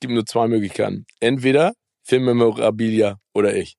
gibt 0.00 0.12
nur 0.12 0.26
zwei 0.26 0.46
Möglichkeiten. 0.46 1.06
Entweder 1.20 1.72
Filmmemorabilia 2.08 3.20
oder 3.34 3.54
ich. 3.54 3.76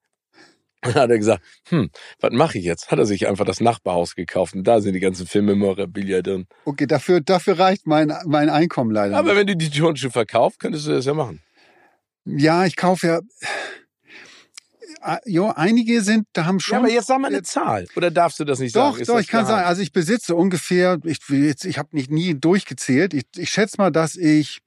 Und 0.85 0.95
dann 0.95 1.03
hat 1.03 1.09
er 1.09 1.17
gesagt, 1.17 1.43
hm, 1.67 1.89
was 2.19 2.31
mache 2.31 2.57
ich 2.57 2.63
jetzt? 2.63 2.89
Hat 2.89 2.99
er 2.99 3.05
sich 3.05 3.27
einfach 3.27 3.43
das 3.43 3.59
Nachbarhaus 3.59 4.15
gekauft 4.15 4.55
und 4.55 4.63
da 4.63 4.79
sind 4.79 4.93
die 4.93 5.01
ganzen 5.01 5.27
Filmmemorabilia 5.27 6.21
drin. 6.21 6.47
Okay, 6.63 6.85
dafür, 6.85 7.19
dafür 7.19 7.59
reicht 7.59 7.85
mein, 7.85 8.13
mein 8.25 8.49
Einkommen 8.49 8.91
leider. 8.91 9.17
Aber 9.17 9.29
nicht. 9.29 9.39
wenn 9.39 9.47
du 9.47 9.55
die 9.57 9.69
Turnschuhe 9.69 10.11
verkaufst, 10.11 10.59
könntest 10.59 10.87
du 10.87 10.91
das 10.91 11.05
ja 11.05 11.13
machen. 11.13 11.41
Ja, 12.25 12.65
ich 12.65 12.75
kaufe 12.75 13.07
ja. 13.07 13.19
Jo, 15.25 15.51
einige 15.55 16.01
sind, 16.01 16.27
da 16.33 16.45
haben 16.45 16.59
schon. 16.59 16.73
Ja, 16.73 16.79
aber 16.79 16.89
jetzt 16.89 17.07
sag 17.07 17.19
mal 17.19 17.29
eine 17.29 17.41
Zahl. 17.41 17.87
Oder 17.95 18.11
darfst 18.11 18.39
du 18.39 18.43
das 18.43 18.59
nicht 18.59 18.75
doch, 18.75 18.91
sagen? 18.91 19.05
Doch, 19.05 19.13
doch, 19.13 19.19
ich 19.21 19.27
kann 19.27 19.45
sagen, 19.45 19.65
also 19.65 19.81
ich 19.81 19.93
besitze 19.93 20.35
ungefähr, 20.35 20.99
ich 21.03 21.19
jetzt, 21.29 21.65
ich 21.65 21.77
habe 21.77 21.89
nicht 21.93 22.11
nie 22.11 22.35
durchgezählt. 22.35 23.13
Ich, 23.13 23.23
ich 23.37 23.49
schätze 23.49 23.77
mal, 23.77 23.91
dass 23.91 24.17
ich 24.17 24.59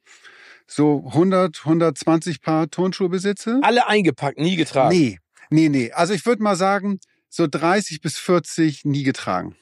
so 0.66 1.05
100, 1.07 1.61
120 1.61 2.40
Paar 2.40 2.70
Turnschuhe 2.70 3.09
besitze. 3.09 3.61
Alle 3.62 3.87
eingepackt, 3.87 4.38
nie 4.38 4.57
getragen? 4.57 4.96
Nee, 4.96 5.18
nee, 5.51 5.68
nee. 5.68 5.92
Also 5.92 6.14
ich 6.14 6.25
würde 6.27 6.42
mal 6.42 6.57
sagen, 6.57 6.98
so 7.29 7.46
30 7.46 8.01
bis 8.01 8.18
40 8.18 8.85
nie 8.85 9.03
getragen. 9.03 9.57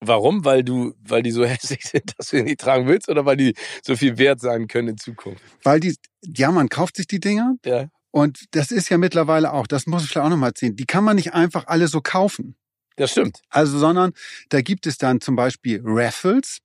Warum? 0.00 0.44
Weil 0.44 0.64
du, 0.64 0.94
weil 1.00 1.22
die 1.22 1.30
so 1.30 1.44
hässlich 1.46 1.84
sind, 1.84 2.12
dass 2.18 2.28
du 2.28 2.36
die 2.36 2.42
nicht 2.42 2.60
tragen 2.60 2.86
willst 2.86 3.08
oder 3.08 3.24
weil 3.24 3.36
die 3.36 3.54
so 3.82 3.96
viel 3.96 4.18
wert 4.18 4.40
sein 4.40 4.66
können 4.66 4.88
in 4.88 4.98
Zukunft? 4.98 5.42
Weil 5.62 5.80
die, 5.80 5.94
ja, 6.22 6.50
man 6.50 6.68
kauft 6.68 6.96
sich 6.96 7.06
die 7.06 7.20
Dinger. 7.20 7.54
Ja. 7.64 7.88
Und 8.10 8.44
das 8.50 8.70
ist 8.70 8.90
ja 8.90 8.98
mittlerweile 8.98 9.52
auch, 9.52 9.66
das 9.66 9.86
muss 9.86 10.04
ich 10.04 10.10
vielleicht 10.10 10.26
auch 10.26 10.30
nochmal 10.30 10.50
erzählen, 10.50 10.76
die 10.76 10.84
kann 10.84 11.02
man 11.02 11.16
nicht 11.16 11.32
einfach 11.32 11.66
alle 11.66 11.88
so 11.88 12.00
kaufen. 12.02 12.56
Das 12.96 13.12
stimmt. 13.12 13.40
Also, 13.48 13.78
sondern 13.78 14.12
da 14.50 14.60
gibt 14.60 14.86
es 14.86 14.98
dann 14.98 15.22
zum 15.22 15.34
Beispiel 15.34 15.80
Raffles, 15.82 16.58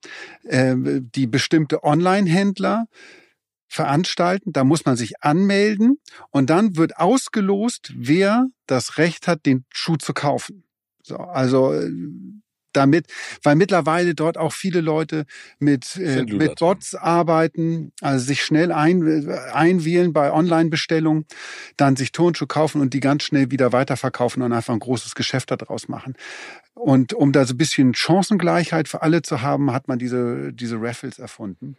äh, 0.44 0.76
die 0.76 1.26
bestimmte 1.26 1.84
Online-Händler 1.84 2.88
veranstalten. 3.68 4.54
Da 4.54 4.64
muss 4.64 4.86
man 4.86 4.96
sich 4.96 5.24
anmelden 5.24 6.00
und 6.32 6.50
dann 6.50 6.78
wird 6.78 6.98
ausgelost, 6.98 7.94
wer 7.96 8.48
das 8.66 8.98
Recht 8.98 9.28
hat, 9.28 9.46
den 9.46 9.66
Schuh 9.74 9.98
zu 9.98 10.14
kaufen. 10.14 10.64
So, 11.04 11.18
also 11.18 11.74
äh, 11.74 11.90
damit, 12.78 13.08
weil 13.44 13.56
mittlerweile 13.56 14.14
dort 14.14 14.38
auch 14.38 14.54
viele 14.54 14.82
Leute 14.82 15.26
mit, 15.60 15.96
äh, 15.98 16.24
mit 16.24 16.60
Bots 16.60 16.96
arbeiten, 16.96 17.92
also 18.02 18.24
sich 18.24 18.44
schnell 18.44 18.72
ein, 18.72 19.30
einwählen 19.52 20.14
bei 20.14 20.32
Online-Bestellungen, 20.32 21.26
dann 21.76 21.96
sich 21.96 22.12
Turnschuhe 22.12 22.48
kaufen 22.48 22.82
und 22.82 22.94
die 22.94 23.00
ganz 23.00 23.24
schnell 23.24 23.52
wieder 23.52 23.74
weiterverkaufen 23.74 24.44
und 24.44 24.54
einfach 24.54 24.74
ein 24.74 24.80
großes 24.80 25.16
Geschäft 25.16 25.52
daraus 25.52 25.88
machen. 25.88 26.16
Und 26.74 27.14
um 27.14 27.32
da 27.32 27.46
so 27.46 27.56
ein 27.56 27.58
bisschen 27.58 27.96
Chancengleichheit 27.96 28.88
für 28.88 29.02
alle 29.02 29.24
zu 29.24 29.42
haben, 29.42 29.74
hat 29.74 29.88
man 29.88 29.98
diese, 29.98 30.54
diese 30.54 30.80
Raffles 30.80 31.18
erfunden. 31.18 31.76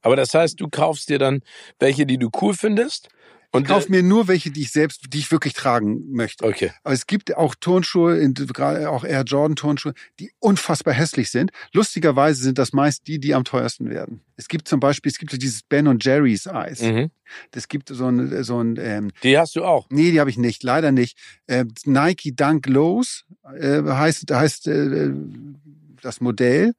Aber 0.00 0.16
das 0.16 0.34
heißt, 0.34 0.60
du 0.60 0.68
kaufst 0.68 1.08
dir 1.08 1.18
dann 1.18 1.40
welche, 1.78 2.06
die 2.06 2.18
du 2.18 2.30
cool 2.40 2.54
findest 2.54 3.08
und 3.54 3.64
ich 3.64 3.68
kaufe 3.68 3.90
mir 3.90 4.02
nur 4.02 4.28
welche, 4.28 4.50
die 4.50 4.62
ich 4.62 4.72
selbst, 4.72 5.04
die 5.10 5.18
ich 5.18 5.30
wirklich 5.30 5.52
tragen 5.52 6.10
möchte. 6.10 6.44
Okay. 6.44 6.72
Aber 6.84 6.94
es 6.94 7.06
gibt 7.06 7.36
auch 7.36 7.54
Turnschuhe, 7.54 8.32
gerade 8.32 8.88
auch 8.88 9.04
Air 9.04 9.24
Jordan 9.24 9.56
Turnschuhe, 9.56 9.92
die 10.18 10.32
unfassbar 10.38 10.94
hässlich 10.94 11.30
sind. 11.30 11.50
Lustigerweise 11.74 12.42
sind 12.42 12.56
das 12.56 12.72
meist 12.72 13.06
die, 13.06 13.20
die 13.20 13.34
am 13.34 13.44
teuersten 13.44 13.90
werden. 13.90 14.22
Es 14.36 14.48
gibt 14.48 14.68
zum 14.68 14.80
Beispiel, 14.80 15.12
es 15.12 15.18
gibt 15.18 15.32
dieses 15.40 15.62
Ben 15.62 15.86
und 15.86 16.02
Jerry's 16.02 16.46
Eis. 16.46 16.80
Mhm. 16.80 17.10
Das 17.50 17.68
gibt 17.68 17.90
so 17.90 18.06
ein, 18.06 18.42
so 18.42 18.58
ein. 18.58 18.76
Ähm, 18.80 19.10
die 19.22 19.36
hast 19.36 19.54
du 19.54 19.64
auch? 19.64 19.86
Nee, 19.90 20.12
die 20.12 20.20
habe 20.20 20.30
ich 20.30 20.38
nicht, 20.38 20.62
leider 20.62 20.90
nicht. 20.90 21.18
Äh, 21.46 21.66
Nike 21.84 22.34
Dunk 22.34 22.66
Lows 22.66 23.26
äh, 23.54 23.82
heißt 23.82 24.30
heißt 24.30 24.66
äh, 24.68 25.10
das 26.00 26.22
Modell 26.22 26.72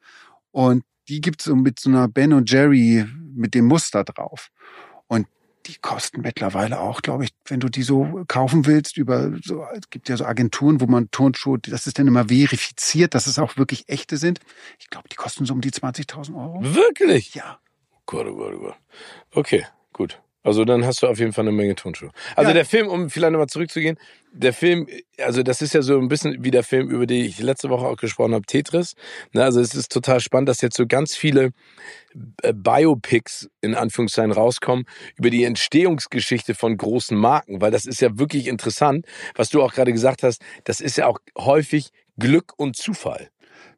und 0.52 0.84
die 1.08 1.22
gibt's 1.22 1.46
so 1.46 1.56
mit 1.56 1.80
so 1.80 1.90
einer 1.90 2.08
Ben 2.08 2.34
und 2.34 2.50
Jerry 2.50 3.06
mit 3.36 3.54
dem 3.54 3.66
Muster 3.66 4.04
drauf. 4.04 4.50
Und 5.08 5.28
die 5.66 5.76
kosten 5.76 6.22
mittlerweile 6.22 6.80
auch, 6.80 7.02
glaube 7.02 7.26
ich, 7.26 7.32
wenn 7.46 7.60
du 7.60 7.70
die 7.70 7.84
so 7.84 8.24
kaufen 8.28 8.66
willst, 8.66 8.98
über 8.98 9.32
so, 9.44 9.66
es 9.74 9.90
gibt 9.90 10.10
ja 10.10 10.18
so 10.18 10.26
Agenturen, 10.26 10.82
wo 10.82 10.88
man 10.88 11.10
Turnschuhe, 11.12 11.60
das 11.60 11.88
ist 11.88 12.00
dann 12.00 12.08
immer 12.08 12.28
verifiziert, 12.28 13.16
dass 13.16 13.28
es 13.28 13.40
auch 13.40 13.58
wirklich 13.58 13.88
echte 13.88 14.18
sind. 14.18 14.40
Ich 14.80 14.90
glaube, 14.90 15.08
die 15.10 15.16
kosten 15.16 15.46
so 15.46 15.54
um 15.54 15.62
die 15.62 15.72
20.000 15.72 16.36
Euro. 16.36 16.60
Wirklich? 16.64 17.34
Ja. 17.36 17.60
Gott, 18.06 18.28
oh 18.28 18.36
Gott, 18.36 18.54
oh 18.56 18.60
Gott. 18.60 18.76
Okay, 19.32 19.66
gut. 19.94 20.22
Also 20.44 20.66
dann 20.66 20.86
hast 20.86 21.02
du 21.02 21.08
auf 21.08 21.20
jeden 21.20 21.32
Fall 21.32 21.48
eine 21.48 21.56
Menge 21.56 21.76
Turnschuhe. 21.76 22.12
Also 22.36 22.50
ja. 22.50 22.54
der 22.54 22.66
Film, 22.66 22.88
um 22.88 23.10
vielleicht 23.10 23.32
nochmal 23.32 23.48
zurückzugehen, 23.48 23.98
der 24.34 24.54
Film, 24.54 24.88
also 25.18 25.42
das 25.42 25.62
ist 25.62 25.74
ja 25.74 25.82
so 25.82 25.98
ein 25.98 26.10
bisschen 26.10 26.44
wie 26.44 26.52
der 26.52 26.64
Film, 26.64 26.90
über 26.90 27.06
den 27.06 27.26
ich 27.26 27.40
letzte 27.40 27.70
Woche 27.70 27.86
auch 27.86 27.96
gesprochen 27.96 28.34
habe, 28.34 28.46
Tetris. 28.46 28.96
Ne, 29.32 29.44
also 29.44 29.62
es 29.62 29.74
ist 29.74 29.92
total 29.92 30.20
spannend, 30.20 30.50
dass 30.50 30.62
jetzt 30.62 30.76
so 30.76 30.86
ganz 30.86 31.16
viele 31.16 31.52
äh, 32.42 32.54
Biopics 32.54 33.50
in 33.62 33.74
Anführungszeichen 33.74 34.34
rauskommen 34.34 34.86
über 35.16 35.30
die 35.30 35.46
Entstehungsgeschichte 35.46 36.56
von 36.56 36.76
großen 36.76 37.18
Marken, 37.18 37.62
weil 37.62 37.72
das 37.72 37.86
ist 37.86 38.02
ja 38.02 38.18
wirklich 38.18 38.48
interessant, 38.48 39.06
was 39.36 39.50
du 39.50 39.62
auch 39.62 39.74
gerade 39.74 39.94
gesagt 39.94 40.24
hast, 40.24 40.42
das 40.66 40.82
ist 40.82 40.98
ja 40.98 41.08
auch 41.08 41.20
häufig 41.38 41.92
Glück 42.18 42.54
und 42.58 42.76
Zufall. 42.76 43.30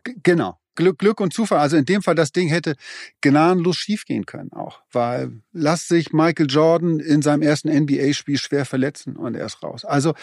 G 0.03 0.15
genau. 0.23 0.57
Glück, 0.75 0.99
Glück 0.99 1.19
und 1.21 1.33
Zufall. 1.33 1.59
Also 1.59 1.77
in 1.77 1.85
dem 1.85 2.01
Fall, 2.01 2.15
das 2.15 2.31
Ding 2.31 2.49
hätte 2.49 2.75
gnadenlos 3.21 3.77
schiefgehen 3.77 4.25
können 4.25 4.51
auch. 4.53 4.81
Weil 4.91 5.31
lass 5.53 5.87
sich 5.87 6.13
Michael 6.13 6.47
Jordan 6.49 6.99
in 6.99 7.21
seinem 7.21 7.41
ersten 7.41 7.69
NBA-Spiel 7.69 8.37
schwer 8.37 8.65
verletzen 8.65 9.15
und 9.15 9.35
er 9.35 9.45
ist 9.45 9.63
raus. 9.63 9.85
Also, 9.85 10.13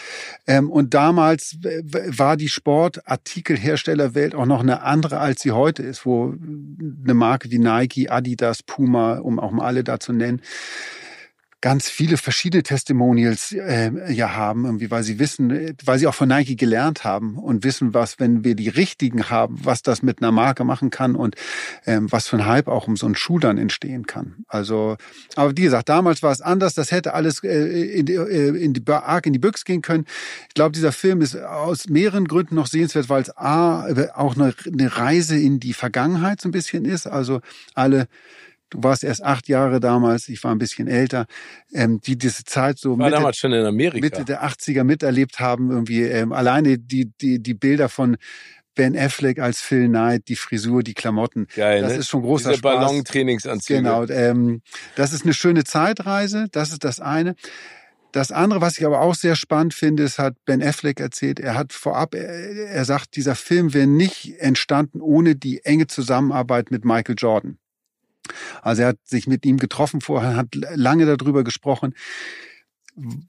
ähm, 0.47 0.69
und 0.69 0.93
damals 0.93 1.57
war 1.61 2.37
die 2.37 2.49
Sportartikelherstellerwelt 2.49 4.35
auch 4.35 4.45
noch 4.45 4.61
eine 4.61 4.83
andere, 4.83 5.19
als 5.19 5.41
sie 5.41 5.51
heute 5.51 5.83
ist, 5.83 6.05
wo 6.05 6.33
eine 6.33 7.13
Marke 7.13 7.51
wie 7.51 7.59
Nike, 7.59 8.09
Adidas, 8.09 8.63
Puma, 8.63 9.17
um 9.19 9.39
auch 9.39 9.51
mal 9.51 9.65
alle 9.65 9.83
da 9.83 9.99
zu 9.99 10.13
nennen, 10.13 10.41
ganz 11.63 11.89
viele 11.89 12.17
verschiedene 12.17 12.61
Testimonials 12.61 13.53
äh, 13.53 13.89
ja 14.11 14.35
haben, 14.35 14.65
irgendwie, 14.65 14.91
weil 14.91 15.01
sie 15.03 15.17
wissen, 15.17 15.73
weil 15.85 15.97
sie 15.97 16.07
auch 16.07 16.13
von 16.13 16.27
Nike 16.27 16.57
gelernt 16.57 17.05
haben 17.05 17.37
und 17.37 17.63
wissen, 17.63 17.93
was, 17.93 18.19
wenn 18.19 18.43
wir 18.43 18.55
die 18.55 18.67
richtigen 18.67 19.29
haben, 19.29 19.57
was 19.63 19.81
das 19.81 20.01
mit 20.01 20.21
einer 20.21 20.33
Marke 20.33 20.65
machen 20.65 20.89
kann 20.89 21.15
und 21.15 21.35
ähm, 21.85 22.11
was 22.11 22.27
für 22.27 22.35
ein 22.35 22.45
Hype 22.45 22.67
auch 22.67 22.89
um 22.89 22.97
so 22.97 23.05
einen 23.05 23.15
Schuh 23.15 23.39
dann 23.39 23.57
entstehen 23.57 24.05
kann. 24.07 24.43
Also, 24.49 24.97
aber 25.37 25.55
wie 25.55 25.61
gesagt, 25.61 25.87
damals 25.87 26.21
war 26.21 26.33
es 26.33 26.41
anders. 26.41 26.73
Das 26.73 26.91
hätte 26.91 27.13
alles 27.13 27.41
äh, 27.45 27.97
in, 27.97 28.07
die, 28.07 28.15
äh, 28.15 28.61
in 28.61 28.73
die 28.73 28.83
arg 28.91 29.25
in 29.25 29.31
die 29.31 29.39
Büchse 29.39 29.63
gehen 29.63 29.81
können. 29.81 30.03
Ich 30.49 30.55
glaube, 30.55 30.73
dieser 30.73 30.91
Film 30.91 31.21
ist 31.21 31.37
aus 31.37 31.87
mehreren 31.87 32.27
Gründen 32.27 32.55
noch 32.55 32.67
sehenswert, 32.67 33.07
weil 33.07 33.21
es 33.21 33.37
a 33.37 33.87
auch 34.15 34.35
eine, 34.35 34.53
eine 34.67 34.97
Reise 34.97 35.39
in 35.39 35.61
die 35.61 35.73
Vergangenheit 35.73 36.41
so 36.41 36.49
ein 36.49 36.51
bisschen 36.51 36.83
ist. 36.83 37.07
Also 37.07 37.39
alle 37.73 38.09
du 38.73 38.83
warst 38.83 39.03
erst 39.03 39.23
acht 39.23 39.47
Jahre 39.47 39.79
damals, 39.79 40.27
ich 40.27 40.43
war 40.43 40.51
ein 40.51 40.57
bisschen 40.57 40.87
älter, 40.87 41.25
ähm, 41.73 42.01
die 42.01 42.17
diese 42.17 42.43
Zeit 42.43 42.79
so 42.79 42.95
Mitte, 42.95 43.11
damals 43.11 43.37
schon 43.37 43.53
in 43.53 43.65
Amerika. 43.65 43.99
Mitte 43.99 44.25
der 44.25 44.43
80er 44.43 44.83
miterlebt 44.83 45.39
haben, 45.39 45.71
irgendwie 45.71 46.01
ähm, 46.01 46.33
alleine 46.33 46.79
die, 46.79 47.11
die, 47.21 47.41
die 47.41 47.53
Bilder 47.53 47.89
von 47.89 48.17
Ben 48.75 48.97
Affleck 48.97 49.39
als 49.39 49.61
Phil 49.61 49.87
Knight, 49.87 50.27
die 50.27 50.35
Frisur, 50.35 50.81
die 50.81 50.95
Klamotten. 50.95 51.47
Geil, 51.55 51.81
das 51.81 51.93
ne? 51.93 51.99
ist 51.99 52.09
schon 52.09 52.23
großer 52.23 52.49
Diese 52.49 52.59
Spaß. 52.59 52.87
Ballon-Trainingsanzüge. 52.87 53.81
Genau, 53.81 54.05
ähm, 54.07 54.61
das 54.95 55.13
ist 55.13 55.23
eine 55.23 55.33
schöne 55.33 55.63
Zeitreise, 55.63 56.47
das 56.51 56.71
ist 56.71 56.83
das 56.83 56.99
eine. 56.99 57.35
Das 58.11 58.31
andere, 58.31 58.61
was 58.61 58.77
ich 58.77 58.85
aber 58.85 59.01
auch 59.01 59.15
sehr 59.15 59.35
spannend 59.35 59.73
finde, 59.73 60.03
ist, 60.03 60.19
hat 60.19 60.35
Ben 60.45 60.61
Affleck 60.61 60.99
erzählt, 60.99 61.39
er 61.39 61.55
hat 61.55 61.73
vorab, 61.73 62.13
er, 62.13 62.27
er 62.27 62.85
sagt, 62.85 63.15
dieser 63.15 63.35
Film 63.35 63.73
wäre 63.73 63.87
nicht 63.87 64.39
entstanden 64.39 65.01
ohne 65.01 65.35
die 65.35 65.65
enge 65.65 65.87
Zusammenarbeit 65.87 66.69
mit 66.69 66.85
Michael 66.85 67.15
Jordan. 67.17 67.57
Also 68.61 68.83
er 68.83 68.89
hat 68.89 68.99
sich 69.03 69.27
mit 69.27 69.45
ihm 69.45 69.57
getroffen 69.57 70.01
vorher, 70.01 70.35
hat 70.35 70.47
lange 70.53 71.05
darüber 71.05 71.43
gesprochen, 71.43 71.93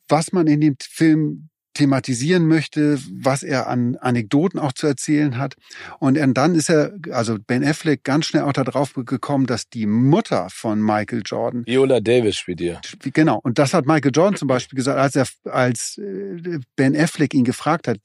was 0.08 0.32
man 0.32 0.46
in 0.46 0.60
dem 0.60 0.76
Film 0.80 1.48
thematisieren 1.74 2.46
möchte, 2.46 2.98
was 3.12 3.42
er 3.42 3.66
an 3.66 3.96
Anekdoten 3.96 4.60
auch 4.60 4.72
zu 4.72 4.86
erzählen 4.86 5.36
hat. 5.38 5.56
Und 5.98 6.16
dann 6.34 6.54
ist 6.54 6.70
er, 6.70 6.94
also 7.10 7.36
Ben 7.44 7.64
Affleck, 7.64 8.04
ganz 8.04 8.26
schnell 8.26 8.44
auch 8.44 8.52
darauf 8.52 8.94
gekommen, 8.94 9.46
dass 9.46 9.68
die 9.68 9.86
Mutter 9.86 10.48
von 10.50 10.80
Michael 10.80 11.22
Jordan. 11.24 11.66
Viola 11.66 12.00
Davis 12.00 12.36
spielt 12.36 12.60
ihr. 12.60 12.80
Genau. 13.00 13.40
Und 13.42 13.58
das 13.58 13.74
hat 13.74 13.86
Michael 13.86 14.12
Jordan 14.14 14.36
zum 14.36 14.48
Beispiel 14.48 14.76
gesagt, 14.76 14.98
als 14.98 15.16
er, 15.16 15.52
als 15.52 15.98
äh, 15.98 16.60
Ben 16.76 16.96
Affleck 16.96 17.34
ihn 17.34 17.44
gefragt 17.44 17.88
hat, 17.88 17.98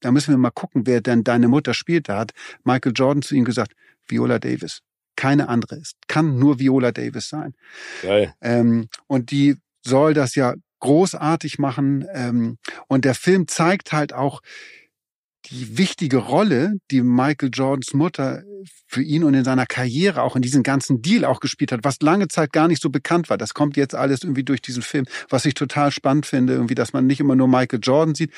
da 0.00 0.12
müssen 0.12 0.32
wir 0.32 0.38
mal 0.38 0.50
gucken, 0.50 0.86
wer 0.86 1.00
denn 1.00 1.24
deine 1.24 1.48
Mutter 1.48 1.72
spielt. 1.72 2.10
Da 2.10 2.18
hat 2.18 2.32
Michael 2.62 2.92
Jordan 2.94 3.22
zu 3.22 3.34
ihm 3.34 3.44
gesagt, 3.44 3.72
Viola 4.06 4.38
Davis 4.38 4.82
keine 5.24 5.48
andere 5.48 5.76
ist. 5.76 5.96
Kann 6.06 6.38
nur 6.38 6.58
Viola 6.58 6.92
Davis 6.92 7.30
sein. 7.30 7.54
Geil. 8.02 8.34
Ähm, 8.42 8.88
und 9.06 9.30
die 9.30 9.56
soll 9.80 10.12
das 10.12 10.34
ja 10.34 10.52
großartig 10.80 11.58
machen. 11.58 12.06
Ähm, 12.12 12.58
und 12.88 13.06
der 13.06 13.14
Film 13.14 13.48
zeigt 13.48 13.92
halt 13.92 14.12
auch 14.12 14.42
die 15.50 15.78
wichtige 15.78 16.18
Rolle, 16.18 16.74
die 16.90 17.02
Michael 17.02 17.50
Jordans 17.52 17.92
Mutter 17.92 18.42
für 18.86 19.02
ihn 19.02 19.24
und 19.24 19.34
in 19.34 19.44
seiner 19.44 19.66
Karriere 19.66 20.22
auch 20.22 20.36
in 20.36 20.42
diesem 20.42 20.62
ganzen 20.62 21.02
Deal 21.02 21.24
auch 21.24 21.40
gespielt 21.40 21.72
hat, 21.72 21.80
was 21.82 22.00
lange 22.00 22.28
Zeit 22.28 22.52
gar 22.52 22.68
nicht 22.68 22.80
so 22.80 22.90
bekannt 22.90 23.28
war. 23.28 23.36
Das 23.36 23.52
kommt 23.52 23.76
jetzt 23.76 23.94
alles 23.94 24.22
irgendwie 24.22 24.44
durch 24.44 24.62
diesen 24.62 24.82
Film, 24.82 25.04
was 25.28 25.44
ich 25.44 25.54
total 25.54 25.90
spannend 25.90 26.26
finde, 26.26 26.54
irgendwie, 26.54 26.74
dass 26.74 26.92
man 26.92 27.06
nicht 27.06 27.20
immer 27.20 27.36
nur 27.36 27.48
Michael 27.48 27.80
Jordan 27.82 28.14
sieht, 28.14 28.30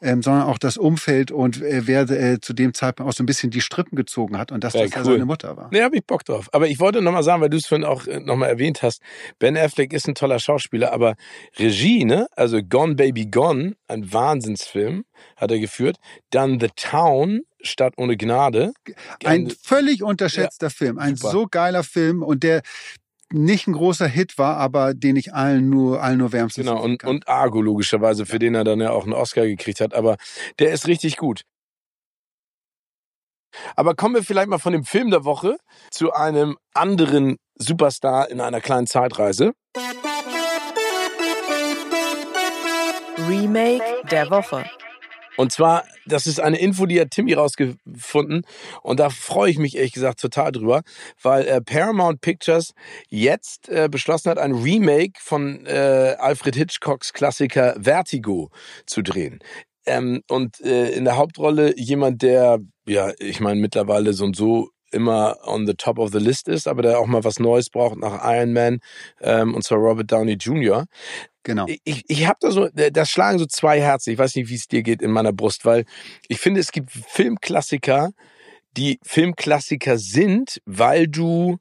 ähm, 0.00 0.22
sondern 0.22 0.44
auch 0.44 0.58
das 0.58 0.76
Umfeld 0.76 1.30
und 1.30 1.62
äh, 1.62 1.86
wer 1.86 2.08
äh, 2.10 2.40
zu 2.40 2.52
dem 2.52 2.74
Zeitpunkt 2.74 3.10
auch 3.10 3.16
so 3.16 3.22
ein 3.22 3.26
bisschen 3.26 3.50
die 3.50 3.60
Strippen 3.60 3.96
gezogen 3.96 4.36
hat 4.36 4.52
und 4.52 4.62
dass 4.64 4.74
ja, 4.74 4.84
das 4.84 4.96
cool. 4.96 5.04
seine 5.04 5.24
Mutter 5.24 5.56
war. 5.56 5.68
Nee, 5.72 5.82
hab 5.82 5.94
ich 5.94 6.04
Bock 6.04 6.24
drauf. 6.24 6.48
Aber 6.52 6.68
ich 6.68 6.78
wollte 6.78 7.00
nochmal 7.00 7.22
sagen, 7.22 7.40
weil 7.40 7.50
du 7.50 7.56
es 7.56 7.66
vorhin 7.66 7.86
auch 7.86 8.06
äh, 8.06 8.20
nochmal 8.20 8.50
erwähnt 8.50 8.82
hast, 8.82 9.00
Ben 9.38 9.56
Affleck 9.56 9.92
ist 9.92 10.08
ein 10.08 10.14
toller 10.14 10.38
Schauspieler, 10.38 10.92
aber 10.92 11.14
Regie, 11.58 12.04
ne? 12.04 12.26
Also 12.32 12.62
Gone 12.62 12.94
Baby 12.96 13.26
Gone, 13.26 13.76
ein 13.88 14.12
Wahnsinnsfilm, 14.12 15.04
hat 15.36 15.50
er 15.50 15.58
geführt. 15.58 15.96
Dann 16.30 16.51
The 16.60 16.70
Town, 16.76 17.42
Stadt 17.60 17.94
ohne 17.96 18.16
Gnade. 18.16 18.72
Ein 19.24 19.50
völlig 19.50 20.02
unterschätzter 20.02 20.66
ja, 20.66 20.70
Film. 20.70 20.98
Ein 20.98 21.16
super. 21.16 21.32
so 21.32 21.46
geiler 21.46 21.84
Film 21.84 22.22
und 22.22 22.42
der 22.42 22.62
nicht 23.32 23.66
ein 23.66 23.72
großer 23.72 24.06
Hit 24.06 24.36
war, 24.38 24.56
aber 24.58 24.94
den 24.94 25.16
ich 25.16 25.32
allen 25.32 25.68
nur, 25.68 26.02
allen 26.02 26.18
nur 26.18 26.32
wärmstens 26.32 26.66
Genau, 26.66 26.82
und, 26.82 27.02
und 27.04 27.28
Argo 27.28 27.60
logischerweise, 27.60 28.26
für 28.26 28.38
den 28.38 28.54
er 28.54 28.64
dann 28.64 28.80
ja 28.80 28.90
auch 28.90 29.04
einen 29.04 29.14
Oscar 29.14 29.46
gekriegt 29.46 29.80
hat. 29.80 29.94
Aber 29.94 30.16
der 30.58 30.72
ist 30.72 30.86
richtig 30.86 31.16
gut. 31.16 31.42
Aber 33.76 33.94
kommen 33.94 34.14
wir 34.14 34.22
vielleicht 34.22 34.48
mal 34.48 34.58
von 34.58 34.72
dem 34.72 34.84
Film 34.84 35.10
der 35.10 35.24
Woche 35.24 35.56
zu 35.90 36.12
einem 36.12 36.56
anderen 36.74 37.36
Superstar 37.56 38.30
in 38.30 38.40
einer 38.40 38.60
kleinen 38.60 38.86
Zeitreise. 38.86 39.52
Remake 43.28 43.82
der 44.10 44.30
Woche. 44.30 44.64
Und 45.36 45.52
zwar, 45.52 45.84
das 46.06 46.26
ist 46.26 46.40
eine 46.40 46.58
Info, 46.58 46.86
die 46.86 47.00
hat 47.00 47.10
Timmy 47.10 47.34
rausgefunden. 47.34 48.42
Und 48.82 49.00
da 49.00 49.10
freue 49.10 49.50
ich 49.50 49.58
mich 49.58 49.76
ehrlich 49.76 49.92
gesagt 49.92 50.20
total 50.20 50.52
drüber, 50.52 50.82
weil 51.22 51.46
äh, 51.46 51.60
Paramount 51.60 52.20
Pictures 52.20 52.74
jetzt 53.08 53.68
äh, 53.68 53.88
beschlossen 53.90 54.30
hat, 54.30 54.38
ein 54.38 54.52
Remake 54.52 55.14
von 55.20 55.64
äh, 55.66 56.16
Alfred 56.18 56.56
Hitchcocks 56.56 57.12
Klassiker 57.12 57.76
Vertigo 57.80 58.50
zu 58.86 59.02
drehen. 59.02 59.40
Ähm, 59.86 60.22
und 60.28 60.60
äh, 60.60 60.90
in 60.90 61.04
der 61.04 61.16
Hauptrolle 61.16 61.78
jemand, 61.78 62.22
der, 62.22 62.60
ja, 62.86 63.12
ich 63.18 63.40
meine, 63.40 63.60
mittlerweile 63.60 64.12
so 64.12 64.24
und 64.24 64.36
so 64.36 64.71
immer 64.92 65.36
on 65.44 65.66
the 65.66 65.74
top 65.74 65.98
of 65.98 66.12
the 66.12 66.18
list 66.18 66.48
ist, 66.48 66.68
aber 66.68 66.82
der 66.82 66.98
auch 66.98 67.06
mal 67.06 67.24
was 67.24 67.38
Neues 67.38 67.70
braucht 67.70 67.98
nach 67.98 68.20
Iron 68.24 68.52
Man, 68.52 68.80
ähm, 69.20 69.54
und 69.54 69.62
zwar 69.64 69.78
Robert 69.78 70.10
Downey 70.10 70.34
Jr. 70.34 70.86
Genau. 71.42 71.66
Ich, 71.84 72.04
ich 72.06 72.26
habe 72.26 72.38
da 72.40 72.50
so, 72.50 72.68
das 72.68 73.10
schlagen 73.10 73.38
so 73.38 73.46
zwei 73.46 73.80
Herzen. 73.80 74.12
Ich 74.12 74.18
weiß 74.18 74.36
nicht, 74.36 74.48
wie 74.48 74.54
es 74.54 74.68
dir 74.68 74.82
geht 74.82 75.02
in 75.02 75.10
meiner 75.10 75.32
Brust, 75.32 75.64
weil 75.64 75.84
ich 76.28 76.38
finde, 76.38 76.60
es 76.60 76.70
gibt 76.70 76.90
Filmklassiker, 76.92 78.10
die 78.76 79.00
Filmklassiker 79.02 79.98
sind, 79.98 80.60
weil 80.64 81.08
du 81.08 81.58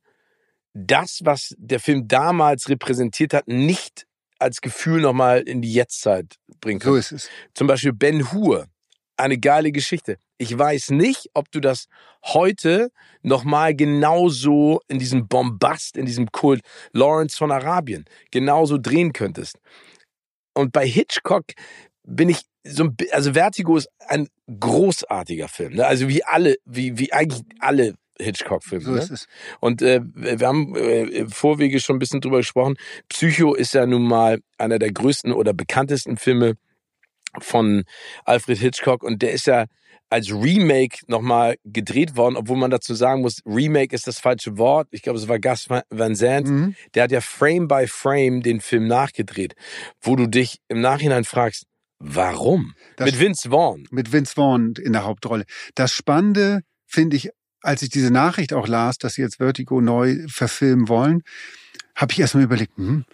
das, 0.74 1.22
was 1.24 1.56
der 1.58 1.80
Film 1.80 2.08
damals 2.08 2.70
repräsentiert 2.70 3.34
hat, 3.34 3.48
nicht 3.48 4.06
als 4.40 4.62
Gefühl 4.62 5.02
nochmal 5.02 5.42
in 5.42 5.62
die 5.62 5.74
Jetztzeit 5.74 6.36
bringen 6.62 6.80
kannst. 6.80 7.10
So 7.10 7.16
ist 7.16 7.24
es. 7.24 7.30
Zum 7.54 7.68
Beispiel 7.68 7.94
Ben 7.94 8.32
Hur. 8.32 8.68
Eine 9.22 9.38
geile 9.38 9.72
Geschichte. 9.72 10.18
Ich 10.40 10.58
weiß 10.58 10.90
nicht, 10.90 11.30
ob 11.36 11.52
du 11.52 11.60
das 11.60 11.86
heute 12.26 12.90
nochmal 13.22 13.76
genauso 13.76 14.80
in 14.88 14.98
diesem 14.98 15.28
Bombast, 15.28 15.96
in 15.96 16.08
diesem 16.08 16.32
Kult 16.32 16.62
Lawrence 16.92 17.38
von 17.38 17.52
Arabien 17.52 18.06
genauso 18.32 18.80
drehen 18.80 19.14
könntest. 19.14 19.60
Und 20.56 20.72
bei 20.72 20.88
Hitchcock 20.88 21.44
bin 22.04 22.30
ich 22.30 22.42
so 22.64 22.86
ein, 22.86 22.98
also 23.12 23.34
Vertigo 23.34 23.78
ist 23.78 23.90
ein 24.08 24.28
großartiger 24.60 25.48
Film, 25.48 25.76
ne? 25.76 25.86
Also 25.86 26.08
wie 26.08 26.24
alle, 26.24 26.56
wie, 26.66 26.98
wie 26.98 27.14
eigentlich 27.14 27.44
alle 27.60 27.94
Hitchcock-Filme. 28.20 28.84
So 28.84 28.92
ne? 28.92 29.00
ist 29.00 29.12
es. 29.12 29.28
Und 29.60 29.84
äh, 29.84 30.02
wir 30.16 30.48
haben 30.48 30.76
äh, 30.76 31.04
im 31.04 31.30
Vorwege 31.30 31.80
schon 31.80 31.98
ein 31.98 32.00
bisschen 32.00 32.22
drüber 32.22 32.38
gesprochen. 32.38 32.76
Psycho 33.08 33.54
ist 33.54 33.76
ja 33.76 33.86
nun 33.86 34.04
mal 34.04 34.40
einer 34.58 34.80
der 34.80 34.92
größten 34.92 35.32
oder 35.32 35.54
bekanntesten 35.54 36.18
Filme 36.18 36.56
von 37.40 37.84
Alfred 38.26 38.58
Hitchcock 38.58 39.04
und 39.04 39.22
der 39.22 39.32
ist 39.32 39.48
ja 39.48 39.66
als 40.10 40.30
Remake 40.30 40.98
nochmal 41.08 41.56
gedreht 41.64 42.18
worden, 42.18 42.36
obwohl 42.36 42.58
man 42.58 42.70
dazu 42.70 42.94
sagen 42.94 43.22
muss, 43.22 43.40
Remake 43.46 43.96
ist 43.96 44.08
das 44.08 44.20
falsche 44.20 44.58
Wort. 44.58 44.90
Ich 44.92 45.04
glaube, 45.04 45.18
es 45.18 45.30
war 45.30 45.40
Gus 45.40 45.68
Van 45.90 46.16
Sant. 46.16 46.50
Mhm. 46.50 46.76
Der 46.94 47.04
hat 47.04 47.12
ja 47.12 47.22
Frame 47.22 47.68
by 47.70 47.88
Frame 47.88 48.42
den 48.42 48.60
Film 48.60 48.88
nachgedreht, 48.88 49.54
wo 50.02 50.18
du 50.18 50.28
dich 50.28 50.58
im 50.68 50.82
Nachhinein 50.82 51.24
fragst, 51.24 51.64
warum? 52.00 52.74
Das- 52.98 53.06
Mit 53.12 53.20
Vince 53.22 53.50
Vaughn. 53.50 53.88
Mit 53.92 54.12
Vince 54.12 54.34
Vaughn 54.36 54.74
in 54.84 54.92
der 54.92 55.06
Hauptrolle. 55.06 55.46
Das 55.76 55.94
Spannende 55.94 56.62
finde 56.86 57.16
ich, 57.16 57.30
als 57.62 57.82
ich 57.82 57.90
diese 57.90 58.12
Nachricht 58.12 58.52
auch 58.52 58.68
las, 58.68 58.98
dass 58.98 59.14
sie 59.14 59.22
jetzt 59.22 59.38
Vertigo 59.38 59.80
neu 59.80 60.18
verfilmen 60.28 60.90
wollen, 60.90 61.22
habe 61.96 62.12
ich 62.12 62.20
erstmal 62.20 62.44
überlegt, 62.44 62.76
hm, 62.76 63.06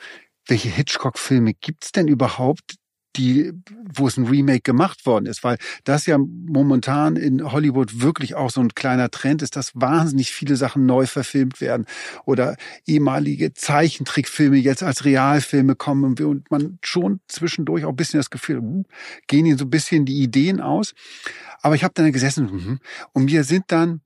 welche 0.47 0.69
Hitchcock-Filme 0.69 1.53
gibt's 1.53 1.91
denn 1.91 2.07
überhaupt, 2.07 2.75
die, 3.17 3.51
wo 3.93 4.07
es 4.07 4.17
ein 4.17 4.25
Remake 4.25 4.61
gemacht 4.61 5.05
worden 5.05 5.25
ist? 5.25 5.43
Weil 5.43 5.57
das 5.83 6.05
ja 6.05 6.17
momentan 6.17 7.15
in 7.15 7.51
Hollywood 7.51 8.01
wirklich 8.01 8.35
auch 8.35 8.49
so 8.49 8.61
ein 8.61 8.75
kleiner 8.75 9.09
Trend 9.11 9.41
ist, 9.41 9.55
dass 9.55 9.71
wahnsinnig 9.75 10.31
viele 10.31 10.55
Sachen 10.55 10.85
neu 10.85 11.05
verfilmt 11.05 11.59
werden 11.61 11.85
oder 12.25 12.55
ehemalige 12.85 13.53
Zeichentrickfilme 13.53 14.57
jetzt 14.57 14.83
als 14.83 15.05
Realfilme 15.05 15.75
kommen 15.75 16.17
und 16.19 16.49
man 16.51 16.79
schon 16.81 17.19
zwischendurch 17.27 17.85
auch 17.85 17.89
ein 17.89 17.95
bisschen 17.95 18.19
das 18.19 18.29
Gefühl, 18.29 18.57
hm, 18.57 18.85
gehen 19.27 19.45
ihnen 19.45 19.57
so 19.57 19.65
ein 19.65 19.69
bisschen 19.69 20.05
die 20.05 20.21
Ideen 20.21 20.61
aus. 20.61 20.93
Aber 21.61 21.75
ich 21.75 21.83
habe 21.83 21.93
dann 21.95 22.11
gesessen 22.11 22.45
mhm, 22.45 22.79
und 23.13 23.25
mir 23.25 23.43
sind 23.43 23.65
dann 23.67 24.01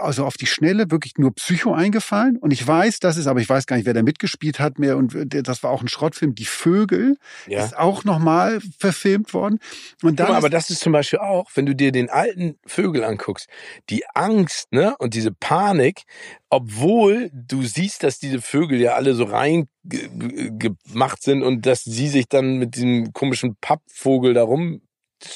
also 0.00 0.24
auf 0.24 0.36
die 0.36 0.46
Schnelle 0.46 0.90
wirklich 0.90 1.14
nur 1.18 1.34
Psycho 1.34 1.72
eingefallen 1.74 2.38
und 2.38 2.50
ich 2.52 2.66
weiß, 2.66 2.98
das 2.98 3.16
ist, 3.16 3.26
aber 3.26 3.40
ich 3.40 3.48
weiß 3.48 3.66
gar 3.66 3.76
nicht, 3.76 3.84
wer 3.86 3.92
da 3.94 4.02
mitgespielt 4.02 4.58
hat 4.58 4.78
mehr 4.78 4.96
und 4.96 5.14
das 5.28 5.62
war 5.62 5.70
auch 5.70 5.82
ein 5.82 5.88
Schrottfilm. 5.88 6.34
Die 6.34 6.46
Vögel 6.46 7.16
Ja. 7.46 7.64
ist 7.64 7.76
auch 7.76 8.04
nochmal 8.04 8.60
verfilmt 8.78 9.34
worden 9.34 9.58
und 10.02 10.18
dann 10.18 10.28
mal, 10.28 10.36
aber 10.36 10.48
das 10.50 10.70
ist 10.70 10.80
zum 10.80 10.92
Beispiel 10.92 11.18
auch, 11.18 11.50
wenn 11.54 11.66
du 11.66 11.74
dir 11.74 11.92
den 11.92 12.08
alten 12.08 12.58
Vögel 12.66 13.04
anguckst, 13.04 13.48
die 13.90 14.04
Angst, 14.14 14.72
ne, 14.72 14.96
und 14.98 15.14
diese 15.14 15.32
Panik, 15.32 16.04
obwohl 16.48 17.30
du 17.32 17.62
siehst, 17.62 18.02
dass 18.02 18.18
diese 18.18 18.40
Vögel 18.40 18.80
ja 18.80 18.94
alle 18.94 19.14
so 19.14 19.24
rein 19.24 19.68
ge- 19.84 20.08
ge- 20.10 20.70
gemacht 20.88 21.22
sind 21.22 21.42
und 21.42 21.66
dass 21.66 21.84
sie 21.84 22.08
sich 22.08 22.28
dann 22.28 22.56
mit 22.58 22.76
diesem 22.76 23.12
komischen 23.12 23.56
Pappvogel 23.60 24.32
da 24.32 24.42
rum, 24.42 24.80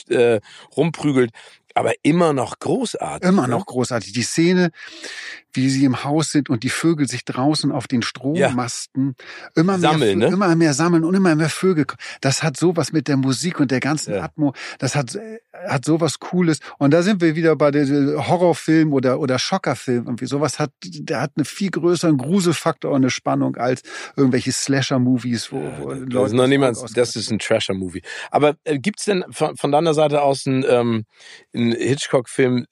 äh, 0.09 0.41
rumprügelt, 0.76 1.30
aber 1.74 1.92
immer 2.02 2.32
noch 2.32 2.58
großartig. 2.58 3.28
immer 3.28 3.46
ne? 3.46 3.54
noch 3.54 3.66
großartig. 3.66 4.12
Die 4.12 4.22
Szene, 4.22 4.70
wie 5.52 5.68
sie 5.68 5.84
im 5.84 6.04
Haus 6.04 6.30
sind 6.30 6.50
und 6.50 6.62
die 6.62 6.68
Vögel 6.68 7.08
sich 7.08 7.24
draußen 7.24 7.72
auf 7.72 7.88
den 7.88 8.02
Strommasten 8.02 9.16
immer 9.54 9.78
mehr, 9.78 9.90
Sammeln, 9.90 10.18
ne? 10.18 10.26
immer 10.26 10.54
mehr 10.54 10.74
sammeln 10.74 11.04
und 11.04 11.14
immer 11.14 11.34
mehr 11.34 11.48
Vögel. 11.48 11.86
Das 12.20 12.42
hat 12.42 12.56
sowas 12.56 12.92
mit 12.92 13.08
der 13.08 13.16
Musik 13.16 13.60
und 13.60 13.70
der 13.70 13.80
ganzen 13.80 14.14
Ja. 14.14 14.22
Atmo. 14.22 14.54
Das 14.78 14.94
hat, 14.94 15.18
hat 15.52 15.84
sowas 15.84 16.18
Cooles. 16.18 16.60
Und 16.78 16.92
da 16.92 17.02
sind 17.02 17.20
wir 17.20 17.36
wieder 17.36 17.56
bei 17.56 17.70
der 17.70 17.86
Horrorfilm 18.28 18.92
oder, 18.92 19.20
oder 19.20 19.38
Schockerfilm. 19.38 20.06
Irgendwie 20.06 20.26
sowas 20.26 20.58
hat, 20.58 20.72
der 20.84 21.20
hat 21.20 21.32
einen 21.36 21.44
viel 21.44 21.70
größeren 21.70 22.16
Gruselfaktor 22.16 22.90
und 22.90 22.98
eine 22.98 23.10
Spannung 23.10 23.56
als 23.56 23.82
irgendwelche 24.16 24.52
Slasher-Movies, 24.52 25.52
wo, 25.52 25.60
wo 25.80 25.94
Das 25.94 26.28
ist 26.30 26.32
noch 26.36 26.46
niemand, 26.46 26.78
das 26.96 27.16
ist 27.16 27.30
ein 27.30 27.38
Trasher-Movie. 27.38 28.02
Aber 28.30 28.56
äh, 28.64 28.78
gibt's 28.78 29.04
denn 29.04 29.24
von, 29.30 29.56
von 29.56 29.72
deiner 29.72 29.94
Seite 29.94 30.22
aus 30.22 30.46
einen, 30.46 30.64
ähm, 30.68 31.04
einen 31.61 31.72
Hitchcock-Film, 31.72 32.66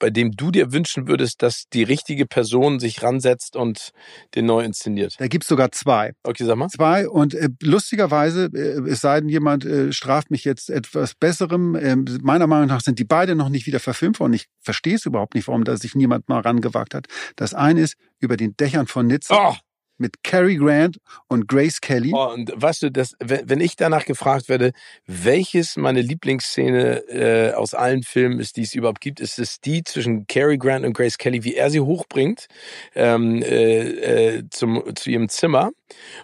bei 0.00 0.10
dem 0.10 0.32
du 0.32 0.50
dir 0.50 0.72
wünschen 0.72 1.06
würdest, 1.06 1.42
dass 1.42 1.64
die 1.72 1.84
richtige 1.84 2.26
Person 2.26 2.80
sich 2.80 3.02
ransetzt 3.02 3.54
und 3.54 3.90
den 4.34 4.46
neu 4.46 4.64
inszeniert? 4.64 5.14
Da 5.18 5.28
gibt's 5.28 5.46
sogar 5.46 5.70
zwei. 5.70 6.12
Okay, 6.24 6.44
sag 6.44 6.56
mal. 6.56 6.68
Zwei 6.68 7.08
und 7.08 7.34
äh, 7.34 7.50
lustigerweise, 7.62 8.50
äh, 8.52 8.90
es 8.90 9.00
sei 9.00 9.20
denn, 9.20 9.28
jemand 9.28 9.64
äh, 9.64 9.92
straft 9.92 10.30
mich 10.30 10.44
jetzt 10.44 10.70
etwas 10.70 11.14
Besserem. 11.14 11.76
Äh, 11.76 11.96
meiner 12.22 12.46
Meinung 12.46 12.68
nach 12.68 12.80
sind 12.80 12.98
die 12.98 13.04
beide 13.04 13.36
noch 13.36 13.50
nicht 13.50 13.66
wieder 13.66 13.78
verfilmt 13.78 14.18
worden. 14.18 14.32
Ich 14.32 14.46
verstehe 14.60 14.96
es 14.96 15.06
überhaupt 15.06 15.34
nicht, 15.34 15.46
warum 15.46 15.64
da 15.64 15.76
sich 15.76 15.94
niemand 15.94 16.28
mal 16.28 16.40
rangewagt 16.40 16.94
hat. 16.94 17.06
Das 17.36 17.54
eine 17.54 17.82
ist 17.82 17.94
über 18.18 18.36
den 18.36 18.56
Dächern 18.56 18.86
von 18.86 19.06
Nizza 19.06 19.50
Oh, 19.50 19.54
mit 20.00 20.22
Cary 20.24 20.56
Grant 20.56 20.98
und 21.28 21.46
Grace 21.46 21.80
Kelly. 21.80 22.12
oh, 22.12 22.32
und 22.32 22.50
weißt 22.54 22.82
du, 22.82 22.90
das, 22.90 23.14
wenn 23.20 23.60
ich 23.60 23.76
danach 23.76 24.04
gefragt 24.04 24.48
werde, 24.48 24.72
welches 25.06 25.76
meine 25.76 26.00
Lieblingsszene 26.00 27.08
äh, 27.08 27.52
aus 27.52 27.74
allen 27.74 28.02
Filmen 28.02 28.40
ist, 28.40 28.56
die 28.56 28.62
es 28.62 28.74
überhaupt 28.74 29.00
gibt, 29.00 29.20
ist 29.20 29.38
es 29.38 29.60
die 29.60 29.84
zwischen 29.84 30.26
Cary 30.26 30.58
Grant 30.58 30.84
und 30.84 30.94
Grace 30.94 31.18
Kelly, 31.18 31.44
wie 31.44 31.54
er 31.54 31.70
sie 31.70 31.80
hochbringt 31.80 32.46
ähm, 32.94 33.42
äh, 33.42 34.36
äh, 34.38 34.42
zum, 34.50 34.82
zu 34.96 35.10
ihrem 35.10 35.28
Zimmer 35.28 35.70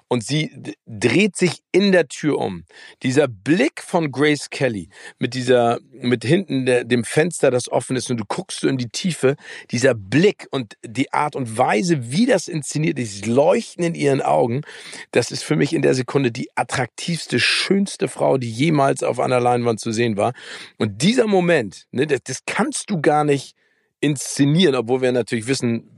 und 0.09 0.25
sie 0.25 0.75
dreht 0.87 1.37
sich 1.37 1.63
in 1.73 1.93
der 1.93 2.09
Tür 2.09 2.39
um. 2.39 2.65
Dieser 3.03 3.29
Blick 3.29 3.83
von 3.83 4.11
Grace 4.11 4.51
Kelly 4.51 4.89
mit 5.19 5.35
dieser, 5.35 5.79
mit 5.93 6.25
hinten 6.25 6.67
der, 6.67 6.85
dem 6.85 7.05
Fenster, 7.05 7.51
das 7.51 7.71
offen 7.71 7.97
ist 7.97 8.11
und 8.11 8.19
du 8.19 8.25
guckst 8.27 8.61
so 8.61 8.69
in 8.69 8.79
die 8.79 8.89
Tiefe, 8.89 9.37
dieser 9.71 9.95
Blick 9.95 10.47
und 10.51 10.77
die 10.85 11.13
Art 11.13 11.37
und 11.37 11.59
Weise, 11.59 12.11
wie 12.11 12.27
das 12.27 12.49
inszeniert 12.49 12.99
ist, 12.99 13.27
Leuchten 13.27 13.85
in 13.85 13.95
ihren 13.95 14.23
Augen, 14.23 14.63
das 15.11 15.31
ist 15.31 15.43
für 15.43 15.57
mich 15.57 15.73
in 15.73 15.83
der 15.83 15.95
Sekunde 15.95 16.33
die 16.33 16.49
attraktivste, 16.55 17.41
schönste 17.41 18.09
Frau, 18.09 18.39
die 18.39 18.51
jemals 18.51 19.03
auf 19.03 19.21
einer 19.21 19.41
Leinwand 19.41 19.81
zu 19.81 19.93
sehen 19.93 20.17
war. 20.17 20.33
Und 20.79 21.03
dieser 21.03 21.27
Moment, 21.27 21.87
ne, 21.91 22.07
das, 22.07 22.21
das 22.25 22.45
kannst 22.47 22.91
du 22.91 23.01
gar 23.01 23.25
nicht 23.25 23.55
inszenieren, 24.01 24.75
obwohl 24.75 25.03
wir 25.03 25.13
natürlich 25.13 25.47
wissen, 25.47 25.91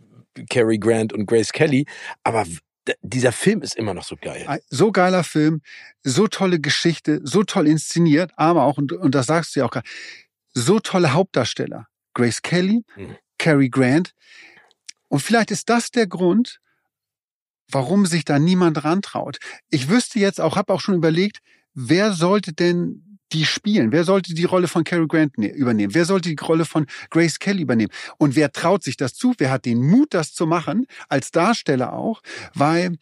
Cary 0.48 0.78
Grant 0.78 1.12
und 1.12 1.26
Grace 1.26 1.52
Kelly, 1.52 1.84
aber 2.22 2.46
dieser 3.03 3.32
Film 3.32 3.62
ist 3.62 3.76
immer 3.76 3.95
noch 3.95 4.05
so 4.05 4.16
geil. 4.16 4.61
So 4.68 4.93
geiler 4.93 5.24
Film, 5.24 5.62
so 6.03 6.26
tolle 6.26 6.61
Geschichte, 6.61 7.20
so 7.24 7.43
toll 7.43 7.66
inszeniert, 7.66 8.32
aber 8.36 8.64
auch, 8.64 8.78
und, 8.78 8.93
und 8.93 9.14
das 9.14 9.26
sagst 9.26 9.55
du 9.55 9.61
ja 9.61 9.66
auch 9.66 9.70
gerade, 9.70 9.89
so 10.55 10.78
tolle 10.80 11.12
Hauptdarsteller. 11.12 11.86
Grace 12.14 12.43
Kelly, 12.43 12.84
Mhm. 12.97 13.16
Cary 13.39 13.68
Grant. 13.68 14.14
Und 15.09 15.20
vielleicht 15.20 15.51
ist 15.51 15.68
das 15.68 15.91
der 15.91 16.07
Grund, 16.07 16.61
warum 17.70 18.07
sich 18.07 18.24
da 18.24 18.39
niemand 18.39 18.82
rantraut. 18.84 19.39
Ich 19.70 19.89
wüsste 19.89 20.18
jetzt 20.18 20.41
auch, 20.41 20.57
habe 20.57 20.72
auch 20.72 20.80
schon 20.80 20.95
überlegt, 20.97 21.39
wer 21.74 22.12
sollte 22.12 22.53
denn 22.53 23.07
die 23.33 23.45
spielen? 23.45 23.93
Wer 23.93 24.05
sollte 24.05 24.35
die 24.35 24.45
Rolle 24.45 24.68
von 24.68 24.85
Cary 24.85 25.07
Grant 25.07 25.39
ne 25.39 25.53
übernehmen? 25.53 25.95
Wer 25.95 26.05
sollte 26.05 26.29
die 26.29 26.43
Rolle 26.43 26.64
von 26.64 26.87
Grace 27.11 27.39
Kelly 27.39 27.62
übernehmen? 27.62 27.93
Und 28.18 28.37
wer 28.37 28.53
traut 28.53 28.83
sich 28.83 28.97
das 28.97 29.14
zu? 29.14 29.35
Wer 29.39 29.51
hat 29.51 29.64
den 29.64 29.83
Mut, 29.83 30.14
das 30.14 30.33
zu 30.33 30.47
machen? 30.47 30.87
Als 31.09 31.31
Darsteller 31.31 31.93
auch, 31.93 32.22
weil 32.55 32.97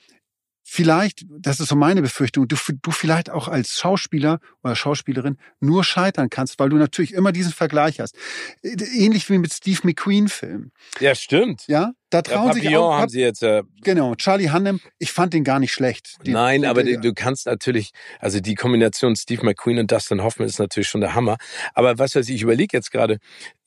vielleicht, 0.68 1.24
das 1.28 1.60
ist 1.60 1.68
so 1.68 1.76
meine 1.76 2.02
Befürchtung, 2.02 2.48
du, 2.48 2.56
du 2.82 2.90
vielleicht 2.90 3.30
auch 3.30 3.46
als 3.46 3.78
Schauspieler 3.78 4.40
oder 4.64 4.74
Schauspielerin 4.74 5.38
nur 5.60 5.84
scheitern 5.84 6.28
kannst, 6.28 6.58
weil 6.58 6.70
du 6.70 6.76
natürlich 6.76 7.14
immer 7.14 7.30
diesen 7.30 7.52
Vergleich 7.52 8.00
hast. 8.00 8.16
Ähnlich 8.62 9.30
wie 9.30 9.38
mit 9.38 9.52
Steve 9.52 9.78
McQueen-Filmen. 9.84 10.72
Ja, 10.98 11.14
stimmt. 11.14 11.64
Ja, 11.68 11.92
da 12.10 12.22
trauen 12.22 12.52
sich 12.52 12.62
Papillon 12.64 12.84
auch. 12.84 12.98
haben 12.98 13.08
sie 13.08 13.20
jetzt. 13.20 13.42
Äh, 13.42 13.62
Genau, 13.82 14.16
Charlie 14.16 14.50
Hunnam, 14.50 14.80
ich 14.98 15.12
fand 15.12 15.32
den 15.32 15.44
gar 15.44 15.60
nicht 15.60 15.72
schlecht. 15.72 16.16
Den, 16.26 16.32
Nein, 16.32 16.62
den, 16.62 16.70
aber 16.70 16.82
der- 16.82 16.98
du 16.98 17.14
kannst 17.14 17.46
natürlich, 17.46 17.90
also 18.18 18.40
die 18.40 18.54
Kombination 18.56 19.14
Steve 19.14 19.44
McQueen 19.44 19.78
und 19.78 19.92
Dustin 19.92 20.24
Hoffman 20.24 20.48
ist 20.48 20.58
natürlich 20.58 20.88
schon 20.88 21.00
der 21.00 21.14
Hammer. 21.14 21.36
Aber 21.72 21.96
was 21.98 22.16
weiß 22.16 22.28
ich, 22.28 22.34
ich 22.36 22.42
überlege 22.42 22.76
jetzt 22.76 22.90
gerade, 22.90 23.18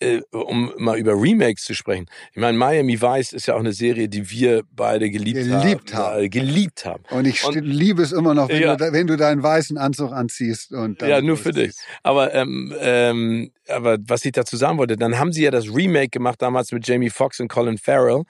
äh, 0.01 0.19
um 0.31 0.73
mal 0.77 0.97
über 0.97 1.13
Remakes 1.13 1.63
zu 1.63 1.73
sprechen. 1.73 2.07
Ich 2.33 2.37
meine, 2.41 2.57
Miami 2.57 3.01
Vice 3.01 3.31
ist 3.33 3.47
ja 3.47 3.55
auch 3.55 3.59
eine 3.59 3.71
Serie, 3.71 4.09
die 4.09 4.29
wir 4.29 4.63
beide 4.73 5.09
geliebt, 5.09 5.39
Geliebt 5.39 5.93
haben. 5.93 6.03
haben. 6.15 6.23
Äh, 6.23 6.29
geliebt 6.29 6.85
haben. 6.85 7.03
Und 7.11 7.25
ich 7.27 7.43
Und- 7.45 7.55
liebe 7.61 8.01
es 8.01 8.11
immer 8.11 8.33
noch, 8.33 8.49
wenn, 8.49 8.61
Ja. 8.61 8.75
du, 8.75 8.91
wenn 8.91 9.07
du 9.07 9.15
deinen 9.15 9.41
weißen 9.41 9.77
Anzug 9.77 10.11
anziehst. 10.11 10.71
Und 10.73 11.01
Ja, 11.01 11.21
nur 11.21 11.37
für 11.37 11.51
dich. 11.53 11.71
Aber, 12.03 12.33
ähm, 12.33 12.73
ähm, 12.79 13.51
aber 13.69 13.97
was 14.01 14.25
ich 14.25 14.33
dazu 14.33 14.57
sagen 14.57 14.77
wollte, 14.77 14.97
dann 14.97 15.17
haben 15.17 15.31
sie 15.31 15.43
ja 15.43 15.51
das 15.51 15.67
Remake 15.73 16.09
gemacht 16.09 16.41
damals 16.41 16.71
mit 16.73 16.85
Jamie 16.87 17.09
Foxx 17.09 17.39
und 17.39 17.47
Colin 17.47 17.77
Farrell. 17.77 18.23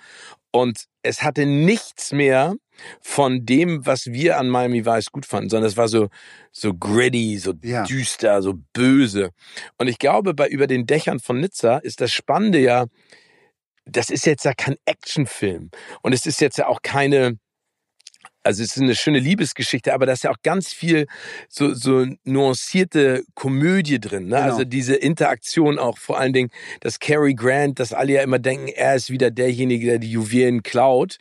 Und 0.52 0.86
es 1.04 1.22
hatte 1.22 1.46
nichts 1.46 2.12
mehr 2.12 2.56
von 3.02 3.46
dem, 3.46 3.86
was 3.86 4.08
wir 4.08 4.38
an 4.38 4.50
Miami 4.50 4.86
Vice 4.86 5.12
gut 5.12 5.26
fanden, 5.26 5.50
sondern 5.50 5.68
es 5.68 5.78
war 5.78 5.88
so, 5.88 6.10
so 6.52 6.74
gritty, 6.74 7.38
so 7.38 7.54
Ja. 7.62 7.84
düster, 7.84 8.42
so 8.42 8.56
böse. 8.74 9.32
Und 9.78 9.88
ich 9.88 10.00
glaube, 10.00 10.34
bei 10.34 10.48
Über 10.48 10.66
den 10.68 10.86
Dächern 10.86 11.20
von 11.20 11.40
Nizza 11.40 11.78
ist 11.78 12.02
das 12.02 12.12
Spannende 12.12 12.60
ja, 12.60 12.86
das 13.86 14.10
ist 14.10 14.26
jetzt 14.26 14.46
ja 14.46 14.54
kein 14.54 14.76
Actionfilm. 14.86 15.72
Und 16.02 16.14
es 16.14 16.26
ist 16.26 16.42
jetzt 16.42 16.58
ja 16.58 16.68
auch 16.68 16.82
keine, 16.82 17.38
also 18.44 18.64
es 18.64 18.76
ist 18.76 18.82
eine 18.82 18.96
schöne 18.96 19.20
Liebesgeschichte, 19.20 19.94
aber 19.94 20.06
da 20.06 20.14
ist 20.14 20.24
ja 20.24 20.32
auch 20.32 20.42
ganz 20.44 20.74
viel 20.74 21.08
so, 21.50 21.74
so 21.74 22.06
nuancierte 22.24 23.24
Komödie 23.36 24.00
drin. 24.00 24.28
Ne? 24.28 24.38
Genau. 24.38 24.42
Also 24.42 24.64
diese 24.64 24.96
Interaktion 24.96 25.78
auch 25.78 25.98
vor 25.98 26.20
allen 26.20 26.34
Dingen, 26.34 26.50
dass 26.80 27.00
Cary 27.00 27.34
Grant, 27.34 27.80
dass 27.80 27.94
alle 27.94 28.14
ja 28.14 28.22
immer 28.22 28.40
denken, 28.40 28.70
er 28.70 28.96
ist 28.96 29.10
wieder 29.10 29.30
derjenige, 29.30 29.86
der 29.88 30.00
die 30.00 30.12
Juwelen 30.12 30.64
klaut. 30.64 31.18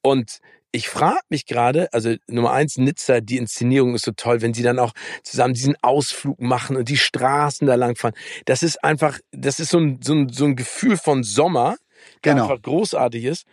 Und 0.00 0.38
ich 0.72 0.88
frage 0.88 1.20
mich 1.28 1.46
gerade, 1.46 1.92
also 1.92 2.14
Nummer 2.28 2.52
eins, 2.52 2.78
Nizza, 2.78 3.20
die 3.20 3.38
Inszenierung 3.38 3.94
ist 3.94 4.04
so 4.04 4.12
toll, 4.12 4.40
wenn 4.40 4.54
sie 4.54 4.62
dann 4.62 4.78
auch 4.78 4.92
zusammen 5.24 5.54
diesen 5.54 5.76
Ausflug 5.82 6.40
machen 6.40 6.76
und 6.76 6.88
die 6.88 6.96
Straßen 6.96 7.66
da 7.66 7.74
lang 7.74 7.96
fahren. 7.96 8.14
Das 8.44 8.62
ist 8.62 8.82
einfach, 8.84 9.18
das 9.32 9.58
ist 9.58 9.70
so 9.70 9.78
ein, 9.78 9.98
so 10.02 10.14
ein, 10.14 10.28
so 10.28 10.44
ein 10.44 10.54
Gefühl 10.54 10.96
von 10.96 11.24
Sommer, 11.24 11.76
der 12.24 12.34
Genau. 12.34 12.44
einfach 12.44 12.62
großartig 12.62 13.24
ist, 13.24 13.46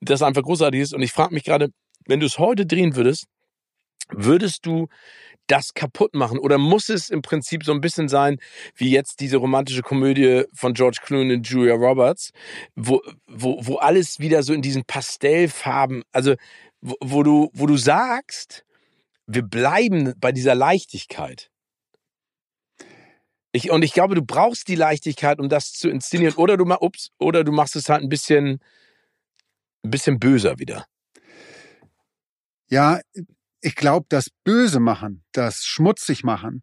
das 0.00 0.22
einfach 0.22 0.42
großartig 0.42 0.80
ist. 0.80 0.94
Und 0.94 1.02
ich 1.02 1.12
frage 1.12 1.32
mich 1.32 1.44
gerade, 1.44 1.70
wenn 2.06 2.20
du 2.20 2.26
es 2.26 2.38
heute 2.38 2.66
drehen 2.66 2.96
würdest, 2.96 3.26
würdest 4.10 4.66
du 4.66 4.88
das 5.46 5.74
kaputt 5.74 6.14
machen? 6.14 6.38
Oder 6.38 6.58
muss 6.58 6.88
es 6.88 7.10
im 7.10 7.22
Prinzip 7.22 7.64
so 7.64 7.72
ein 7.72 7.80
bisschen 7.80 8.08
sein, 8.08 8.38
wie 8.76 8.90
jetzt 8.90 9.20
diese 9.20 9.36
romantische 9.36 9.82
Komödie 9.82 10.44
von 10.54 10.74
George 10.74 10.98
Clooney 11.02 11.34
und 11.34 11.48
Julia 11.48 11.74
Roberts, 11.74 12.30
wo, 12.74 13.02
wo, 13.26 13.58
wo 13.60 13.76
alles 13.76 14.20
wieder 14.20 14.42
so 14.42 14.52
in 14.52 14.62
diesen 14.62 14.84
Pastellfarben, 14.84 16.02
also 16.12 16.34
wo, 16.80 16.94
wo 17.00 17.22
du, 17.22 17.50
wo 17.52 17.66
du 17.66 17.76
sagst, 17.76 18.64
wir 19.26 19.42
bleiben 19.42 20.14
bei 20.18 20.32
dieser 20.32 20.54
Leichtigkeit. 20.54 21.50
Ich, 23.52 23.70
und 23.70 23.84
ich 23.84 23.92
glaube, 23.92 24.16
du 24.16 24.22
brauchst 24.22 24.66
die 24.68 24.74
Leichtigkeit, 24.74 25.38
um 25.38 25.48
das 25.48 25.72
zu 25.72 25.88
inszenieren. 25.88 26.34
Oder 26.34 26.56
du, 26.56 26.64
ups, 26.80 27.10
oder 27.18 27.44
du 27.44 27.52
machst 27.52 27.76
es 27.76 27.88
halt 27.88 28.02
ein 28.02 28.08
bisschen, 28.08 28.60
ein 29.84 29.90
bisschen 29.90 30.18
böser 30.18 30.58
wieder. 30.58 30.86
Ja, 32.68 33.00
ich 33.60 33.74
glaube, 33.74 34.06
das 34.08 34.28
Böse 34.44 34.80
machen, 34.80 35.22
das 35.32 35.64
schmutzig 35.64 36.24
machen, 36.24 36.62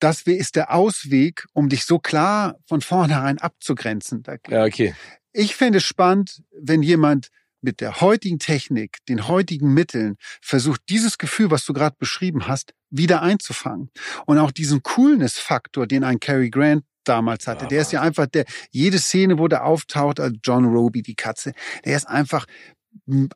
das 0.00 0.22
ist 0.22 0.56
der 0.56 0.72
Ausweg, 0.74 1.46
um 1.52 1.68
dich 1.68 1.84
so 1.84 1.98
klar 1.98 2.56
von 2.66 2.80
vornherein 2.80 3.38
abzugrenzen. 3.38 4.22
Da- 4.22 4.36
Ja, 4.48 4.64
okay. 4.64 4.94
Ich 5.32 5.56
fände 5.56 5.78
es 5.78 5.84
spannend, 5.84 6.42
wenn 6.52 6.82
jemand 6.82 7.28
mit 7.60 7.80
der 7.80 8.00
heutigen 8.02 8.38
Technik, 8.38 8.98
den 9.08 9.26
heutigen 9.26 9.72
Mitteln 9.72 10.16
versucht, 10.42 10.82
dieses 10.90 11.16
Gefühl, 11.16 11.50
was 11.50 11.64
du 11.64 11.72
gerade 11.72 11.96
beschrieben 11.98 12.46
hast, 12.46 12.74
wieder 12.90 13.22
einzufangen. 13.22 13.90
Und 14.26 14.38
auch 14.38 14.50
diesen 14.50 14.82
Coolness-Faktor, 14.82 15.86
den 15.86 16.04
ein 16.04 16.20
Cary 16.20 16.50
Grant 16.50 16.84
damals 17.04 17.46
hatte. 17.46 17.62
Ja, 17.64 17.68
der 17.68 17.80
ist 17.80 17.92
ja 17.92 18.02
einfach 18.02 18.26
der, 18.26 18.44
jede 18.70 18.98
Szene, 18.98 19.38
wo 19.38 19.48
der 19.48 19.64
auftaucht, 19.64 20.20
als 20.20 20.36
John 20.44 20.66
Roby, 20.66 21.00
die 21.02 21.14
Katze, 21.14 21.52
der 21.86 21.96
ist 21.96 22.06
einfach 22.06 22.44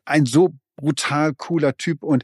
ein 0.05 0.25
so 0.25 0.53
brutal 0.79 1.33
cooler 1.35 1.75
Typ 1.77 2.03
und 2.03 2.23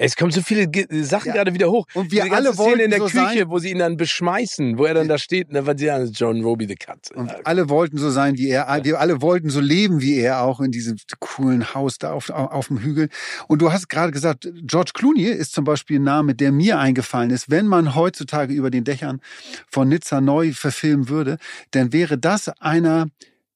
Es 0.00 0.14
kommen 0.14 0.30
so 0.30 0.42
viele 0.42 0.70
Sachen 1.04 1.26
Ja. 1.26 1.34
gerade 1.34 1.54
wieder 1.54 1.72
hoch. 1.72 1.84
Und 1.94 2.12
wir 2.12 2.32
alle 2.32 2.52
Szene 2.52 2.58
wollten 2.58 2.80
in 2.82 2.90
der 2.90 3.00
so 3.00 3.06
Küche, 3.06 3.16
sein. 3.18 3.48
wo 3.48 3.58
sie 3.58 3.70
ihn 3.72 3.80
dann 3.80 3.96
beschmeißen, 3.96 4.78
wo 4.78 4.84
er 4.84 4.94
dann 4.94 5.08
da 5.08 5.18
steht, 5.18 5.50
ne, 5.50 5.66
weil 5.66 5.76
sie 5.76 5.86
sagen, 5.86 6.12
John 6.14 6.40
Roby 6.44 6.68
the 6.68 6.76
Cat. 6.76 7.10
Und 7.16 7.32
alle 7.44 7.68
wollten 7.68 7.98
so 7.98 8.08
sein 8.08 8.38
wie 8.38 8.48
er. 8.48 8.68
Wir 8.84 9.00
alle 9.00 9.20
wollten 9.22 9.50
so 9.50 9.58
leben 9.58 10.00
wie 10.00 10.20
er, 10.20 10.42
auch 10.42 10.60
in 10.60 10.70
diesem 10.70 10.98
coolen 11.18 11.74
Haus 11.74 11.98
da 11.98 12.12
auf, 12.12 12.30
auf, 12.30 12.68
dem 12.68 12.78
Hügel. 12.78 13.08
Und 13.48 13.60
du 13.60 13.72
hast 13.72 13.88
gerade 13.88 14.12
gesagt, 14.12 14.48
George 14.62 14.92
Clooney 14.94 15.24
ist 15.24 15.52
zum 15.52 15.64
Beispiel 15.64 15.98
ein 15.98 16.04
Name, 16.04 16.36
der 16.36 16.52
mir 16.52 16.78
eingefallen 16.78 17.30
ist. 17.30 17.50
Wenn 17.50 17.66
man 17.66 17.96
heutzutage 17.96 18.54
über 18.54 18.70
den 18.70 18.84
Dächern 18.84 19.20
von 19.68 19.88
Nizza 19.88 20.20
neu 20.20 20.52
verfilmen 20.52 21.08
würde, 21.08 21.38
dann 21.72 21.92
wäre 21.92 22.18
das 22.18 22.48
einer 22.60 23.08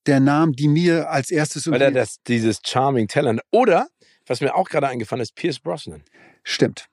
der 0.06 0.18
Namen, 0.18 0.54
die 0.54 0.66
mir 0.66 1.08
als 1.08 1.30
erstes 1.30 1.70
Weil 1.70 1.82
er 1.82 1.92
das, 1.92 2.16
dieses 2.26 2.58
Charming 2.66 3.06
Talent. 3.06 3.42
Oder, 3.52 3.86
was 4.26 4.40
mir 4.40 4.54
auch 4.54 4.68
gerade 4.68 4.88
eingefallen 4.88 5.22
ist, 5.22 5.34
Pierce 5.34 5.60
Brosnan. 5.60 6.02
Stimmt. 6.42 6.88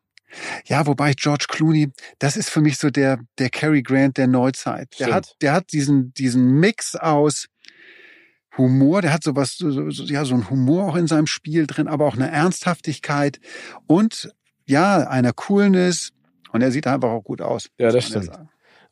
Ja, 0.66 0.86
wobei 0.86 1.14
George 1.14 1.46
Clooney, 1.48 1.92
das 2.20 2.38
ist 2.38 2.50
für 2.50 2.62
mich 2.62 2.78
so 2.78 2.90
der, 2.90 3.20
der 3.40 3.50
Cary 3.50 3.82
Grant 3.82 4.18
der 4.18 4.28
Neuzeit. 4.28 4.92
Der 5.00 5.06
Stimmt. 5.06 5.14
hat, 5.14 5.36
der 5.42 5.54
hat 5.54 5.72
diesen, 5.72 6.14
diesen 6.14 6.60
Mix 6.60 6.96
aus 6.96 7.48
Humor, 8.58 9.02
der 9.02 9.14
hat 9.14 9.24
sowas, 9.24 9.56
so, 9.58 9.90
so, 9.90 10.04
ja, 10.04 10.26
so 10.26 10.36
ein 10.36 10.50
Humor 10.50 10.90
auch 10.90 10.96
in 10.96 11.08
seinem 11.08 11.28
Spiel 11.28 11.66
drin, 11.66 11.88
aber 11.88 12.06
auch 12.06 12.16
eine 12.16 12.30
Ernsthaftigkeit 12.30 13.40
und 13.88 14.34
ja, 14.68 15.08
einer 15.08 15.34
Coolness. 15.34 16.12
Und 16.52 16.62
er 16.62 16.72
sieht 16.72 16.88
einfach 16.88 17.10
auch 17.10 17.24
gut 17.24 17.42
aus. 17.42 17.70
Ja, 17.78 17.92
das 17.92 18.08
stimmt. 18.08 18.32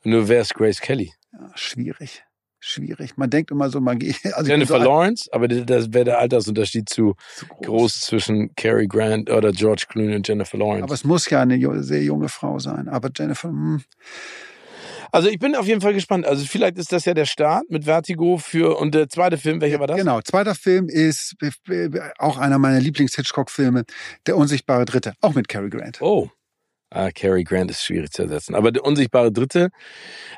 Nur 0.04 0.28
wer 0.28 0.42
ist 0.42 0.54
Grace 0.54 0.80
Kelly? 0.80 1.12
Ja, 1.34 1.52
schwierig. 1.56 2.24
Schwierig. 2.60 3.18
Man 3.18 3.30
denkt 3.30 3.52
immer 3.52 3.70
so, 3.70 3.80
man 3.80 4.00
geht. 4.00 4.18
Also 4.34 4.50
Jennifer 4.50 4.80
so 4.80 4.84
Lawrence, 4.84 5.30
aber 5.32 5.48
das- 5.48 5.94
wäre 5.94 6.06
der 6.06 6.20
Altersunterschied 6.20 6.90
zu 6.90 7.16
zu 7.36 7.46
groß 7.48 8.02
zwischen 8.02 8.54
Cary 8.56 8.88
Grant 8.88 9.30
oder 9.30 9.52
George 9.52 9.86
Clooney 9.88 10.16
und 10.16 10.28
Jennifer 10.28 10.58
Lawrence. 10.58 10.84
Aber 10.84 10.94
es 10.94 11.04
muss 11.04 11.30
ja 11.30 11.42
eine 11.42 11.84
sehr 11.84 12.04
junge 12.04 12.30
Frau 12.30 12.60
sein. 12.60 12.88
Aber 12.90 13.10
Jennifer, 13.16 13.50
hm, 13.50 13.84
also 15.12 15.30
ich 15.30 15.40
bin 15.40 15.56
auf 15.56 15.68
jeden 15.68 15.82
Fall 15.82 15.94
gespannt. 15.94 16.26
Also 16.26 16.46
vielleicht 16.46 16.78
ist 16.78 16.92
das 16.92 17.06
ja 17.06 17.14
der 17.14 17.26
Start 17.26 17.70
mit 17.70 17.86
Vertigo 17.86 18.38
für 18.38 18.78
und 18.78 18.94
der 18.94 19.08
zweite 19.08 19.38
Film, 19.38 19.62
welcher 19.62 19.80
war 19.80 19.88
das? 19.88 19.98
Genau, 19.98 20.22
zweiter 20.22 20.56
Film 20.56 20.90
ist 20.90 21.36
äh, 21.70 21.90
auch 22.18 22.38
einer 22.38 22.58
meiner 22.58 22.80
Lieblings-Hitchcock-Filme, 22.80 23.84
Der 24.26 24.38
unsichtbare 24.38 24.86
Dritte, 24.86 25.14
auch 25.22 25.34
mit 25.34 25.48
Cary 25.48 25.70
Grant. 25.70 26.02
Oh. 26.02 26.30
Ah, 26.92 27.12
Cary 27.12 27.44
Grant 27.44 27.70
ist 27.70 27.84
schwierig 27.84 28.12
zu 28.12 28.24
ersetzen. 28.24 28.56
Aber 28.56 28.72
der 28.72 28.84
unsichtbare 28.86 29.32
Dritte, 29.32 29.70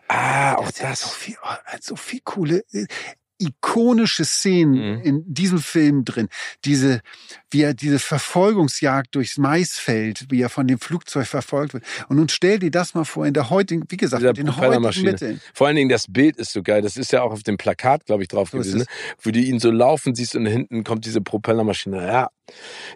ah, 0.07 0.55
auch 0.55 0.71
Der 0.71 0.89
hat 0.89 0.97
so 0.97 1.05
das. 1.07 1.13
viel, 1.13 1.37
oh, 1.43 1.77
so 1.81 1.95
viel 1.95 2.21
coole, 2.23 2.63
äh, 2.73 2.85
ikonische 3.39 4.25
Szenen 4.25 4.97
Mhm. 4.97 5.01
in 5.03 5.23
diesem 5.33 5.59
Film 5.59 6.05
drin. 6.05 6.27
Diese, 6.65 7.01
wie 7.51 7.61
er 7.63 7.73
diese 7.73 7.99
Verfolgungsjagd 7.99 9.15
durchs 9.15 9.37
Maisfeld, 9.37 10.25
wie 10.29 10.41
er 10.41 10.49
von 10.49 10.67
dem 10.67 10.79
Flugzeug 10.79 11.25
verfolgt 11.27 11.73
wird. 11.73 11.83
Und 12.09 12.17
nun 12.17 12.29
stell 12.29 12.59
dir 12.59 12.71
das 12.71 12.93
mal 12.93 13.05
vor 13.05 13.25
in 13.25 13.33
der 13.33 13.49
heutigen, 13.49 13.83
wie 13.89 13.97
gesagt, 13.97 14.21
mit 14.23 14.37
den 14.37 14.55
heutigen. 14.57 15.03
Mitteln. 15.03 15.41
Vor 15.53 15.67
allen 15.67 15.75
Dingen 15.75 15.89
das 15.89 16.05
Bild 16.07 16.37
ist 16.37 16.51
so 16.53 16.61
geil. 16.61 16.81
Das 16.81 16.97
ist 16.97 17.11
ja 17.11 17.21
auch 17.21 17.31
auf 17.31 17.43
dem 17.43 17.57
Plakat, 17.57 18.05
glaube 18.05 18.23
ich, 18.23 18.27
drauf 18.29 18.49
So 18.51 18.57
gewesen, 18.59 18.79
ne? 18.79 18.85
wo 19.21 19.31
du 19.31 19.39
ihn 19.39 19.59
so 19.59 19.71
laufen 19.71 20.13
siehst 20.15 20.35
und 20.35 20.45
hinten 20.45 20.83
kommt 20.83 21.05
diese 21.05 21.21
Propellermaschine. 21.21 22.05
Ja, 22.05 22.29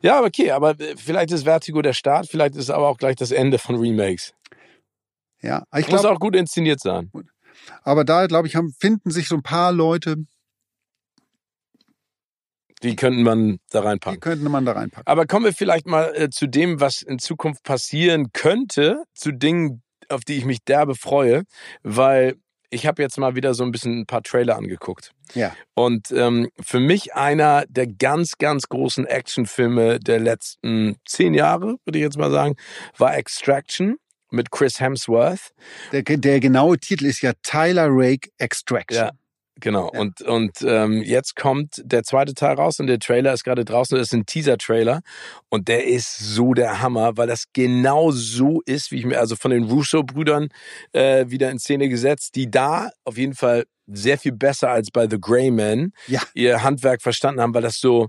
ja, 0.02 0.22
okay, 0.24 0.52
aber 0.52 0.80
äh, 0.80 0.96
vielleicht 0.98 1.32
ist 1.32 1.44
Vertigo 1.44 1.82
der 1.82 1.94
Start, 1.94 2.28
vielleicht 2.30 2.56
ist 2.56 2.64
es 2.64 2.70
aber 2.70 2.88
auch 2.88 2.98
gleich 2.98 3.16
das 3.16 3.32
Ende 3.32 3.58
von 3.60 3.76
Remakes. 3.76 4.34
Ja, 5.42 5.64
ich 5.78 5.88
Muss 5.90 6.02
glaube, 6.02 6.12
auch 6.16 6.20
gut 6.20 6.36
inszeniert 6.36 6.80
sein. 6.80 7.12
aber 7.84 8.04
da, 8.06 8.28
glaube 8.28 8.48
ich, 8.48 8.56
haben, 8.56 8.74
finden 8.80 9.12
sich 9.12 9.28
so 9.28 9.36
ein 9.36 9.44
paar 9.44 9.72
Leute, 9.72 10.16
Die 12.84 12.96
könnten 12.96 13.24
man 13.24 13.60
da 13.70 13.82
die 13.82 13.88
reinpacken. 13.88 14.20
könnte 14.20 14.50
man 14.50 14.66
da 14.66 14.74
reinpacken. 14.74 15.08
Aber 15.08 15.26
kommen 15.26 15.46
wir 15.46 15.54
vielleicht 15.54 15.88
mal 15.88 16.14
äh, 16.16 16.30
zu 16.30 16.48
dem, 16.48 16.80
was 16.80 17.02
in 17.02 17.20
Zukunft 17.20 17.64
passieren 17.64 18.32
könnte, 18.34 19.04
zu 19.14 19.32
Dingen, 19.32 19.82
auf 20.10 20.22
die 20.26 20.34
ich 20.34 20.46
mich 20.46 20.60
derbe 20.64 20.96
freue, 20.96 21.44
weil 21.82 22.36
ich 22.74 22.88
habe 22.88 23.02
jetzt 23.02 23.18
mal 23.18 23.36
wieder 23.36 23.54
so 23.54 23.64
ein 23.64 23.72
bisschen 23.72 24.00
ein 24.00 24.06
paar 24.06 24.24
Trailer 24.24 24.58
angeguckt. 24.58 25.12
Ja. 25.36 25.56
Und 25.76 26.12
ähm, 26.12 26.50
für 26.60 26.80
mich 26.80 27.14
einer 27.14 27.66
der 27.68 27.88
ganz, 27.88 28.38
ganz 28.40 28.68
großen 28.68 29.06
Actionfilme 29.06 30.00
der 30.00 30.20
letzten 30.20 30.98
zehn 31.06 31.36
Jahre, 31.36 31.78
würde 31.86 32.00
ich 32.00 32.04
jetzt 32.04 32.18
mal 32.18 32.32
sagen, 32.32 32.56
war 32.98 33.16
Extraction 33.16 33.98
mit 34.32 34.50
Chris 34.52 34.80
Hemsworth. 34.80 35.54
Der, 35.92 36.02
der 36.02 36.40
genaue 36.40 36.80
Titel 36.80 37.06
ist 37.06 37.22
ja 37.22 37.34
Tyler 37.44 37.88
Rake 37.90 38.30
Extraction. 38.40 39.06
Ja. 39.06 39.12
Genau. 39.60 39.92
Ja. 39.94 40.00
Und, 40.00 40.22
und 40.22 40.62
ähm, 40.64 41.02
jetzt 41.04 41.36
kommt 41.36 41.82
der 41.86 42.04
zweite 42.04 42.34
Teil 42.34 42.56
raus 42.56 42.80
und 42.80 42.88
der 42.88 43.00
Trailer 43.00 43.34
ist 43.34 43.44
gerade 43.44 43.64
draußen. 43.66 43.98
Das 43.98 44.08
ist 44.08 44.14
ein 44.14 44.26
Teaser-Trailer. 44.26 45.02
Und 45.50 45.68
der 45.68 45.86
ist 45.86 46.18
so 46.18 46.54
der 46.54 46.82
Hammer, 46.82 47.18
weil 47.18 47.28
das 47.28 47.46
genau 47.54 48.12
so 48.12 48.62
ist, 48.66 48.92
wie 48.92 48.98
ich 48.98 49.06
mir, 49.06 49.20
also 49.20 49.36
von 49.36 49.52
den 49.52 49.64
Russo-Brüdern 49.64 50.50
äh, 50.92 51.26
wieder 51.30 51.52
in 51.52 51.60
Szene 51.60 51.88
gesetzt, 51.88 52.36
die 52.36 52.50
da 52.50 52.90
auf 53.04 53.18
jeden 53.18 53.36
Fall 53.36 53.66
sehr 53.88 54.18
viel 54.18 54.32
besser 54.32 54.70
als 54.70 54.90
bei 54.92 55.08
The 55.10 55.20
Grey 55.20 55.52
Man 55.52 55.92
Ja. 56.08 56.22
ihr 56.34 56.64
Handwerk 56.64 57.02
verstanden 57.02 57.42
haben, 57.42 57.54
weil 57.54 57.62
das 57.62 57.80
so 57.80 58.08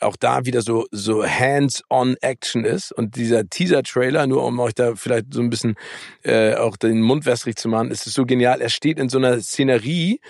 auch 0.00 0.16
da 0.16 0.44
wieder 0.46 0.62
so 0.62 0.86
so 0.90 1.24
hands-on 1.26 2.16
Action 2.20 2.64
ist 2.64 2.92
und 2.92 3.16
dieser 3.16 3.48
Teaser-Trailer, 3.48 4.26
nur 4.26 4.44
um 4.44 4.58
euch 4.60 4.74
da 4.74 4.94
vielleicht 4.96 5.32
so 5.34 5.40
ein 5.40 5.50
bisschen 5.50 5.76
äh, 6.22 6.54
auch 6.54 6.76
den 6.76 7.00
Mund 7.00 7.26
wässrig 7.26 7.56
zu 7.56 7.68
machen, 7.68 7.90
ist 7.90 8.06
es 8.06 8.14
so 8.14 8.24
genial. 8.24 8.60
Er 8.60 8.68
steht 8.68 8.98
in 8.98 9.08
so 9.08 9.18
einer 9.18 9.40
Szenerie 9.40 10.20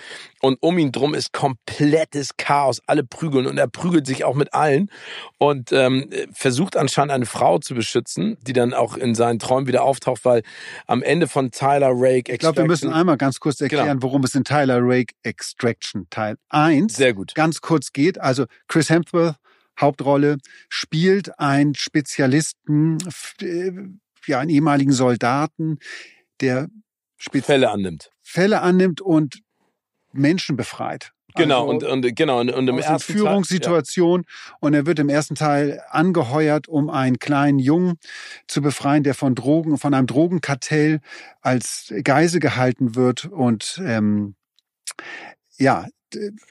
und 0.41 0.57
um 0.61 0.77
ihn 0.77 0.91
drum 0.91 1.13
ist 1.13 1.33
komplettes 1.33 2.37
Chaos. 2.37 2.81
Alle 2.87 3.03
prügeln 3.03 3.45
und 3.47 3.57
er 3.57 3.67
prügelt 3.67 4.05
sich 4.07 4.23
auch 4.23 4.35
mit 4.35 4.53
allen 4.53 4.89
und 5.37 5.71
ähm, 5.71 6.09
versucht 6.31 6.75
anscheinend 6.77 7.11
eine 7.11 7.25
Frau 7.25 7.59
zu 7.59 7.75
beschützen, 7.75 8.37
die 8.41 8.53
dann 8.53 8.73
auch 8.73 8.97
in 8.97 9.15
seinen 9.15 9.39
Träumen 9.39 9.67
wieder 9.67 9.83
auftaucht, 9.83 10.25
weil 10.25 10.43
am 10.87 11.03
Ende 11.03 11.27
von 11.27 11.51
Tyler 11.51 11.91
Rake 11.93 12.31
Ich 12.33 12.39
glaube, 12.39 12.57
wir 12.57 12.65
müssen 12.65 12.85
Extraction- 12.87 12.93
einmal 12.99 13.17
ganz 13.17 13.39
kurz 13.39 13.61
erklären, 13.61 14.01
worum 14.01 14.23
es 14.23 14.33
in 14.35 14.43
Tyler 14.43 14.79
Rake 14.81 15.13
Extraction 15.23 16.07
Teil 16.09 16.37
1 16.49 16.95
sehr 16.95 17.13
gut. 17.13 17.35
ganz 17.35 17.61
kurz 17.61 17.91
geht. 17.93 18.19
Also 18.19 18.45
Chris 18.67 18.89
Hemsworth, 18.89 19.35
Hauptrolle, 19.79 20.37
spielt 20.69 21.39
einen 21.39 21.75
Spezialisten, 21.75 22.97
äh, 23.41 23.71
ja, 24.25 24.39
einen 24.39 24.49
ehemaligen 24.49 24.91
Soldaten, 24.91 25.79
der 26.41 26.67
Spez 27.17 27.45
Fälle 27.45 27.69
annimmt. 27.69 28.11
Fälle 28.21 28.61
annimmt 28.61 29.01
und 29.01 29.41
Menschen 30.11 30.55
befreit. 30.55 31.11
Genau 31.35 31.69
Also 31.69 31.87
und 31.87 32.05
und 32.05 32.15
genau 32.15 32.39
und, 32.39 32.49
und 32.49 32.67
im 32.67 32.79
ersten 32.79 32.97
Teil- 32.97 33.17
Führungssituation 33.17 34.25
und 34.59 34.73
er 34.73 34.85
wird 34.87 34.97
im 34.99 35.09
ersten 35.09 35.35
Teil 35.35 35.81
angeheuert, 35.89 36.67
um 36.67 36.89
einen 36.89 37.19
kleinen 37.19 37.59
Jungen 37.59 37.99
zu 38.47 38.61
befreien, 38.61 39.03
der 39.03 39.13
von 39.13 39.35
Drogen, 39.35 39.77
von 39.77 39.93
einem 39.93 40.07
Drogenkartell 40.07 41.01
als 41.41 41.93
Geise 42.03 42.39
gehalten 42.39 42.95
wird 42.95 43.25
und 43.25 43.79
ähm, 43.85 44.35
ja, 45.57 45.85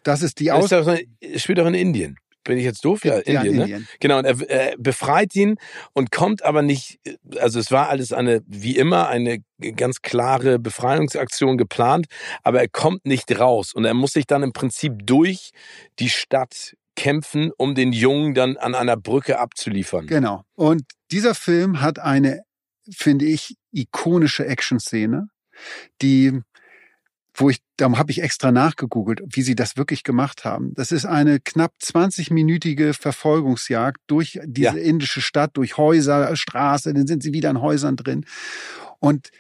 das 0.05 0.23
ist 0.23 0.39
die 0.39 0.47
Ja, 0.47 0.55
Aus 0.55 0.71
ist 0.71 0.87
doch, 0.87 0.97
spielt 1.37 1.59
doch 1.59 1.67
in 1.67 1.75
Indien. 1.75 2.19
Bin 2.45 2.59
ich 2.59 2.65
jetzt 2.65 2.85
doof? 2.85 3.05
Ja, 3.05 3.17
Ja, 3.17 3.21
Indien, 3.21 3.47
in 3.47 3.57
ne? 3.57 3.63
Indien. 3.63 3.89
Genau, 4.01 4.19
und 4.19 4.25
er, 4.25 4.51
er 4.51 4.77
befreit 4.79 5.35
ihn 5.35 5.57
und 5.93 6.11
kommt 6.11 6.45
aber 6.45 6.63
nicht, 6.63 6.99
also 7.39 7.59
es 7.59 7.71
war 7.71 7.89
alles 7.89 8.13
eine, 8.13 8.43
wie 8.47 8.77
immer, 8.77 9.09
eine 9.09 9.43
ganz 9.77 10.01
klare 10.03 10.59
Befreiungsaktion 10.59 11.59
geplant, 11.59 12.07
aber 12.43 12.61
er 12.61 12.69
kommt 12.69 13.05
nicht 13.05 13.39
raus 13.39 13.73
und 13.75 13.85
er 13.85 13.95
muss 13.95 14.13
sich 14.13 14.27
dann 14.27 14.43
im 14.43 14.53
Prinzip 14.53 14.93
durch 15.05 15.51
die 15.99 16.11
Stadt 16.11 16.75
kämpfen, 16.97 17.53
um 17.57 17.75
den 17.75 17.93
Jungen 17.93 18.35
dann 18.35 18.57
an 18.57 18.75
einer 18.75 18.97
Brücke 18.97 19.39
abzuliefern. 19.39 20.07
Genau. 20.07 20.43
Und 20.55 20.83
dieser 21.13 21.35
Film 21.35 21.81
hat 21.81 21.99
eine, 21.99 22.43
finde 22.91 23.27
ich, 23.27 23.55
ikonische 23.73 24.47
Action-Szene, 24.47 25.29
die, 26.03 26.41
wo 27.41 27.51
ich, 27.51 27.59
darum 27.77 27.99
habe 27.99 28.11
ich 28.11 28.21
extra 28.23 28.51
nachgegoogelt, 28.51 29.23
wie 29.25 29.43
sie 29.43 29.55
das 29.55 29.77
wirklich 29.77 30.03
gemacht 30.03 30.45
haben. 30.45 30.75
Das 30.75 30.91
ist 30.93 31.07
eine 31.07 31.39
knapp 31.39 31.73
20-minütige 31.81 32.95
Verfolgungsjagd 32.95 34.01
durch 34.09 34.41
diese 34.45 34.77
Ja. 34.79 34.85
indische 34.85 35.21
Stadt, 35.21 35.57
durch 35.57 35.77
Häuser, 35.77 36.35
Straße, 36.35 36.93
dann 36.93 37.07
sind 37.07 37.23
sie 37.23 37.33
wieder 37.33 37.51
in 37.51 37.61
Häusern 37.61 37.97
drin. 37.97 38.27
Und 38.99 39.31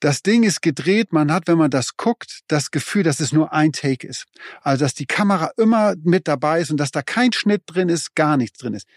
das 0.00 0.22
Ding 0.22 0.42
ist 0.42 0.62
gedreht, 0.62 1.12
man 1.12 1.30
hat, 1.30 1.46
wenn 1.46 1.58
man 1.58 1.70
das 1.70 1.96
guckt, 1.96 2.40
das 2.48 2.70
Gefühl, 2.70 3.02
dass 3.02 3.20
es 3.20 3.32
nur 3.32 3.52
ein 3.52 3.72
Take 3.72 4.06
ist. 4.06 4.24
Also, 4.62 4.84
dass 4.84 4.94
die 4.94 5.06
Kamera 5.06 5.50
immer 5.58 5.94
mit 6.02 6.26
dabei 6.26 6.60
ist 6.60 6.70
und 6.70 6.78
dass 6.78 6.90
da 6.90 7.02
kein 7.02 7.32
Schnitt 7.32 7.62
drin 7.66 7.88
ist, 7.88 8.14
gar 8.14 8.36
nichts 8.36 8.58
drin 8.58 8.74
ist. 8.74 8.88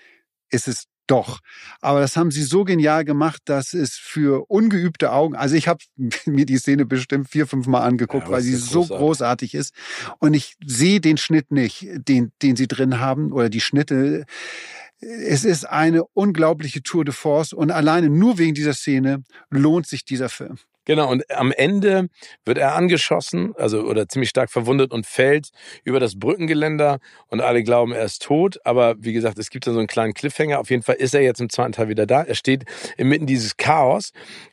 Ist 0.50 0.68
es 0.68 0.86
doch. 1.08 1.40
Aber 1.82 2.00
das 2.00 2.16
haben 2.16 2.32
sie 2.32 2.44
so 2.44 2.64
genial 2.64 3.04
gemacht, 3.06 3.42
dass 3.46 3.74
es 3.74 3.94
für 3.96 4.46
ungeübte 4.50 5.12
Augen, 5.12 5.36
also 5.36 5.56
ich 5.56 5.68
habe 5.68 5.80
mir 6.26 6.46
die 6.46 6.58
Szene 6.58 6.86
bestimmt 6.86 7.30
vier, 7.30 7.48
fünf 7.48 7.68
Mal 7.68 7.82
angeguckt, 7.82 8.28
Ja, 8.28 8.32
weil 8.34 8.42
sie 8.42 8.56
so 8.56 8.80
großartig. 8.82 8.98
großartig 8.98 9.54
ist. 9.56 9.74
Und 10.20 10.34
ich 10.34 10.56
sehe 10.66 11.02
den 11.02 11.18
Schnitt 11.18 11.52
nicht, 11.52 11.88
den, 11.96 12.32
den 12.42 12.56
sie 12.56 12.68
drin 12.68 13.00
haben 13.00 13.32
oder 13.32 13.50
die 13.50 13.62
Schnitte. 13.62 14.26
Es 15.00 15.44
ist 15.44 15.66
eine 15.66 16.06
unglaubliche 16.14 16.82
Tour 16.82 17.04
de 17.04 17.14
Force 17.14 17.52
und 17.54 17.72
alleine 17.72 18.10
nur 18.10 18.38
wegen 18.38 18.54
dieser 18.54 18.74
Szene 18.74 19.24
lohnt 19.50 19.86
sich 19.88 20.06
dieser 20.06 20.30
Film. 20.30 20.58
Genau, 20.86 21.10
und 21.10 21.24
am 21.32 21.52
Ende 21.54 22.10
wird 22.46 22.58
er 22.58 22.76
angeschossen, 22.76 23.54
also 23.58 23.84
oder 23.84 24.08
ziemlich 24.08 24.30
stark 24.30 24.52
verwundet 24.52 24.92
und 24.92 25.06
fällt 25.06 25.50
über 25.86 26.00
das 26.00 26.20
Brückengeländer 26.20 27.00
und 27.28 27.40
alle 27.42 27.64
glauben, 27.64 27.94
er 27.94 28.04
ist 28.04 28.22
tot. 28.22 28.58
Aber 28.66 28.96
wie 29.00 29.14
gesagt, 29.14 29.40
es 29.40 29.50
gibt 29.50 29.66
da 29.66 29.72
so 29.72 29.80
einen 29.80 29.88
kleinen 29.88 30.14
Cliffhanger. 30.14 30.60
Auf 30.60 30.70
jeden 30.70 30.84
Fall 30.84 30.96
ist 30.96 31.14
er 31.14 31.22
jetzt 31.22 31.40
im 31.40 31.50
zweiten 31.50 31.72
Teil 31.72 31.88
wieder 31.88 32.06
da. 32.06 32.24
Er 32.24 32.36
steht 32.36 32.66
inmitten 32.98 33.26
dieses 33.28 33.56
Chaos 33.56 34.12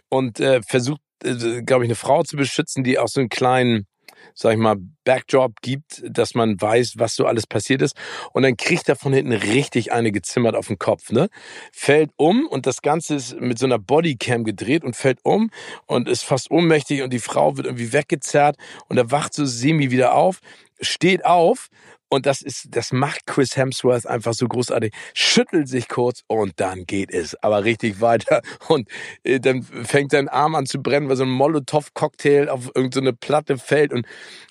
und 0.09 0.39
äh, 0.39 0.61
versucht, 0.63 1.01
äh, 1.25 1.63
glaube 1.63 1.85
ich, 1.85 1.89
eine 1.89 1.97
Frau 1.97 2.23
zu 2.23 2.37
beschützen, 2.37 2.85
die 2.85 2.99
auch 2.99 3.09
so 3.09 3.21
einen 3.21 3.29
kleinen, 3.29 3.87
sag 4.35 4.53
ich 4.53 4.59
mal, 4.59 4.77
Backdrop 5.05 5.61
gibt, 5.63 6.03
dass 6.09 6.35
man 6.35 6.61
weiß, 6.61 6.95
was 6.97 7.15
so 7.15 7.27
alles 7.27 7.47
passiert 7.47 7.83
ist. 7.83 7.97
Und 8.33 8.43
dann 8.43 8.57
kriegt 8.57 8.89
er 8.89 8.97
von 8.97 9.13
hinten 9.13 9.33
richtig 9.33 9.93
eine 9.93 10.13
gezimmert 10.13 10.55
auf 10.55 10.69
den 10.69 10.79
Kopf, 10.79 11.11
ne? 11.11 11.29
Fällt 11.73 12.11
um 12.17 12.47
und 12.47 12.67
das 12.67 12.83
Ganze 12.83 13.17
ist 13.17 13.41
mit 13.41 13.59
so 13.59 13.67
einer 13.67 13.79
Bodycam 13.79 14.45
gedreht 14.45 14.85
und 14.85 14.97
fällt 14.97 15.19
um 15.25 15.51
und 15.87 16.09
ist 16.09 16.23
fast 16.23 16.51
ohnmächtig 16.51 17.03
und 17.03 17.13
die 17.13 17.19
Frau 17.19 17.57
wird 17.57 17.67
irgendwie 17.67 17.93
weggezerrt 17.93 18.57
und 18.89 18.97
er 18.97 19.11
wacht 19.11 19.35
so 19.35 19.45
semi 19.45 19.91
wieder 19.91 20.15
auf, 20.15 20.41
steht 20.81 21.25
auf 21.25 21.69
und 22.11 22.27
das 22.27 22.43
ist, 22.43 22.67
das 22.71 22.93
macht 22.93 23.25
Chris 23.27 23.57
Hemsworth 23.57 24.05
einfach 24.05 24.35
so 24.35 24.49
großartig. 24.49 24.93
Schüttelt 25.15 25.69
sich 25.69 25.89
kurz 25.89 26.23
und 26.27 26.53
dann 26.57 26.85
geht 26.85 27.13
es 27.13 27.41
aber 27.43 27.65
richtig 27.65 28.01
weiter. 28.01 28.43
Und 28.69 28.89
äh, 29.23 29.39
dann 29.39 29.63
fängt 29.63 30.11
sein 30.11 30.29
Arm 30.29 30.55
an 30.57 30.67
zu 30.67 30.83
brennen, 30.83 31.09
weil 31.09 31.17
so 31.17 31.23
ein 31.23 31.31
Molotow-Cocktail 31.31 32.49
auf 32.49 32.71
irgendeine 32.75 33.13
Platte 33.13 33.59
fällt. 33.59 33.93
Und 33.93 34.07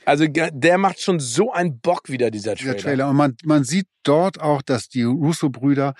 also 0.05 0.25
der 0.27 0.77
macht 0.77 1.01
schon 1.01 1.19
so 1.19 1.51
einen 1.51 1.79
Bock 1.79 2.09
wieder, 2.09 2.31
dieser 2.31 2.55
Trailer. 2.55 2.73
dieser 2.73 2.83
Trailer. 2.83 3.09
Und 3.09 3.17
man, 3.17 3.35
man 3.43 3.63
sieht 3.65 3.87
dort 4.03 4.39
auch, 4.39 4.61
dass 4.61 4.87
die 4.87 5.03
Russo-Brüder 5.03 5.95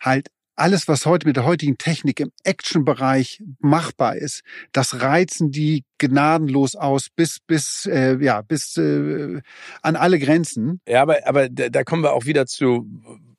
halt 0.00 0.28
alles, 0.56 0.88
was 0.88 1.06
heute 1.06 1.26
mit 1.26 1.36
der 1.36 1.44
heutigen 1.44 1.78
Technik 1.78 2.20
im 2.20 2.30
Action-Bereich 2.44 3.42
machbar 3.58 4.16
ist, 4.16 4.42
das 4.72 5.00
reizen 5.00 5.50
die 5.50 5.84
gnadenlos 5.98 6.76
aus 6.76 7.08
bis 7.14 7.38
bis 7.46 7.86
äh, 7.86 8.16
ja 8.22 8.42
bis 8.42 8.76
äh, 8.76 9.40
an 9.82 9.96
alle 9.96 10.18
Grenzen. 10.18 10.80
Ja, 10.86 11.02
aber, 11.02 11.26
aber 11.26 11.48
da, 11.48 11.68
da 11.68 11.84
kommen 11.84 12.02
wir 12.02 12.12
auch 12.12 12.26
wieder 12.26 12.46
zu, 12.46 12.86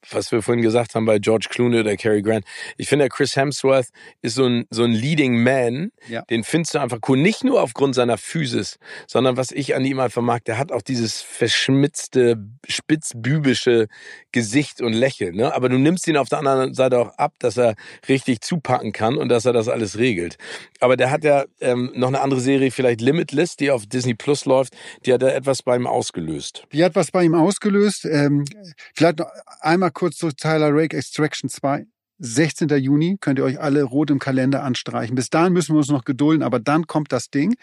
was 0.09 0.31
wir 0.31 0.41
vorhin 0.41 0.61
gesagt 0.61 0.95
haben 0.95 1.05
bei 1.05 1.19
George 1.19 1.47
Clooney 1.49 1.79
oder 1.79 1.95
Cary 1.95 2.21
Grant. 2.21 2.45
Ich 2.77 2.89
finde, 2.89 3.09
Chris 3.09 3.35
Hemsworth 3.35 3.87
ist 4.21 4.35
so 4.35 4.45
ein, 4.45 4.65
so 4.69 4.83
ein 4.83 4.91
Leading 4.91 5.41
Man. 5.41 5.91
Ja. 6.07 6.21
Den 6.23 6.43
findest 6.43 6.75
du 6.75 6.79
einfach 6.79 6.99
cool. 7.07 7.17
Nicht 7.17 7.43
nur 7.43 7.61
aufgrund 7.61 7.95
seiner 7.95 8.17
Physis, 8.17 8.77
sondern 9.07 9.37
was 9.37 9.51
ich 9.51 9.75
an 9.75 9.85
ihm 9.85 9.99
einfach 9.99 10.21
mag, 10.21 10.43
der 10.45 10.57
hat 10.57 10.71
auch 10.71 10.81
dieses 10.81 11.21
verschmitzte, 11.21 12.37
spitzbübische 12.67 13.87
Gesicht 14.31 14.81
und 14.81 14.93
Lächeln. 14.93 15.35
Ne? 15.35 15.53
Aber 15.53 15.69
du 15.69 15.77
nimmst 15.77 16.07
ihn 16.07 16.17
auf 16.17 16.29
der 16.29 16.39
anderen 16.39 16.73
Seite 16.73 16.99
auch 16.99 17.17
ab, 17.17 17.33
dass 17.39 17.57
er 17.57 17.75
richtig 18.09 18.41
zupacken 18.41 18.91
kann 18.91 19.17
und 19.17 19.29
dass 19.29 19.45
er 19.45 19.53
das 19.53 19.67
alles 19.67 19.97
regelt. 19.97 20.37
Aber 20.79 20.97
der 20.97 21.11
hat 21.11 21.23
ja 21.23 21.45
ähm, 21.61 21.91
noch 21.95 22.09
eine 22.09 22.21
andere 22.21 22.41
Serie, 22.41 22.71
vielleicht 22.71 23.01
Limitless, 23.01 23.55
die 23.55 23.71
auf 23.71 23.85
Disney 23.85 24.13
Plus 24.13 24.45
läuft. 24.45 24.75
Die 25.05 25.13
hat 25.13 25.21
da 25.21 25.29
etwas 25.29 25.63
bei 25.63 25.75
ihm 25.75 25.87
ausgelöst. 25.87 26.65
Die 26.71 26.83
hat 26.83 26.95
was 26.95 27.11
bei 27.11 27.23
ihm 27.23 27.35
ausgelöst. 27.35 28.05
Ähm, 28.05 28.45
vielleicht 28.93 29.19
noch 29.19 29.29
einmal 29.61 29.91
kurz 29.93 30.17
zu 30.17 30.29
Tyler 30.31 30.69
Rake 30.71 30.97
Extraction 30.97 31.49
2. 31.49 31.85
16. 32.19 32.69
Juni 32.69 33.17
könnt 33.19 33.39
ihr 33.39 33.45
euch 33.45 33.59
alle 33.59 33.83
rot 33.83 34.09
im 34.09 34.19
Kalender 34.19 34.63
anstreichen. 34.63 35.15
Bis 35.15 35.29
dahin 35.29 35.53
müssen 35.53 35.73
wir 35.73 35.79
uns 35.79 35.89
noch 35.89 36.05
gedulden, 36.05 36.43
aber 36.43 36.59
dann 36.59 36.87
kommt 36.87 37.11
das 37.11 37.29
Ding. 37.29 37.55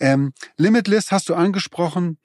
Ähm, 0.00 0.32
Limitless 0.58 1.10
hast 1.12 1.28
du 1.28 1.34
angesprochen. 1.34 2.18